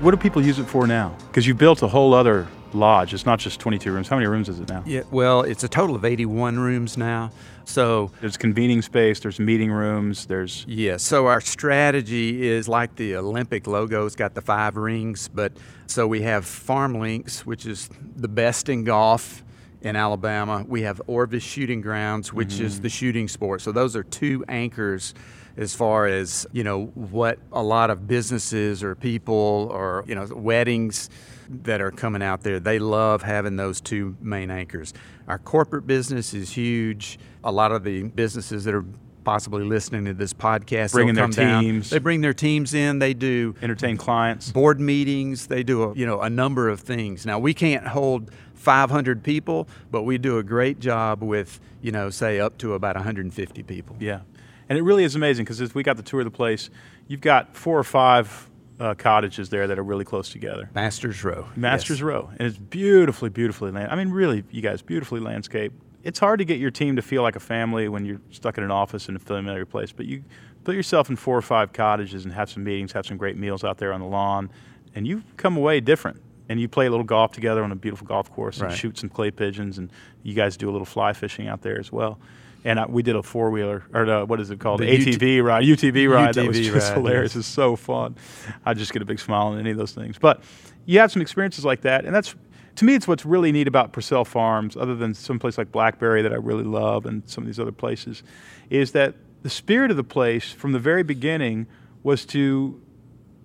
What 0.00 0.10
do 0.10 0.16
people 0.18 0.44
use 0.44 0.58
it 0.58 0.64
for 0.64 0.86
now? 0.86 1.16
Because 1.28 1.46
you 1.46 1.54
built 1.54 1.82
a 1.82 1.88
whole 1.88 2.12
other 2.12 2.46
lodge. 2.74 3.14
It's 3.14 3.24
not 3.24 3.38
just 3.38 3.60
22 3.60 3.90
rooms. 3.90 4.08
How 4.08 4.16
many 4.16 4.26
rooms 4.26 4.48
is 4.48 4.60
it 4.60 4.68
now? 4.68 4.82
Yeah, 4.84 5.02
well, 5.10 5.42
it's 5.42 5.64
a 5.64 5.68
total 5.68 5.96
of 5.96 6.04
81 6.04 6.58
rooms 6.58 6.98
now. 6.98 7.30
So 7.64 8.10
There's 8.20 8.36
convening 8.36 8.82
space. 8.82 9.20
There's 9.20 9.40
meeting 9.40 9.70
rooms. 9.70 10.26
There's 10.26 10.64
Yeah, 10.68 10.96
so 10.96 11.26
our 11.26 11.40
strategy 11.40 12.48
is 12.48 12.68
like 12.68 12.96
the 12.96 13.16
Olympic 13.16 13.66
logo, 13.66 14.06
it's 14.06 14.16
got 14.16 14.34
the 14.34 14.42
five 14.42 14.76
rings, 14.76 15.28
but 15.28 15.52
so 15.86 16.06
we 16.06 16.22
have 16.22 16.46
Farm 16.46 16.94
Links, 16.94 17.44
which 17.46 17.66
is 17.66 17.88
the 18.16 18.28
best 18.28 18.68
in 18.68 18.84
golf 18.84 19.42
in 19.82 19.96
Alabama. 19.96 20.64
We 20.66 20.82
have 20.82 21.00
Orvis 21.06 21.42
Shooting 21.42 21.80
Grounds, 21.80 22.32
which 22.32 22.58
is 22.58 22.74
mm-hmm. 22.74 22.82
the 22.82 22.88
shooting 22.88 23.28
sport. 23.28 23.60
So 23.60 23.70
those 23.70 23.94
are 23.94 24.02
two 24.02 24.44
anchors 24.48 25.14
as 25.56 25.74
far 25.74 26.06
as, 26.06 26.46
you 26.52 26.64
know, 26.64 26.86
what 26.94 27.38
a 27.52 27.62
lot 27.62 27.90
of 27.90 28.08
businesses 28.08 28.82
or 28.82 28.94
people 28.94 29.68
or, 29.70 30.04
you 30.06 30.14
know, 30.14 30.26
weddings 30.32 31.10
that 31.48 31.80
are 31.80 31.90
coming 31.90 32.22
out 32.22 32.42
there, 32.42 32.60
they 32.60 32.78
love 32.78 33.22
having 33.22 33.56
those 33.56 33.80
two 33.80 34.16
main 34.20 34.50
anchors. 34.50 34.92
Our 35.28 35.38
corporate 35.38 35.86
business 35.86 36.34
is 36.34 36.52
huge. 36.52 37.18
A 37.42 37.52
lot 37.52 37.72
of 37.72 37.84
the 37.84 38.04
businesses 38.04 38.64
that 38.64 38.74
are 38.74 38.84
possibly 39.24 39.64
listening 39.64 40.04
to 40.04 40.14
this 40.14 40.32
podcast. 40.32 40.92
Bringing 40.92 41.14
their 41.14 41.24
come 41.24 41.30
down. 41.30 41.62
teams. 41.62 41.90
They 41.90 41.98
bring 41.98 42.20
their 42.20 42.34
teams 42.34 42.74
in. 42.74 42.98
They 42.98 43.14
do 43.14 43.54
Entertain 43.62 43.96
clients. 43.96 44.52
board 44.52 44.80
meetings. 44.80 45.46
They 45.46 45.62
do 45.62 45.82
a, 45.82 45.94
you 45.94 46.06
know 46.06 46.20
a 46.20 46.30
number 46.30 46.68
of 46.68 46.80
things. 46.80 47.24
Now 47.26 47.38
we 47.38 47.54
can't 47.54 47.86
hold 47.86 48.30
500 48.54 49.22
people, 49.22 49.68
but 49.90 50.02
we 50.02 50.18
do 50.18 50.38
a 50.38 50.42
great 50.42 50.78
job 50.78 51.22
with 51.22 51.60
you 51.80 51.90
know 51.92 52.10
say 52.10 52.38
up 52.40 52.58
to 52.58 52.74
about 52.74 52.96
150 52.96 53.62
people. 53.62 53.96
Yeah, 53.98 54.20
and 54.68 54.78
it 54.78 54.82
really 54.82 55.04
is 55.04 55.14
amazing 55.16 55.44
because 55.44 55.60
as 55.60 55.74
we 55.74 55.82
got 55.82 55.96
the 55.96 56.02
tour 56.02 56.20
of 56.20 56.24
the 56.24 56.30
place, 56.30 56.70
you've 57.08 57.20
got 57.22 57.56
four 57.56 57.78
or 57.78 57.84
five 57.84 58.48
uh, 58.80 58.94
cottages 58.94 59.48
there 59.50 59.66
that 59.66 59.78
are 59.78 59.82
really 59.84 60.04
close 60.04 60.28
together. 60.30 60.68
Masters 60.74 61.22
Row. 61.24 61.46
Masters 61.56 61.98
Yes. 61.98 62.02
Row, 62.04 62.30
and 62.38 62.48
it's 62.48 62.58
beautifully, 62.58 63.30
beautifully 63.30 63.70
land. 63.70 63.90
I 63.92 63.96
mean, 63.96 64.10
really, 64.10 64.44
you 64.50 64.62
guys, 64.62 64.82
beautifully 64.82 65.20
landscaped. 65.20 65.74
It's 66.02 66.18
hard 66.18 66.38
to 66.40 66.44
get 66.44 66.58
your 66.58 66.70
team 66.70 66.96
to 66.96 67.02
feel 67.02 67.22
like 67.22 67.36
a 67.36 67.40
family 67.40 67.88
when 67.88 68.04
you're 68.04 68.20
stuck 68.30 68.58
in 68.58 68.64
an 68.64 68.70
office 68.70 69.08
in 69.08 69.16
a 69.16 69.18
familiar 69.18 69.64
place, 69.64 69.92
but 69.92 70.06
you 70.06 70.22
put 70.64 70.74
yourself 70.74 71.08
in 71.08 71.16
four 71.16 71.36
or 71.36 71.42
five 71.42 71.72
cottages 71.72 72.24
and 72.24 72.34
have 72.34 72.50
some 72.50 72.64
meetings, 72.64 72.92
have 72.92 73.06
some 73.06 73.16
great 73.16 73.36
meals 73.36 73.64
out 73.64 73.78
there 73.78 73.92
on 73.92 74.00
the 74.00 74.06
lawn, 74.06 74.50
and 74.94 75.06
you 75.06 75.22
come 75.36 75.56
away 75.56 75.80
different. 75.80 76.20
And 76.46 76.60
you 76.60 76.68
play 76.68 76.84
a 76.84 76.90
little 76.90 77.04
golf 77.06 77.32
together 77.32 77.64
on 77.64 77.72
a 77.72 77.74
beautiful 77.74 78.06
golf 78.06 78.30
course 78.30 78.58
and 78.58 78.68
Right. 78.68 78.76
shoot 78.76 78.98
some 78.98 79.08
clay 79.08 79.30
pigeons, 79.30 79.78
and 79.78 79.90
you 80.22 80.34
guys 80.34 80.58
do 80.58 80.68
a 80.68 80.72
little 80.72 80.84
fly 80.84 81.14
fishing 81.14 81.48
out 81.48 81.62
there 81.62 81.80
as 81.80 81.90
well. 81.90 82.18
And 82.64 82.78
uh, 82.78 82.86
we 82.88 83.02
did 83.02 83.14
a 83.14 83.22
four 83.22 83.50
wheeler, 83.50 83.84
or 83.92 84.06
uh, 84.06 84.24
what 84.24 84.40
is 84.40 84.50
it 84.50 84.58
called? 84.58 84.80
The 84.80 84.86
ATV 84.86 85.44
ride, 85.44 85.64
UTV 85.64 86.10
ride. 86.10 86.34
that 86.34 86.46
was 86.46 86.58
just 86.58 86.88
ride, 86.88 86.96
hilarious. 86.96 87.34
yes. 87.34 87.40
It's 87.40 87.48
so 87.48 87.76
fun. 87.76 88.16
I 88.64 88.72
just 88.72 88.92
get 88.92 89.02
a 89.02 89.04
big 89.04 89.20
smile 89.20 89.48
on 89.48 89.58
any 89.58 89.70
of 89.70 89.76
those 89.76 89.92
things. 89.92 90.16
But 90.18 90.42
you 90.86 90.98
have 90.98 91.12
some 91.12 91.20
experiences 91.20 91.64
like 91.64 91.82
that, 91.82 92.06
and 92.06 92.14
that's 92.14 92.34
to 92.76 92.84
me, 92.84 92.94
it's 92.94 93.06
what's 93.06 93.24
really 93.24 93.52
neat 93.52 93.68
about 93.68 93.92
Pursell 93.92 94.26
Farms, 94.26 94.76
other 94.76 94.96
than 94.96 95.14
some 95.14 95.38
place 95.38 95.56
like 95.56 95.70
Blackberry 95.70 96.22
that 96.22 96.32
I 96.32 96.36
really 96.36 96.64
love, 96.64 97.06
and 97.06 97.22
some 97.28 97.44
of 97.44 97.46
these 97.46 97.60
other 97.60 97.72
places, 97.72 98.22
is 98.68 98.92
that 98.92 99.14
the 99.42 99.50
spirit 99.50 99.90
of 99.90 99.96
the 99.96 100.04
place 100.04 100.50
from 100.50 100.72
the 100.72 100.78
very 100.78 101.02
beginning 101.02 101.66
was 102.02 102.24
to 102.26 102.80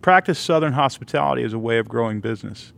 practice 0.02 0.40
Southern 0.40 0.74
hospitality 0.74 1.44
as 1.44 1.54
a 1.54 1.60
way 1.60 1.78
of 1.78 1.88
growing 1.88 2.22
business. 2.22 2.74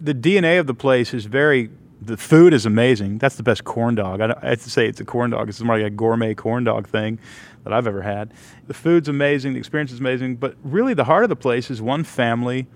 The 0.00 0.14
DNA 0.14 0.60
of 0.60 0.66
the 0.66 0.74
place 0.74 1.14
is 1.14 1.24
very. 1.24 1.70
The 2.04 2.16
food 2.16 2.52
is 2.52 2.66
amazing. 2.66 3.18
That's 3.18 3.36
the 3.36 3.42
best 3.42 3.64
corn 3.64 3.94
dog. 3.94 4.20
I, 4.20 4.36
I 4.42 4.50
have 4.50 4.62
to 4.62 4.70
say 4.70 4.88
it's 4.88 5.00
a 5.00 5.04
corn 5.04 5.30
dog. 5.30 5.48
It's 5.48 5.60
more 5.60 5.76
like 5.78 5.86
a 5.86 5.90
gourmet 5.90 6.34
corn 6.34 6.64
dog 6.64 6.88
thing 6.88 7.18
that 7.64 7.72
I've 7.72 7.86
ever 7.86 8.02
had. 8.02 8.32
The 8.66 8.74
food's 8.74 9.08
amazing. 9.08 9.52
The 9.52 9.58
experience 9.58 9.92
is 9.92 10.00
amazing. 10.00 10.36
But 10.36 10.56
really, 10.64 10.94
the 10.94 11.04
heart 11.04 11.22
of 11.22 11.28
the 11.28 11.36
place 11.36 11.70
is 11.70 11.80
one 11.80 12.02
family 12.02 12.66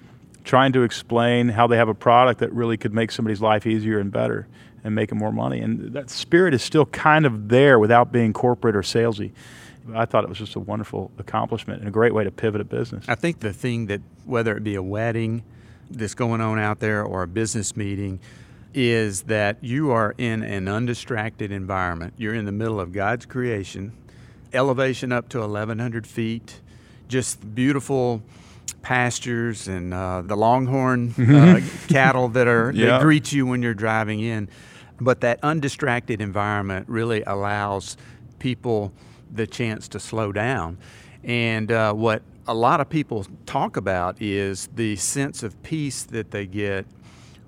trying 0.45 0.73
to 0.73 0.83
explain 0.83 1.49
how 1.49 1.67
they 1.67 1.77
have 1.77 1.89
a 1.89 1.95
product 1.95 2.39
that 2.39 2.53
really 2.53 2.77
could 2.77 2.95
make 2.95 3.11
somebody's 3.11 3.41
life 3.41 3.67
easier 3.67 3.99
and 3.99 4.13
better 4.13 4.47
and 4.85 4.95
make 4.95 5.09
them 5.09 5.19
more 5.19 5.33
money. 5.33 5.59
And 5.59 5.93
that 5.95 6.09
spirit 6.09 6.55
is 6.55 6.63
still 6.63 6.87
kind 6.87 7.27
of 7.27 7.49
there 7.49 7.81
without 7.81 8.13
being 8.13 8.33
corporate 8.33 8.77
or 8.77 8.83
salesy. 8.83 9.33
I 9.93 10.05
thought 10.05 10.23
it 10.23 10.29
was 10.29 10.39
just 10.39 10.55
a 10.55 10.61
wonderful 10.61 11.11
accomplishment 11.19 11.81
and 11.81 11.89
a 11.89 11.91
great 11.91 12.15
way 12.15 12.23
to 12.23 12.31
pivot 12.31 12.61
a 12.61 12.65
business. 12.65 13.05
I 13.09 13.17
think 13.17 13.41
the 13.41 13.53
thing 13.53 13.87
that, 13.87 14.01
whether 14.25 14.57
it 14.57 14.63
be 14.63 14.77
a 14.77 14.83
wedding 14.83 15.43
that's 15.91 16.15
going 16.15 16.41
on 16.41 16.59
out 16.59 16.79
there 16.79 17.03
or 17.03 17.23
a 17.23 17.29
business 17.29 17.77
meeting, 17.77 18.21
is 18.75 19.23
that 19.23 19.57
you 19.63 19.91
are 19.91 20.15
in 20.19 20.43
an 20.43 20.69
undistracted 20.69 21.51
environment. 21.51 22.15
You're 22.19 22.35
in 22.35 22.45
the 22.45 22.53
middle 22.53 22.79
of 22.81 22.93
God's 22.93 23.25
creation, 23.27 23.93
elevation 24.53 25.13
up 25.13 25.29
to 25.31 25.39
1,100 25.41 26.07
feet, 26.07 26.61
just 27.09 27.55
beautiful 27.55 28.23
pastures 28.83 29.67
and 29.69 29.93
uh, 29.93 30.23
the 30.23 30.37
longhorn 30.37 31.13
uh, 31.19 31.61
cattle 31.89 32.29
that 32.29 32.47
are 32.47 32.71
Yeah. 32.75 32.87
that 32.99 33.03
greet 33.03 33.33
you 33.33 33.47
when 33.47 33.63
you're 33.63 33.75
driving 33.75 34.21
in. 34.21 34.49
But 35.01 35.21
that 35.23 35.41
undistracted 35.43 36.21
environment 36.21 36.89
really 36.89 37.23
allows 37.25 37.97
people 38.39 38.93
the 39.33 39.47
chance 39.47 39.89
to 39.89 40.01
slow 40.01 40.33
down. 40.33 40.79
And 41.25 41.71
uh, 41.73 41.93
what 41.95 42.23
a 42.47 42.55
lot 42.55 42.81
of 42.81 42.89
people 42.89 43.27
talk 43.45 43.77
about 43.77 44.21
is 44.23 44.69
the 44.75 44.97
sense 44.97 45.43
of 45.43 45.61
peace 45.63 46.05
that 46.05 46.31
they 46.31 46.47
get 46.47 46.87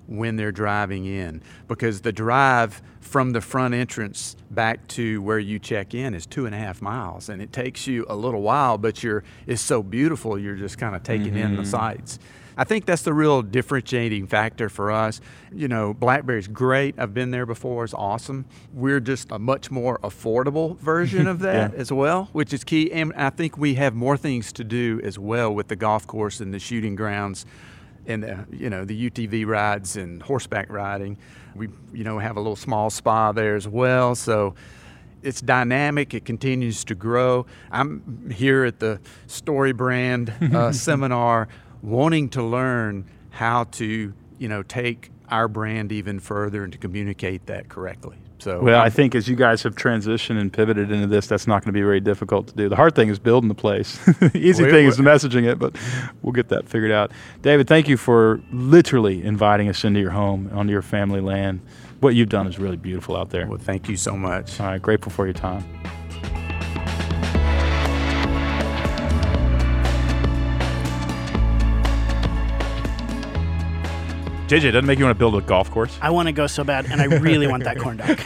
when 0.09 0.35
they're 0.35 0.51
driving 0.51 1.05
in. 1.05 1.41
Because 1.67 2.01
the 2.01 2.11
drive 2.11 2.81
from 2.99 3.31
the 3.31 3.41
front 3.41 3.73
entrance 3.73 4.35
back 4.51 4.85
to 4.87 5.21
where 5.21 5.39
you 5.39 5.59
check 5.59 5.93
in 5.93 6.13
is 6.13 6.25
two 6.25 6.45
and 6.45 6.53
a 6.53 6.57
half 6.57 6.81
miles 6.81 7.29
and 7.29 7.41
it 7.41 7.53
takes 7.53 7.87
you 7.87 8.05
a 8.09 8.15
little 8.15 8.41
while 8.41 8.77
but 8.77 9.01
you're 9.01 9.23
it's 9.47 9.61
so 9.61 9.81
beautiful 9.81 10.37
you're 10.37 10.55
just 10.55 10.77
kind 10.77 10.95
of 10.95 11.01
taking 11.01 11.35
in 11.35 11.55
the 11.55 11.61
mm-hmm. 11.61 11.63
sights. 11.63 12.19
I 12.57 12.65
think 12.65 12.85
that's 12.85 13.03
the 13.03 13.13
real 13.13 13.41
differentiating 13.41 14.27
factor 14.27 14.67
for 14.67 14.91
us. 14.91 15.21
You 15.51 15.69
know 15.69 15.93
blackberry's 15.93 16.47
great. 16.47 16.95
I've 16.99 17.13
been 17.13 17.31
there 17.31 17.45
before. 17.45 17.85
It's 17.85 17.93
awesome. 17.93 18.45
We're 18.73 18.99
just 18.99 19.31
a 19.31 19.39
much 19.39 19.71
more 19.71 19.97
affordable 19.99 20.77
version 20.79 21.25
of 21.27 21.39
that 21.39 21.71
Yeah. 21.71 21.79
as 21.79 21.91
well 21.91 22.29
which 22.33 22.53
is 22.53 22.63
key. 22.63 22.91
And 22.91 23.13
i 23.13 23.29
think 23.29 23.57
we 23.57 23.75
have 23.75 23.95
more 23.95 24.17
things 24.17 24.51
to 24.53 24.63
do 24.63 24.99
as 25.03 25.17
well 25.17 25.53
with 25.53 25.69
the 25.69 25.75
golf 25.75 26.05
course 26.05 26.41
and 26.41 26.53
the 26.53 26.59
shooting 26.59 26.95
grounds 26.95 27.45
and 28.05 28.23
the, 28.23 28.45
you 28.51 28.69
know 28.69 28.85
the 28.85 29.09
UTV 29.09 29.45
rides 29.45 29.95
and 29.95 30.21
horseback 30.21 30.69
riding. 30.71 31.17
We 31.55 31.69
you 31.93 32.03
know 32.03 32.19
have 32.19 32.37
a 32.37 32.39
little 32.39 32.55
small 32.55 32.89
spa 32.89 33.31
there 33.31 33.55
as 33.55 33.67
well, 33.67 34.15
so 34.15 34.55
it's 35.21 35.41
dynamic. 35.41 36.13
It 36.13 36.25
continues 36.25 36.83
to 36.85 36.95
grow. 36.95 37.45
I'm 37.71 38.31
here 38.31 38.65
at 38.65 38.79
the 38.79 38.99
Story 39.27 39.73
Brand 39.73 40.33
uh, 40.53 40.71
seminar, 40.73 41.47
wanting 41.81 42.29
to 42.29 42.43
learn 42.43 43.05
how 43.31 43.65
to 43.65 44.13
you 44.37 44.47
know 44.47 44.63
take 44.63 45.11
our 45.29 45.47
brand 45.47 45.91
even 45.91 46.19
further 46.19 46.63
and 46.63 46.73
to 46.73 46.79
communicate 46.79 47.45
that 47.47 47.69
correctly. 47.69 48.17
So 48.39 48.61
Well, 48.61 48.81
I 48.81 48.89
think 48.89 49.15
as 49.15 49.27
you 49.27 49.35
guys 49.35 49.63
have 49.63 49.75
transitioned 49.75 50.39
and 50.39 50.51
pivoted 50.51 50.91
into 50.91 51.07
this, 51.07 51.27
that's 51.27 51.45
not 51.47 51.63
going 51.63 51.73
to 51.73 51.77
be 51.77 51.81
very 51.81 51.99
difficult 51.99 52.47
to 52.47 52.55
do. 52.55 52.69
The 52.69 52.75
hard 52.75 52.95
thing 52.95 53.09
is 53.09 53.19
building 53.19 53.47
the 53.49 53.55
place. 53.55 53.97
the 54.19 54.31
Easy 54.33 54.63
thing 54.63 54.85
we- 54.85 54.87
is 54.87 54.97
messaging 54.97 55.45
it, 55.49 55.59
but 55.59 55.75
we'll 56.21 56.33
get 56.33 56.49
that 56.49 56.67
figured 56.67 56.91
out. 56.91 57.11
David, 57.41 57.67
thank 57.67 57.87
you 57.87 57.97
for 57.97 58.41
literally 58.51 59.23
inviting 59.23 59.67
us 59.69 59.83
into 59.83 59.99
your 59.99 60.11
home, 60.11 60.49
onto 60.53 60.71
your 60.71 60.81
family 60.81 61.21
land. 61.21 61.61
What 61.99 62.15
you've 62.15 62.29
done 62.29 62.47
is 62.47 62.57
really 62.57 62.77
beautiful 62.77 63.17
out 63.17 63.29
there. 63.29 63.45
well, 63.45 63.57
thank 63.57 63.89
you 63.89 63.97
so 63.97 64.15
much. 64.15 64.59
All 64.61 64.67
right, 64.67 64.81
grateful 64.81 65.11
for 65.11 65.25
your 65.25 65.33
time. 65.33 65.65
JJ, 74.49 74.71
doesn't 74.71 74.87
make 74.87 74.97
you 74.97 75.05
want 75.05 75.15
to 75.15 75.19
build 75.19 75.35
a 75.35 75.41
golf 75.41 75.69
course? 75.69 75.95
I 76.01 76.09
want 76.09 76.27
to 76.27 76.31
go 76.31 76.47
so 76.47 76.63
bad, 76.63 76.87
and 76.89 76.99
I 77.01 77.05
really 77.05 77.45
want 77.45 77.63
that 77.65 77.77
corn 77.77 77.97
dog. 77.97 78.09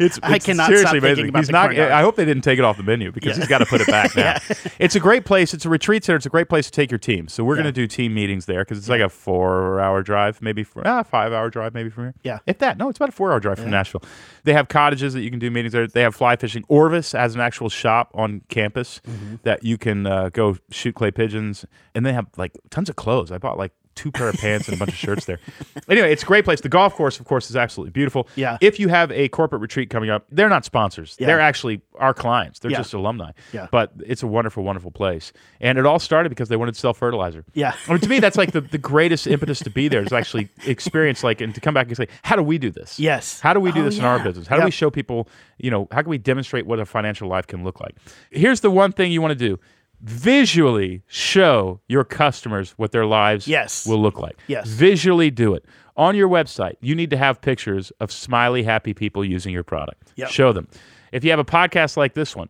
it's, 0.00 0.18
I 0.22 0.34
it's 0.36 0.46
cannot 0.46 0.66
seriously 0.66 0.82
stop 0.82 0.92
thinking 0.92 0.98
amazing. 1.04 1.28
about 1.28 1.38
He's 1.38 1.50
not. 1.50 1.66
corn 1.66 1.76
dog. 1.76 1.90
I 1.92 2.00
hope 2.02 2.16
they 2.16 2.24
didn't 2.24 2.42
take 2.42 2.58
it 2.58 2.64
off 2.64 2.76
the 2.76 2.82
menu 2.82 3.12
because 3.12 3.36
he's 3.36 3.46
got 3.46 3.58
to 3.58 3.66
put 3.66 3.80
it 3.80 3.86
back 3.86 4.16
now. 4.16 4.36
It's 4.80 4.96
a 4.96 5.00
great 5.00 5.24
place. 5.24 5.54
It's 5.54 5.64
a 5.64 5.68
retreat 5.68 6.02
center. 6.04 6.16
It's 6.16 6.26
a 6.26 6.30
great 6.30 6.48
place 6.48 6.66
to 6.66 6.72
take 6.72 6.90
your 6.90 6.98
team. 6.98 7.28
So 7.28 7.44
we're 7.44 7.54
Yeah. 7.56 7.62
going 7.62 7.74
to 7.74 7.80
do 7.80 7.86
team 7.86 8.12
meetings 8.12 8.46
there 8.46 8.64
because 8.64 8.78
it's 8.78 8.88
like 8.88 9.00
a 9.00 9.08
four-hour 9.08 10.02
drive, 10.02 10.42
maybe 10.42 10.64
four, 10.64 10.82
ah, 10.84 11.02
five-hour 11.04 11.48
drive, 11.50 11.72
maybe 11.72 11.88
from 11.88 12.04
here. 12.04 12.14
Yeah. 12.24 12.38
if 12.46 12.58
that. 12.58 12.76
No, 12.76 12.88
it's 12.88 12.98
about 12.98 13.10
a 13.10 13.12
four-hour 13.12 13.38
drive 13.40 13.58
from 13.60 13.70
Nashville. 13.70 14.02
They 14.44 14.52
have 14.52 14.66
cottages 14.68 15.14
that 15.14 15.20
you 15.22 15.30
can 15.30 15.38
do 15.38 15.50
meetings 15.50 15.72
there. 15.74 15.86
They 15.86 16.02
have 16.02 16.14
fly 16.16 16.34
fishing. 16.36 16.64
Orvis 16.68 17.12
has 17.12 17.34
an 17.36 17.40
actual 17.40 17.68
shop 17.68 18.10
on 18.14 18.42
campus 18.48 19.00
Mm-hmm. 19.06 19.36
that 19.44 19.62
you 19.62 19.78
can 19.78 20.06
uh, 20.06 20.30
go 20.30 20.56
shoot 20.70 20.94
clay 20.94 21.10
pigeons, 21.10 21.64
and 21.94 22.04
they 22.04 22.12
have 22.12 22.26
like 22.36 22.52
tons 22.70 22.88
of 22.88 22.96
clothes. 22.96 23.30
I 23.30 23.38
bought 23.38 23.56
like 23.58 23.72
two 23.96 24.12
pair 24.12 24.28
of 24.28 24.36
pants 24.36 24.68
and 24.68 24.76
a 24.76 24.78
bunch 24.78 24.90
of 24.92 24.96
shirts 24.96 25.24
there. 25.24 25.40
Anyway, 25.88 26.12
it's 26.12 26.22
a 26.22 26.26
great 26.26 26.44
place. 26.44 26.60
The 26.60 26.68
golf 26.68 26.94
course, 26.94 27.18
of 27.18 27.26
course, 27.26 27.50
is 27.50 27.56
absolutely 27.56 27.90
beautiful. 27.90 28.28
Yeah. 28.36 28.58
If 28.60 28.78
you 28.78 28.88
have 28.88 29.10
a 29.10 29.28
corporate 29.30 29.60
retreat 29.62 29.90
coming 29.90 30.10
up, 30.10 30.26
they're 30.30 30.48
not 30.48 30.64
sponsors. 30.64 31.16
Yeah. 31.18 31.26
They're 31.26 31.40
actually 31.40 31.80
our 31.98 32.14
clients. 32.14 32.60
They're 32.60 32.70
Yeah. 32.70 32.76
just 32.78 32.94
alumni. 32.94 33.32
Yeah. 33.52 33.66
But 33.72 33.92
it's 34.06 34.22
a 34.22 34.26
wonderful, 34.26 34.62
wonderful 34.62 34.90
place. 34.90 35.32
And 35.60 35.78
it 35.78 35.86
all 35.86 35.98
started 35.98 36.28
because 36.28 36.48
they 36.48 36.56
wanted 36.56 36.74
to 36.74 36.80
sell 36.80 36.94
fertilizer. 36.94 37.44
Yeah. 37.54 37.74
I 37.88 37.92
mean, 37.92 38.00
to 38.00 38.08
me, 38.08 38.20
that's 38.20 38.36
like 38.36 38.52
the, 38.52 38.60
the 38.60 38.78
greatest 38.78 39.26
impetus 39.26 39.58
to 39.60 39.70
be 39.70 39.88
there 39.88 40.02
is 40.02 40.12
actually 40.12 40.48
experience 40.66 41.24
like 41.24 41.40
and 41.40 41.54
to 41.54 41.60
come 41.60 41.74
back 41.74 41.88
and 41.88 41.96
say, 41.96 42.06
how 42.22 42.36
do 42.36 42.42
we 42.42 42.58
do 42.58 42.70
this? 42.70 43.00
Yes. 43.00 43.40
How 43.40 43.54
do 43.54 43.60
we 43.60 43.72
do 43.72 43.80
Oh, 43.80 43.84
this 43.84 43.98
in 43.98 44.04
our 44.04 44.22
business? 44.22 44.46
How 44.46 44.58
do 44.58 44.64
we 44.64 44.70
show 44.70 44.90
people, 44.90 45.28
you 45.58 45.70
know, 45.70 45.88
how 45.90 46.02
can 46.02 46.10
we 46.10 46.18
demonstrate 46.18 46.66
what 46.66 46.78
a 46.78 46.84
financial 46.86 47.28
life 47.28 47.46
can 47.46 47.64
look 47.64 47.80
like? 47.80 47.94
Here's 48.30 48.60
the 48.60 48.70
one 48.70 48.92
thing 48.92 49.10
you 49.10 49.22
want 49.22 49.32
to 49.32 49.48
do. 49.48 49.58
Visually 50.00 51.02
show 51.06 51.80
your 51.88 52.04
customers 52.04 52.72
what 52.76 52.92
their 52.92 53.06
lives 53.06 53.48
Yes. 53.48 53.86
will 53.86 54.00
look 54.00 54.18
like. 54.18 54.36
Yes. 54.46 54.68
Visually 54.68 55.30
do 55.30 55.54
it. 55.54 55.64
On 55.96 56.14
your 56.14 56.28
website, 56.28 56.74
you 56.80 56.94
need 56.94 57.10
to 57.10 57.16
have 57.16 57.40
pictures 57.40 57.90
of 58.00 58.12
smiley, 58.12 58.62
happy 58.62 58.92
people 58.94 59.24
using 59.24 59.52
your 59.52 59.64
product. 59.64 60.12
Yep. 60.16 60.28
Show 60.28 60.52
them. 60.52 60.68
If 61.12 61.24
you 61.24 61.30
have 61.30 61.38
a 61.38 61.44
podcast 61.44 61.96
like 61.96 62.14
this 62.14 62.36
one, 62.36 62.48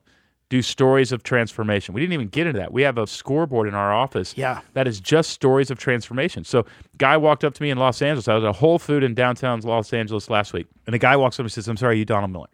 do 0.49 0.63
stories 0.63 1.13
of 1.13 1.23
transformation. 1.23 1.95
We 1.95 2.01
didn't 2.01 2.13
even 2.15 2.29
get 2.29 2.47
into 2.47 2.59
that. 2.61 2.73
We 2.73 2.83
have 2.83 2.99
a 2.99 3.07
scoreboard 3.07 3.67
in 3.69 3.75
our 3.75 3.93
office 3.93 4.35
Yeah. 4.37 4.61
that 4.75 4.87
is 4.87 5.01
just 5.01 5.31
stories 5.31 5.71
of 5.71 5.79
transformation. 5.79 6.45
So, 6.45 6.67
guy 6.99 7.17
walked 7.17 7.43
up 7.45 7.55
to 7.55 7.63
me 7.63 7.71
in 7.71 7.79
Los 7.79 8.01
Angeles. 8.03 8.29
I 8.29 8.35
was 8.35 8.45
at 8.45 8.51
a 8.51 8.53
Whole 8.53 8.79
Food 8.79 9.03
in 9.03 9.15
downtown 9.15 9.61
Los 9.61 9.93
Angeles 9.93 10.29
last 10.31 10.53
week, 10.53 10.67
and 10.87 10.95
a 10.95 10.99
guy 10.99 11.17
walks 11.17 11.39
up 11.41 11.45
and 11.45 11.53
says, 11.53 11.67
"I'm 11.69 11.77
sorry, 11.77 11.95
are 11.95 11.99
you 11.99 12.05
Donald 12.05 12.31
Miller?" 12.33 12.49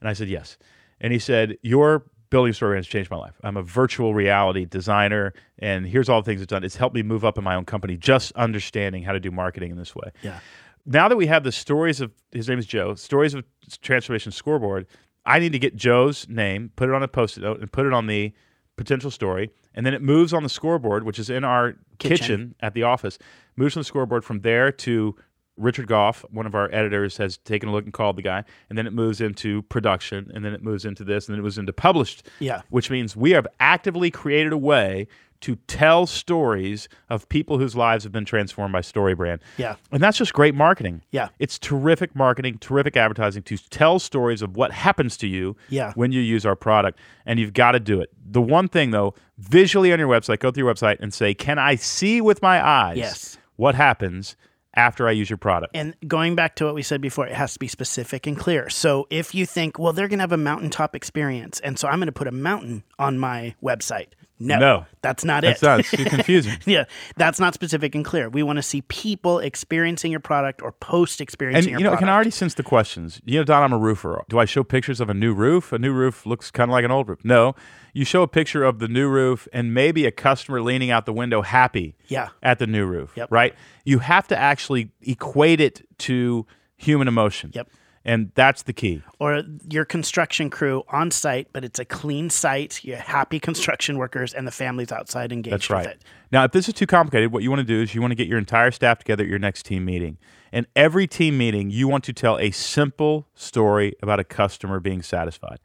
And 0.00 0.08
I 0.08 0.12
said, 0.14 0.28
"Yes." 0.28 0.56
And 1.00 1.12
he 1.12 1.18
said, 1.18 1.58
"Your 1.62 2.04
building 2.30 2.52
story 2.52 2.76
has 2.76 2.86
changed 2.86 3.10
my 3.10 3.16
life. 3.16 3.34
I'm 3.42 3.56
a 3.56 3.62
virtual 3.62 4.14
reality 4.14 4.64
designer, 4.64 5.32
and 5.58 5.86
here's 5.86 6.08
all 6.08 6.20
the 6.22 6.26
things 6.26 6.42
it's 6.42 6.50
done. 6.50 6.64
It's 6.64 6.76
helped 6.76 6.94
me 6.94 7.02
move 7.02 7.24
up 7.24 7.38
in 7.38 7.44
my 7.44 7.54
own 7.54 7.64
company, 7.64 7.96
just 7.96 8.32
understanding 8.32 9.02
how 9.02 9.12
to 9.12 9.20
do 9.20 9.30
marketing 9.30 9.70
in 9.70 9.76
this 9.76 9.94
way." 9.94 10.10
Yeah. 10.22 10.40
now 10.86 11.08
that 11.08 11.16
we 11.16 11.26
have 11.26 11.44
the 11.44 11.52
stories 11.52 12.00
of 12.00 12.12
his 12.32 12.48
name 12.48 12.58
is 12.58 12.66
Joe, 12.66 12.94
stories 12.94 13.34
of 13.34 13.44
transformation 13.82 14.32
scoreboard, 14.32 14.86
I 15.26 15.38
need 15.38 15.52
to 15.52 15.58
get 15.58 15.76
Joe's 15.76 16.26
name, 16.28 16.70
put 16.76 16.88
it 16.88 16.94
on 16.94 17.02
a 17.02 17.08
post-it 17.08 17.42
note, 17.42 17.60
and 17.60 17.70
put 17.70 17.84
it 17.84 17.92
on 17.92 18.06
the 18.06 18.32
potential 18.76 19.10
story, 19.10 19.50
and 19.74 19.84
then 19.84 19.92
it 19.92 20.00
moves 20.00 20.32
on 20.32 20.42
the 20.44 20.48
scoreboard, 20.48 21.04
which 21.04 21.18
is 21.18 21.28
in 21.28 21.44
our 21.44 21.72
kitchen, 21.98 22.16
Kitchen. 22.16 22.54
at 22.60 22.72
the 22.72 22.84
office. 22.84 23.18
Moves 23.56 23.76
on 23.76 23.80
the 23.80 23.84
scoreboard 23.84 24.24
from 24.24 24.40
there 24.40 24.72
to 24.72 25.14
Richard 25.58 25.86
Goff, 25.88 26.24
one 26.30 26.46
of 26.46 26.54
our 26.54 26.68
editors, 26.72 27.16
has 27.18 27.36
taken 27.38 27.68
a 27.68 27.72
look 27.72 27.84
and 27.84 27.92
called 27.92 28.16
the 28.16 28.22
guy, 28.22 28.44
and 28.68 28.78
then 28.78 28.86
it 28.86 28.92
moves 28.92 29.20
into 29.20 29.62
production, 29.62 30.30
and 30.34 30.44
then 30.44 30.54
it 30.54 30.62
moves 30.62 30.84
into 30.84 31.04
this, 31.04 31.26
and 31.28 31.34
then 31.34 31.40
it 31.40 31.42
moves 31.42 31.58
into 31.58 31.72
published. 31.72 32.26
Yeah. 32.38 32.62
Which 32.70 32.90
means 32.90 33.16
we 33.16 33.32
have 33.32 33.46
actively 33.60 34.10
created 34.10 34.52
a 34.52 34.58
way 34.58 35.08
to 35.40 35.54
tell 35.68 36.04
stories 36.04 36.88
of 37.08 37.28
people 37.28 37.58
whose 37.58 37.76
lives 37.76 38.02
have 38.02 38.12
been 38.12 38.24
transformed 38.24 38.72
by 38.72 38.80
StoryBrand. 38.80 39.38
Yeah. 39.56 39.76
And 39.92 40.02
that's 40.02 40.18
just 40.18 40.32
great 40.32 40.52
marketing. 40.52 41.02
Yeah. 41.12 41.28
It's 41.38 41.60
terrific 41.60 42.16
marketing, 42.16 42.58
terrific 42.58 42.96
advertising 42.96 43.44
to 43.44 43.56
tell 43.56 44.00
stories 44.00 44.42
of 44.42 44.56
what 44.56 44.72
happens 44.72 45.16
to 45.18 45.28
you 45.28 45.56
Yeah. 45.68 45.92
when 45.94 46.10
you 46.10 46.20
use 46.22 46.44
our 46.44 46.56
product. 46.56 46.98
And 47.24 47.38
you've 47.38 47.52
got 47.52 47.72
to 47.72 47.78
do 47.80 48.00
it. 48.00 48.10
The 48.28 48.42
one 48.42 48.66
thing, 48.66 48.90
though, 48.90 49.14
visually 49.38 49.92
on 49.92 50.00
your 50.00 50.08
website, 50.08 50.40
go 50.40 50.50
through 50.50 50.64
your 50.64 50.74
website 50.74 50.96
and 50.98 51.14
say, 51.14 51.34
Can 51.34 51.56
I 51.58 51.76
see 51.76 52.20
with 52.20 52.42
my 52.42 52.60
eyes 52.66 52.96
Yes. 52.96 53.38
what 53.54 53.76
happens 53.76 54.34
after 54.78 55.06
I 55.08 55.10
use 55.10 55.28
your 55.28 55.36
product? 55.36 55.76
And 55.76 55.94
going 56.06 56.34
back 56.36 56.54
to 56.56 56.64
what 56.64 56.74
we 56.74 56.82
said 56.82 57.00
before, 57.00 57.26
it 57.26 57.34
has 57.34 57.52
to 57.54 57.58
be 57.58 57.68
specific 57.68 58.26
and 58.26 58.36
clear. 58.38 58.70
So 58.70 59.06
if 59.10 59.34
you 59.34 59.44
think, 59.44 59.78
well, 59.78 59.92
they're 59.92 60.08
going 60.08 60.18
to 60.18 60.22
have 60.22 60.32
a 60.32 60.36
mountaintop 60.38 60.94
experience, 60.94 61.60
and 61.60 61.78
so 61.78 61.88
I'm 61.88 61.98
going 61.98 62.06
to 62.06 62.12
put 62.12 62.28
a 62.28 62.32
mountain 62.32 62.84
on 62.98 63.18
my 63.18 63.54
website. 63.62 64.06
No, 64.40 64.56
No. 64.60 64.86
that's 65.02 65.24
not 65.24 65.42
That's 65.42 65.60
it. 65.60 65.66
not, 65.66 65.80
it's 65.80 65.90
too 65.90 66.04
confusing. 66.16 66.56
yeah, 66.64 66.84
that's 67.16 67.40
not 67.40 67.54
specific 67.54 67.96
and 67.96 68.04
clear. 68.04 68.28
We 68.28 68.44
want 68.44 68.58
to 68.58 68.62
see 68.62 68.82
people 68.82 69.40
experiencing 69.40 70.12
your 70.12 70.20
product 70.20 70.62
or 70.62 70.70
post 70.70 71.20
experiencing. 71.20 71.72
And 71.74 71.80
you 71.80 71.84
know, 71.84 71.90
I 71.90 71.96
product. 71.96 72.00
can 72.06 72.14
already 72.14 72.30
sense 72.30 72.54
the 72.54 72.62
questions. 72.62 73.20
You 73.24 73.40
know, 73.40 73.44
Don, 73.44 73.64
I'm 73.64 73.72
a 73.72 73.78
roofer. 73.78 74.22
Do 74.28 74.38
I 74.38 74.44
show 74.44 74.62
pictures 74.62 75.00
of 75.00 75.10
a 75.10 75.14
new 75.14 75.34
roof? 75.34 75.72
A 75.72 75.78
new 75.80 75.92
roof 75.92 76.24
looks 76.24 76.52
kind 76.52 76.70
of 76.70 76.72
like 76.72 76.84
an 76.84 76.92
old 76.92 77.08
roof. 77.08 77.18
No, 77.24 77.56
you 77.98 78.04
show 78.04 78.22
a 78.22 78.28
picture 78.28 78.62
of 78.62 78.78
the 78.78 78.86
new 78.86 79.08
roof 79.08 79.48
and 79.52 79.74
maybe 79.74 80.06
a 80.06 80.10
customer 80.12 80.62
leaning 80.62 80.88
out 80.90 81.04
the 81.04 81.12
window 81.12 81.42
happy 81.42 81.96
Yeah. 82.06 82.28
at 82.42 82.58
the 82.60 82.66
new 82.66 82.86
roof, 82.86 83.10
Yep. 83.16 83.28
right? 83.32 83.54
You 83.84 83.98
have 83.98 84.28
to 84.28 84.36
actually 84.38 84.90
equate 85.02 85.60
it 85.60 85.82
to 85.98 86.46
human 86.76 87.08
emotion. 87.08 87.50
Yep. 87.54 87.68
And 88.04 88.30
that's 88.36 88.62
the 88.62 88.72
key. 88.72 89.02
or 89.18 89.42
your 89.68 89.84
construction 89.84 90.48
crew 90.48 90.84
on 90.88 91.10
site, 91.10 91.48
but 91.52 91.64
it's 91.64 91.78
a 91.80 91.84
clean 91.84 92.30
site. 92.30 92.82
You 92.84 92.94
happy 92.94 93.40
construction 93.40 93.98
workers 93.98 94.32
and 94.32 94.46
the 94.46 94.50
families 94.52 94.92
outside 94.92 95.32
engaged 95.32 95.52
That's 95.54 95.68
right. 95.68 95.84
with 95.86 95.94
it. 95.96 96.04
Now, 96.30 96.44
if 96.44 96.52
this 96.52 96.68
is 96.68 96.74
too 96.74 96.86
complicated, 96.86 97.32
what 97.32 97.42
you 97.42 97.50
want 97.50 97.60
to 97.60 97.64
do 97.66 97.82
is 97.82 97.94
you 97.96 98.00
want 98.00 98.12
to 98.12 98.14
get 98.14 98.28
your 98.28 98.38
entire 98.38 98.70
staff 98.70 98.98
together 99.00 99.24
at 99.24 99.28
your 99.28 99.40
next 99.40 99.66
team 99.66 99.84
meeting. 99.84 100.16
And 100.52 100.66
every 100.76 101.06
team 101.08 101.36
meeting, 101.36 101.70
you 101.70 101.88
want 101.88 102.04
to 102.04 102.12
tell 102.12 102.38
a 102.38 102.50
simple 102.52 103.26
story 103.34 103.94
about 104.00 104.20
a 104.20 104.24
customer 104.24 104.78
being 104.80 105.02
satisfied. 105.02 105.58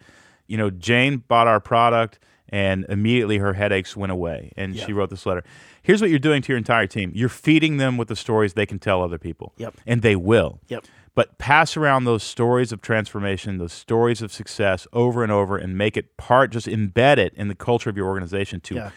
You 0.48 0.58
know, 0.58 0.70
Jane 0.70 1.18
bought 1.28 1.48
our 1.48 1.60
product 1.60 2.20
and 2.50 2.86
immediately 2.90 3.38
her 3.40 3.54
headaches 3.54 3.96
went 3.98 4.12
away. 4.12 4.52
And 4.58 4.78
she 4.78 4.94
wrote 4.94 5.10
this 5.10 5.26
letter. 5.26 5.44
Here's 5.82 6.02
what 6.02 6.10
you're 6.10 6.20
doing 6.20 6.42
to 6.44 6.50
your 6.52 6.58
entire 6.58 6.88
team 6.88 7.12
you're 7.16 7.30
feeding 7.30 7.78
them 7.78 7.98
with 7.98 8.08
the 8.10 8.16
stories 8.16 8.54
they 8.54 8.66
can 8.66 8.80
tell 8.80 9.02
other 9.02 9.18
people. 9.18 9.54
Yep. 9.58 9.76
And 9.88 10.02
they 10.02 10.16
will. 10.16 10.60
Yep. 10.68 10.86
But 11.16 11.38
pass 11.38 11.78
around 11.78 12.06
those 12.06 12.24
stories 12.24 12.72
of 12.72 12.82
transformation, 12.82 13.58
those 13.60 13.74
stories 13.74 14.22
of 14.22 14.32
success 14.32 14.88
over 14.94 15.24
and 15.24 15.32
over 15.32 15.58
and 15.58 15.78
make 15.78 15.96
it 15.96 16.18
part, 16.18 16.52
just 16.52 16.66
embed 16.68 17.18
it 17.18 17.34
in 17.36 17.48
the 17.50 17.56
culture 17.56 17.90
of 17.90 17.98
your 17.98 18.08
organization 18.08 18.60
to 18.62 18.76
Yeah. 18.76 18.92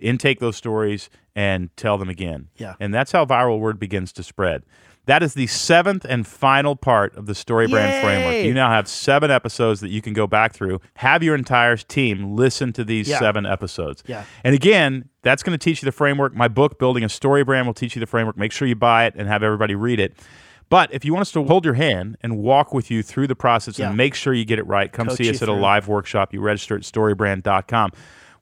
intake 0.00 0.38
those 0.40 0.56
stories 0.56 1.08
and 1.34 1.74
tell 1.76 1.96
them 1.96 2.08
again. 2.10 2.48
Yeah. 2.56 2.74
And 2.80 2.92
that's 2.92 3.12
how 3.12 3.24
viral 3.24 3.58
word 3.58 3.78
begins 3.78 4.12
to 4.14 4.22
spread. 4.22 4.64
That 5.06 5.22
is 5.22 5.34
the 5.34 5.48
seventh 5.48 6.04
and 6.08 6.24
final 6.26 6.76
part 6.76 7.16
of 7.16 7.26
the 7.26 7.34
story 7.34 7.66
brand 7.66 7.92
Yay! 7.92 8.02
framework. 8.02 8.44
You 8.46 8.54
now 8.54 8.70
have 8.70 8.86
seven 8.86 9.32
episodes 9.32 9.80
that 9.80 9.88
you 9.88 10.00
can 10.00 10.12
go 10.12 10.28
back 10.28 10.52
through. 10.52 10.80
Have 10.94 11.24
your 11.24 11.34
entire 11.34 11.76
team 11.76 12.36
listen 12.36 12.72
to 12.74 12.84
these 12.84 13.08
Yeah. 13.08 13.18
seven 13.18 13.44
episodes. 13.44 14.04
Yeah. 14.06 14.22
And 14.44 14.54
again, 14.54 15.08
that's 15.22 15.42
going 15.42 15.58
to 15.58 15.62
teach 15.62 15.82
you 15.82 15.86
the 15.86 15.92
framework. 15.92 16.36
My 16.36 16.46
book, 16.46 16.78
Building 16.78 17.02
a 17.02 17.08
Story 17.08 17.42
Brand, 17.42 17.66
will 17.66 17.74
teach 17.74 17.96
you 17.96 18.00
the 18.00 18.06
framework. 18.06 18.36
Make 18.36 18.52
sure 18.52 18.68
you 18.68 18.76
buy 18.76 19.06
it 19.06 19.14
and 19.16 19.26
have 19.28 19.42
everybody 19.42 19.74
read 19.74 19.98
it. 19.98 20.14
But 20.70 20.94
if 20.94 21.04
you 21.04 21.12
want 21.12 21.22
us 21.22 21.32
to 21.32 21.44
hold 21.44 21.64
your 21.64 21.74
hand 21.74 22.16
and 22.22 22.38
walk 22.38 22.72
with 22.72 22.90
you 22.90 23.02
through 23.02 23.26
the 23.26 23.34
process 23.34 23.78
Yeah. 23.78 23.88
and 23.88 23.96
make 23.96 24.14
sure 24.14 24.32
you 24.32 24.44
get 24.44 24.58
it 24.58 24.66
right, 24.66 24.90
come 24.90 25.08
Coach 25.08 25.18
see 25.18 25.28
us 25.28 25.42
at 25.42 25.48
a 25.48 25.52
live 25.52 25.88
workshop. 25.88 26.32
You 26.32 26.40
register 26.40 26.76
at 26.76 26.82
storybrand.com. 26.82 27.90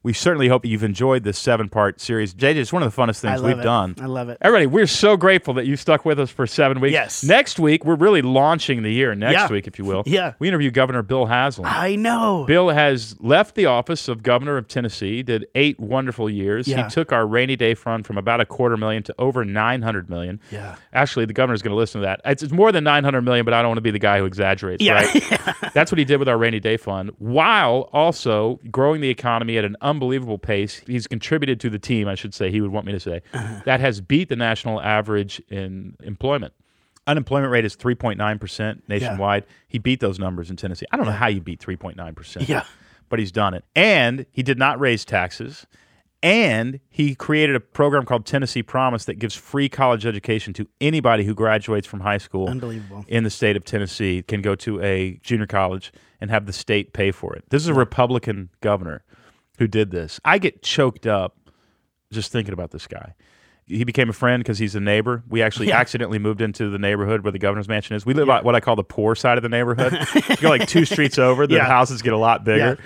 We 0.03 0.13
certainly 0.13 0.47
hope 0.47 0.65
you've 0.65 0.83
enjoyed 0.83 1.23
this 1.23 1.37
seven 1.37 1.69
part 1.69 2.01
series. 2.01 2.33
JJ, 2.33 2.55
it's 2.55 2.73
one 2.73 2.81
of 2.81 2.93
the 2.95 2.99
funnest 3.01 3.19
things 3.19 3.39
we've 3.39 3.59
it. 3.59 3.61
done. 3.61 3.93
I 4.01 4.07
love 4.07 4.29
it. 4.29 4.39
Everybody, 4.41 4.65
we're 4.65 4.87
so 4.87 5.15
grateful 5.15 5.53
that 5.53 5.67
you 5.67 5.75
stuck 5.75 6.05
with 6.05 6.19
us 6.19 6.31
for 6.31 6.47
seven 6.47 6.79
weeks. 6.79 6.93
Yes. 6.93 7.23
Next 7.23 7.59
week, 7.59 7.85
we're 7.85 7.93
really 7.93 8.23
launching 8.23 8.81
the 8.81 8.91
year. 8.91 9.13
Next 9.13 9.33
Yeah. 9.33 9.47
week, 9.51 9.67
if 9.67 9.77
you 9.77 9.85
will. 9.85 10.01
Yeah. 10.07 10.33
We 10.39 10.47
interview 10.47 10.71
Governor 10.71 11.03
Bill 11.03 11.27
Haslam. 11.27 11.67
I 11.71 11.95
know. 11.95 12.45
Bill 12.47 12.69
has 12.69 13.15
left 13.19 13.53
the 13.53 13.67
office 13.67 14.07
of 14.07 14.23
governor 14.23 14.57
of 14.57 14.67
Tennessee, 14.67 15.21
did 15.21 15.45
eight 15.53 15.79
wonderful 15.79 16.31
years. 16.31 16.67
Yeah. 16.67 16.85
He 16.85 16.89
took 16.89 17.11
our 17.11 17.27
rainy 17.27 17.55
day 17.55 17.75
fund 17.75 18.07
from 18.07 18.17
about 18.17 18.41
a 18.41 18.45
quarter 18.45 18.77
million 18.77 19.03
to 19.03 19.15
over 19.19 19.45
900 19.45 20.09
million. 20.09 20.39
Yeah. 20.49 20.77
Actually, 20.93 21.25
the 21.25 21.33
governor's 21.33 21.61
going 21.61 21.73
to 21.73 21.77
listen 21.77 22.01
to 22.01 22.07
that. 22.07 22.21
It's, 22.25 22.41
it's 22.41 22.51
more 22.53 22.71
than 22.71 22.83
900 22.83 23.21
million, 23.21 23.45
but 23.45 23.53
I 23.53 23.61
don't 23.61 23.69
want 23.69 23.77
to 23.77 23.81
be 23.81 23.91
the 23.91 23.99
guy 23.99 24.17
who 24.17 24.25
exaggerates, 24.25 24.83
Yeah. 24.83 24.93
right? 24.93 25.53
That's 25.75 25.91
what 25.91 25.99
he 25.99 26.05
did 26.05 26.17
with 26.17 26.27
our 26.27 26.39
rainy 26.39 26.59
day 26.59 26.77
fund, 26.77 27.11
while 27.19 27.87
also 27.93 28.59
growing 28.71 29.01
the 29.01 29.09
economy 29.09 29.59
at 29.59 29.63
an 29.63 29.77
unbelievable 29.91 30.37
pace. 30.39 30.81
He's 30.87 31.05
contributed 31.05 31.59
to 31.59 31.69
the 31.69 31.77
team, 31.79 32.07
I 32.07 32.15
should 32.15 32.33
say, 32.33 32.49
he 32.49 32.59
would 32.61 32.71
want 32.71 32.85
me 32.87 32.91
to 32.93 32.99
say, 32.99 33.21
Uh-huh. 33.33 33.61
that 33.65 33.79
has 33.79 34.01
beat 34.01 34.29
the 34.29 34.35
national 34.35 34.81
average 34.81 35.39
in 35.49 35.95
employment. 36.01 36.53
Unemployment 37.07 37.51
rate 37.51 37.65
is 37.65 37.75
3.9% 37.75 38.81
nationwide. 38.87 39.45
He 39.67 39.77
beat 39.79 39.99
those 39.99 40.17
numbers 40.19 40.49
in 40.49 40.55
Tennessee. 40.55 40.85
I 40.91 40.97
don't 40.97 41.05
know 41.05 41.11
how 41.11 41.27
you 41.27 41.41
beat 41.41 41.59
3.9% 41.59 42.47
Yeah. 42.47 42.63
but 43.09 43.19
he's 43.19 43.31
done 43.31 43.53
it. 43.53 43.63
And 43.75 44.25
he 44.31 44.41
did 44.43 44.57
not 44.57 44.79
raise 44.79 45.03
taxes. 45.05 45.65
And 46.23 46.79
he 46.89 47.15
created 47.15 47.55
a 47.55 47.59
program 47.59 48.05
called 48.05 48.27
Tennessee 48.27 48.61
Promise 48.61 49.05
that 49.05 49.15
gives 49.17 49.33
free 49.35 49.67
college 49.67 50.05
education 50.05 50.53
to 50.53 50.67
anybody 50.79 51.23
who 51.23 51.33
graduates 51.33 51.87
from 51.87 52.01
high 52.01 52.19
school 52.19 52.47
Unbelievable. 52.47 53.03
in 53.07 53.23
the 53.23 53.31
state 53.31 53.57
of 53.57 53.65
Tennessee 53.65 54.21
can 54.21 54.43
go 54.43 54.53
to 54.53 54.79
a 54.83 55.19
junior 55.23 55.47
college 55.47 55.91
and 56.21 56.29
have 56.29 56.45
the 56.45 56.53
state 56.53 56.93
pay 56.93 57.09
for 57.09 57.35
it. 57.35 57.43
This 57.49 57.63
is 57.63 57.69
a 57.69 57.73
Republican 57.73 58.49
governor 58.61 59.03
who 59.61 59.67
did 59.67 59.91
this. 59.91 60.19
I 60.25 60.39
get 60.39 60.63
choked 60.63 61.05
up 61.05 61.37
just 62.11 62.31
thinking 62.31 62.51
about 62.53 62.71
this 62.71 62.87
guy. 62.87 63.13
He 63.67 63.83
became 63.83 64.09
a 64.09 64.13
friend 64.13 64.43
because 64.43 64.57
he's 64.57 64.73
a 64.73 64.79
neighbor. 64.79 65.23
We 65.29 65.43
actually 65.43 65.67
Yeah. 65.67 65.77
accidentally 65.79 66.17
moved 66.17 66.41
into 66.41 66.69
the 66.71 66.79
neighborhood 66.79 67.21
where 67.23 67.31
the 67.31 67.37
governor's 67.39 67.67
mansion 67.69 67.95
is. 67.95 68.05
We 68.07 68.15
live 68.15 68.27
on 68.27 68.43
what 68.43 68.55
I 68.55 68.59
call 68.59 68.75
the 68.75 68.83
poor 68.83 69.13
side 69.13 69.37
of 69.37 69.43
the 69.43 69.49
neighborhood. 69.49 69.93
you 70.29 70.35
go 70.41 70.49
like 70.49 70.67
two 70.67 70.83
streets 70.83 71.19
over, 71.19 71.45
the 71.45 71.55
Yeah. 71.57 71.65
houses 71.65 72.01
get 72.01 72.11
a 72.13 72.17
lot 72.17 72.43
bigger. 72.43 72.79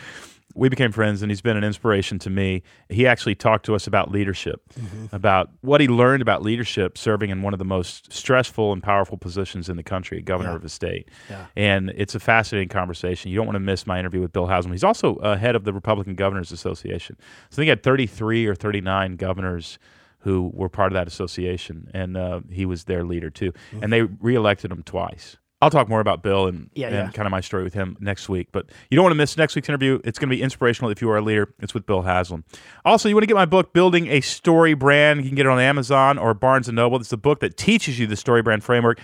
We 0.55 0.69
became 0.69 0.91
friends, 0.91 1.21
and 1.21 1.29
he's 1.29 1.41
been 1.41 1.57
an 1.57 1.63
inspiration 1.65 2.17
to 2.19 2.29
me. 2.29 2.63
He 2.89 3.05
actually 3.05 3.35
talked 3.35 3.65
to 3.65 3.75
us 3.75 3.87
about 3.87 4.09
leadership, 4.11 4.61
Mm-hmm. 4.79 5.13
about 5.15 5.49
what 5.61 5.81
he 5.81 5.87
learned 5.87 6.21
about 6.21 6.41
leadership 6.41 6.97
serving 6.97 7.29
in 7.29 7.41
one 7.41 7.53
of 7.53 7.59
the 7.59 7.65
most 7.65 8.11
stressful 8.13 8.71
and 8.73 8.81
powerful 8.81 9.17
positions 9.17 9.67
in 9.69 9.75
the 9.77 9.83
country, 9.83 10.21
governor 10.21 10.51
Yeah. 10.51 10.55
of 10.55 10.63
a 10.65 10.69
state. 10.69 11.09
Yeah. 11.29 11.45
And 11.55 11.91
it's 11.95 12.15
a 12.15 12.19
fascinating 12.19 12.69
conversation. 12.69 13.31
You 13.31 13.37
don't 13.37 13.45
want 13.45 13.55
to 13.57 13.59
miss 13.59 13.85
my 13.85 13.99
interview 13.99 14.21
with 14.21 14.31
Bill 14.33 14.47
Haslam. 14.47 14.71
He's 14.71 14.83
also 14.83 15.17
uh, 15.17 15.37
head 15.37 15.55
of 15.55 15.63
the 15.65 15.73
Republican 15.73 16.15
Governors 16.15 16.51
Association. 16.51 17.17
So 17.49 17.55
I 17.55 17.55
think 17.57 17.63
he 17.65 17.69
had 17.69 17.83
33 17.83 18.47
or 18.47 18.55
39 18.55 19.17
governors 19.17 19.77
who 20.19 20.49
were 20.55 20.69
part 20.69 20.91
of 20.91 20.95
that 20.95 21.07
association, 21.07 21.89
and 21.93 22.17
uh, 22.17 22.39
he 22.49 22.65
was 22.65 22.85
their 22.85 23.03
leader 23.03 23.29
too. 23.29 23.51
And 23.81 23.93
they 23.93 24.01
reelected 24.01 24.71
him 24.71 24.81
twice. 24.83 25.37
I'll 25.61 25.69
talk 25.69 25.87
more 25.87 26.01
about 26.01 26.21
Bill 26.21 26.47
and, 26.47 26.69
Yeah, 26.75 26.87
and 26.87 26.95
yeah. 26.95 27.11
kind 27.11 27.25
of 27.25 27.31
my 27.31 27.41
story 27.41 27.63
with 27.63 27.73
him 27.73 27.97
next 27.99 28.27
week. 28.27 28.49
But 28.51 28.69
you 28.89 28.95
don't 28.95 29.03
want 29.03 29.13
to 29.13 29.17
miss 29.17 29.37
next 29.37 29.55
week's 29.55 29.69
interview. 29.69 29.99
It's 30.03 30.19
going 30.19 30.29
to 30.29 30.35
be 30.35 30.41
inspirational 30.41 30.91
if 30.91 31.01
you 31.01 31.09
are 31.09 31.17
a 31.17 31.21
leader. 31.21 31.53
It's 31.59 31.73
with 31.73 31.85
Bill 31.85 32.01
Haslam. 32.01 32.43
Also, 32.83 33.07
you 33.07 33.15
want 33.15 33.23
to 33.23 33.27
get 33.27 33.35
my 33.35 33.45
book, 33.45 33.73
Building 33.73 34.07
a 34.07 34.21
Story 34.21 34.73
Brand. 34.73 35.21
You 35.23 35.29
can 35.29 35.35
get 35.35 35.45
it 35.45 35.49
on 35.49 35.59
Amazon 35.59 36.17
or 36.17 36.33
Barnes 36.33 36.67
& 36.69 36.71
Noble. 36.71 36.99
It's 36.99 37.13
a 37.13 37.17
book 37.17 37.39
that 37.39 37.55
teaches 37.57 37.97
you 37.97 38.05
the 38.05 38.17
story 38.17 38.41
brand 38.41 38.63
framework. 38.63 38.99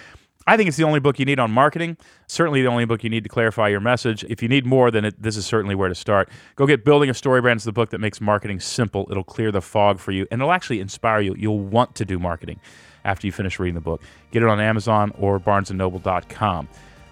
I 0.48 0.58
think 0.58 0.68
it's 0.68 0.78
the 0.78 0.84
only 0.84 1.00
book 1.00 1.20
you 1.20 1.26
need 1.26 1.40
on 1.40 1.52
marketing. 1.52 1.98
Certainly 2.28 2.64
the 2.64 2.68
only 2.68 2.86
book 2.86 3.04
you 3.04 3.10
need 3.10 3.24
to 3.24 3.30
clarify 3.30 3.70
your 3.70 3.80
message. 3.80 4.24
If 4.24 4.42
you 4.42 4.50
need 4.50 4.66
more, 4.66 4.90
then 4.90 5.06
it, 5.06 5.22
this 5.22 5.38
is 5.38 5.46
certainly 5.46 5.76
where 5.76 5.88
to 5.88 5.96
start. 5.96 6.30
Go 6.56 6.66
get 6.66 6.84
Building 6.84 7.10
a 7.10 7.14
Story 7.14 7.42
Brand. 7.42 7.60
It's 7.60 7.66
the 7.66 7.72
book 7.72 7.92
that 7.92 8.00
makes 8.00 8.20
marketing 8.20 8.60
simple. 8.60 9.08
It'll 9.12 9.24
clear 9.24 9.52
the 9.52 9.62
fog 9.62 10.00
for 10.00 10.12
you, 10.12 10.28
and 10.32 10.42
it'll 10.42 10.52
actually 10.52 10.80
inspire 10.80 11.22
you. 11.22 11.36
You'll 11.38 11.60
want 11.60 11.96
to 11.96 12.06
do 12.06 12.18
marketing 12.20 12.60
after 13.04 13.28
you 13.28 13.32
finish 13.32 13.60
reading 13.60 13.76
the 13.76 13.82
book. 13.82 14.02
Get 14.32 14.44
it 14.44 14.50
on 14.50 14.60
Amazon 14.60 15.14
or 15.18 15.40
barnesandnoble.com. 15.40 16.68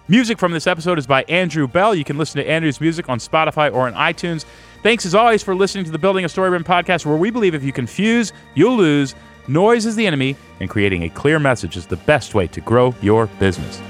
Music 0.08 0.38
from 0.38 0.50
this 0.50 0.66
episode 0.66 0.98
is 0.98 1.06
by 1.06 1.22
Andrew 1.28 1.68
Bell. 1.68 1.94
You 1.94 2.02
can 2.04 2.18
listen 2.18 2.42
to 2.42 2.48
Andrew's 2.48 2.80
music 2.80 3.08
on 3.08 3.18
Spotify 3.18 3.72
or 3.72 3.86
on 3.86 3.94
iTunes. 3.94 4.44
Thanks 4.82 5.06
as 5.06 5.14
always 5.14 5.42
for 5.42 5.54
listening 5.54 5.84
to 5.84 5.90
the 5.90 5.98
Building 5.98 6.24
a 6.24 6.28
Story 6.28 6.50
Brand 6.50 6.64
podcast, 6.64 7.06
where 7.06 7.16
we 7.16 7.30
believe 7.30 7.54
if 7.54 7.62
you 7.62 7.72
confuse, 7.72 8.32
you'll 8.54 8.76
lose. 8.76 9.14
Noise 9.46 9.86
is 9.86 9.96
the 9.96 10.06
enemy, 10.06 10.36
and 10.60 10.68
creating 10.68 11.04
a 11.04 11.10
clear 11.10 11.38
message 11.38 11.76
is 11.76 11.86
the 11.86 11.96
best 11.96 12.34
way 12.34 12.46
to 12.48 12.60
grow 12.60 12.94
your 13.00 13.26
business. 13.38 13.80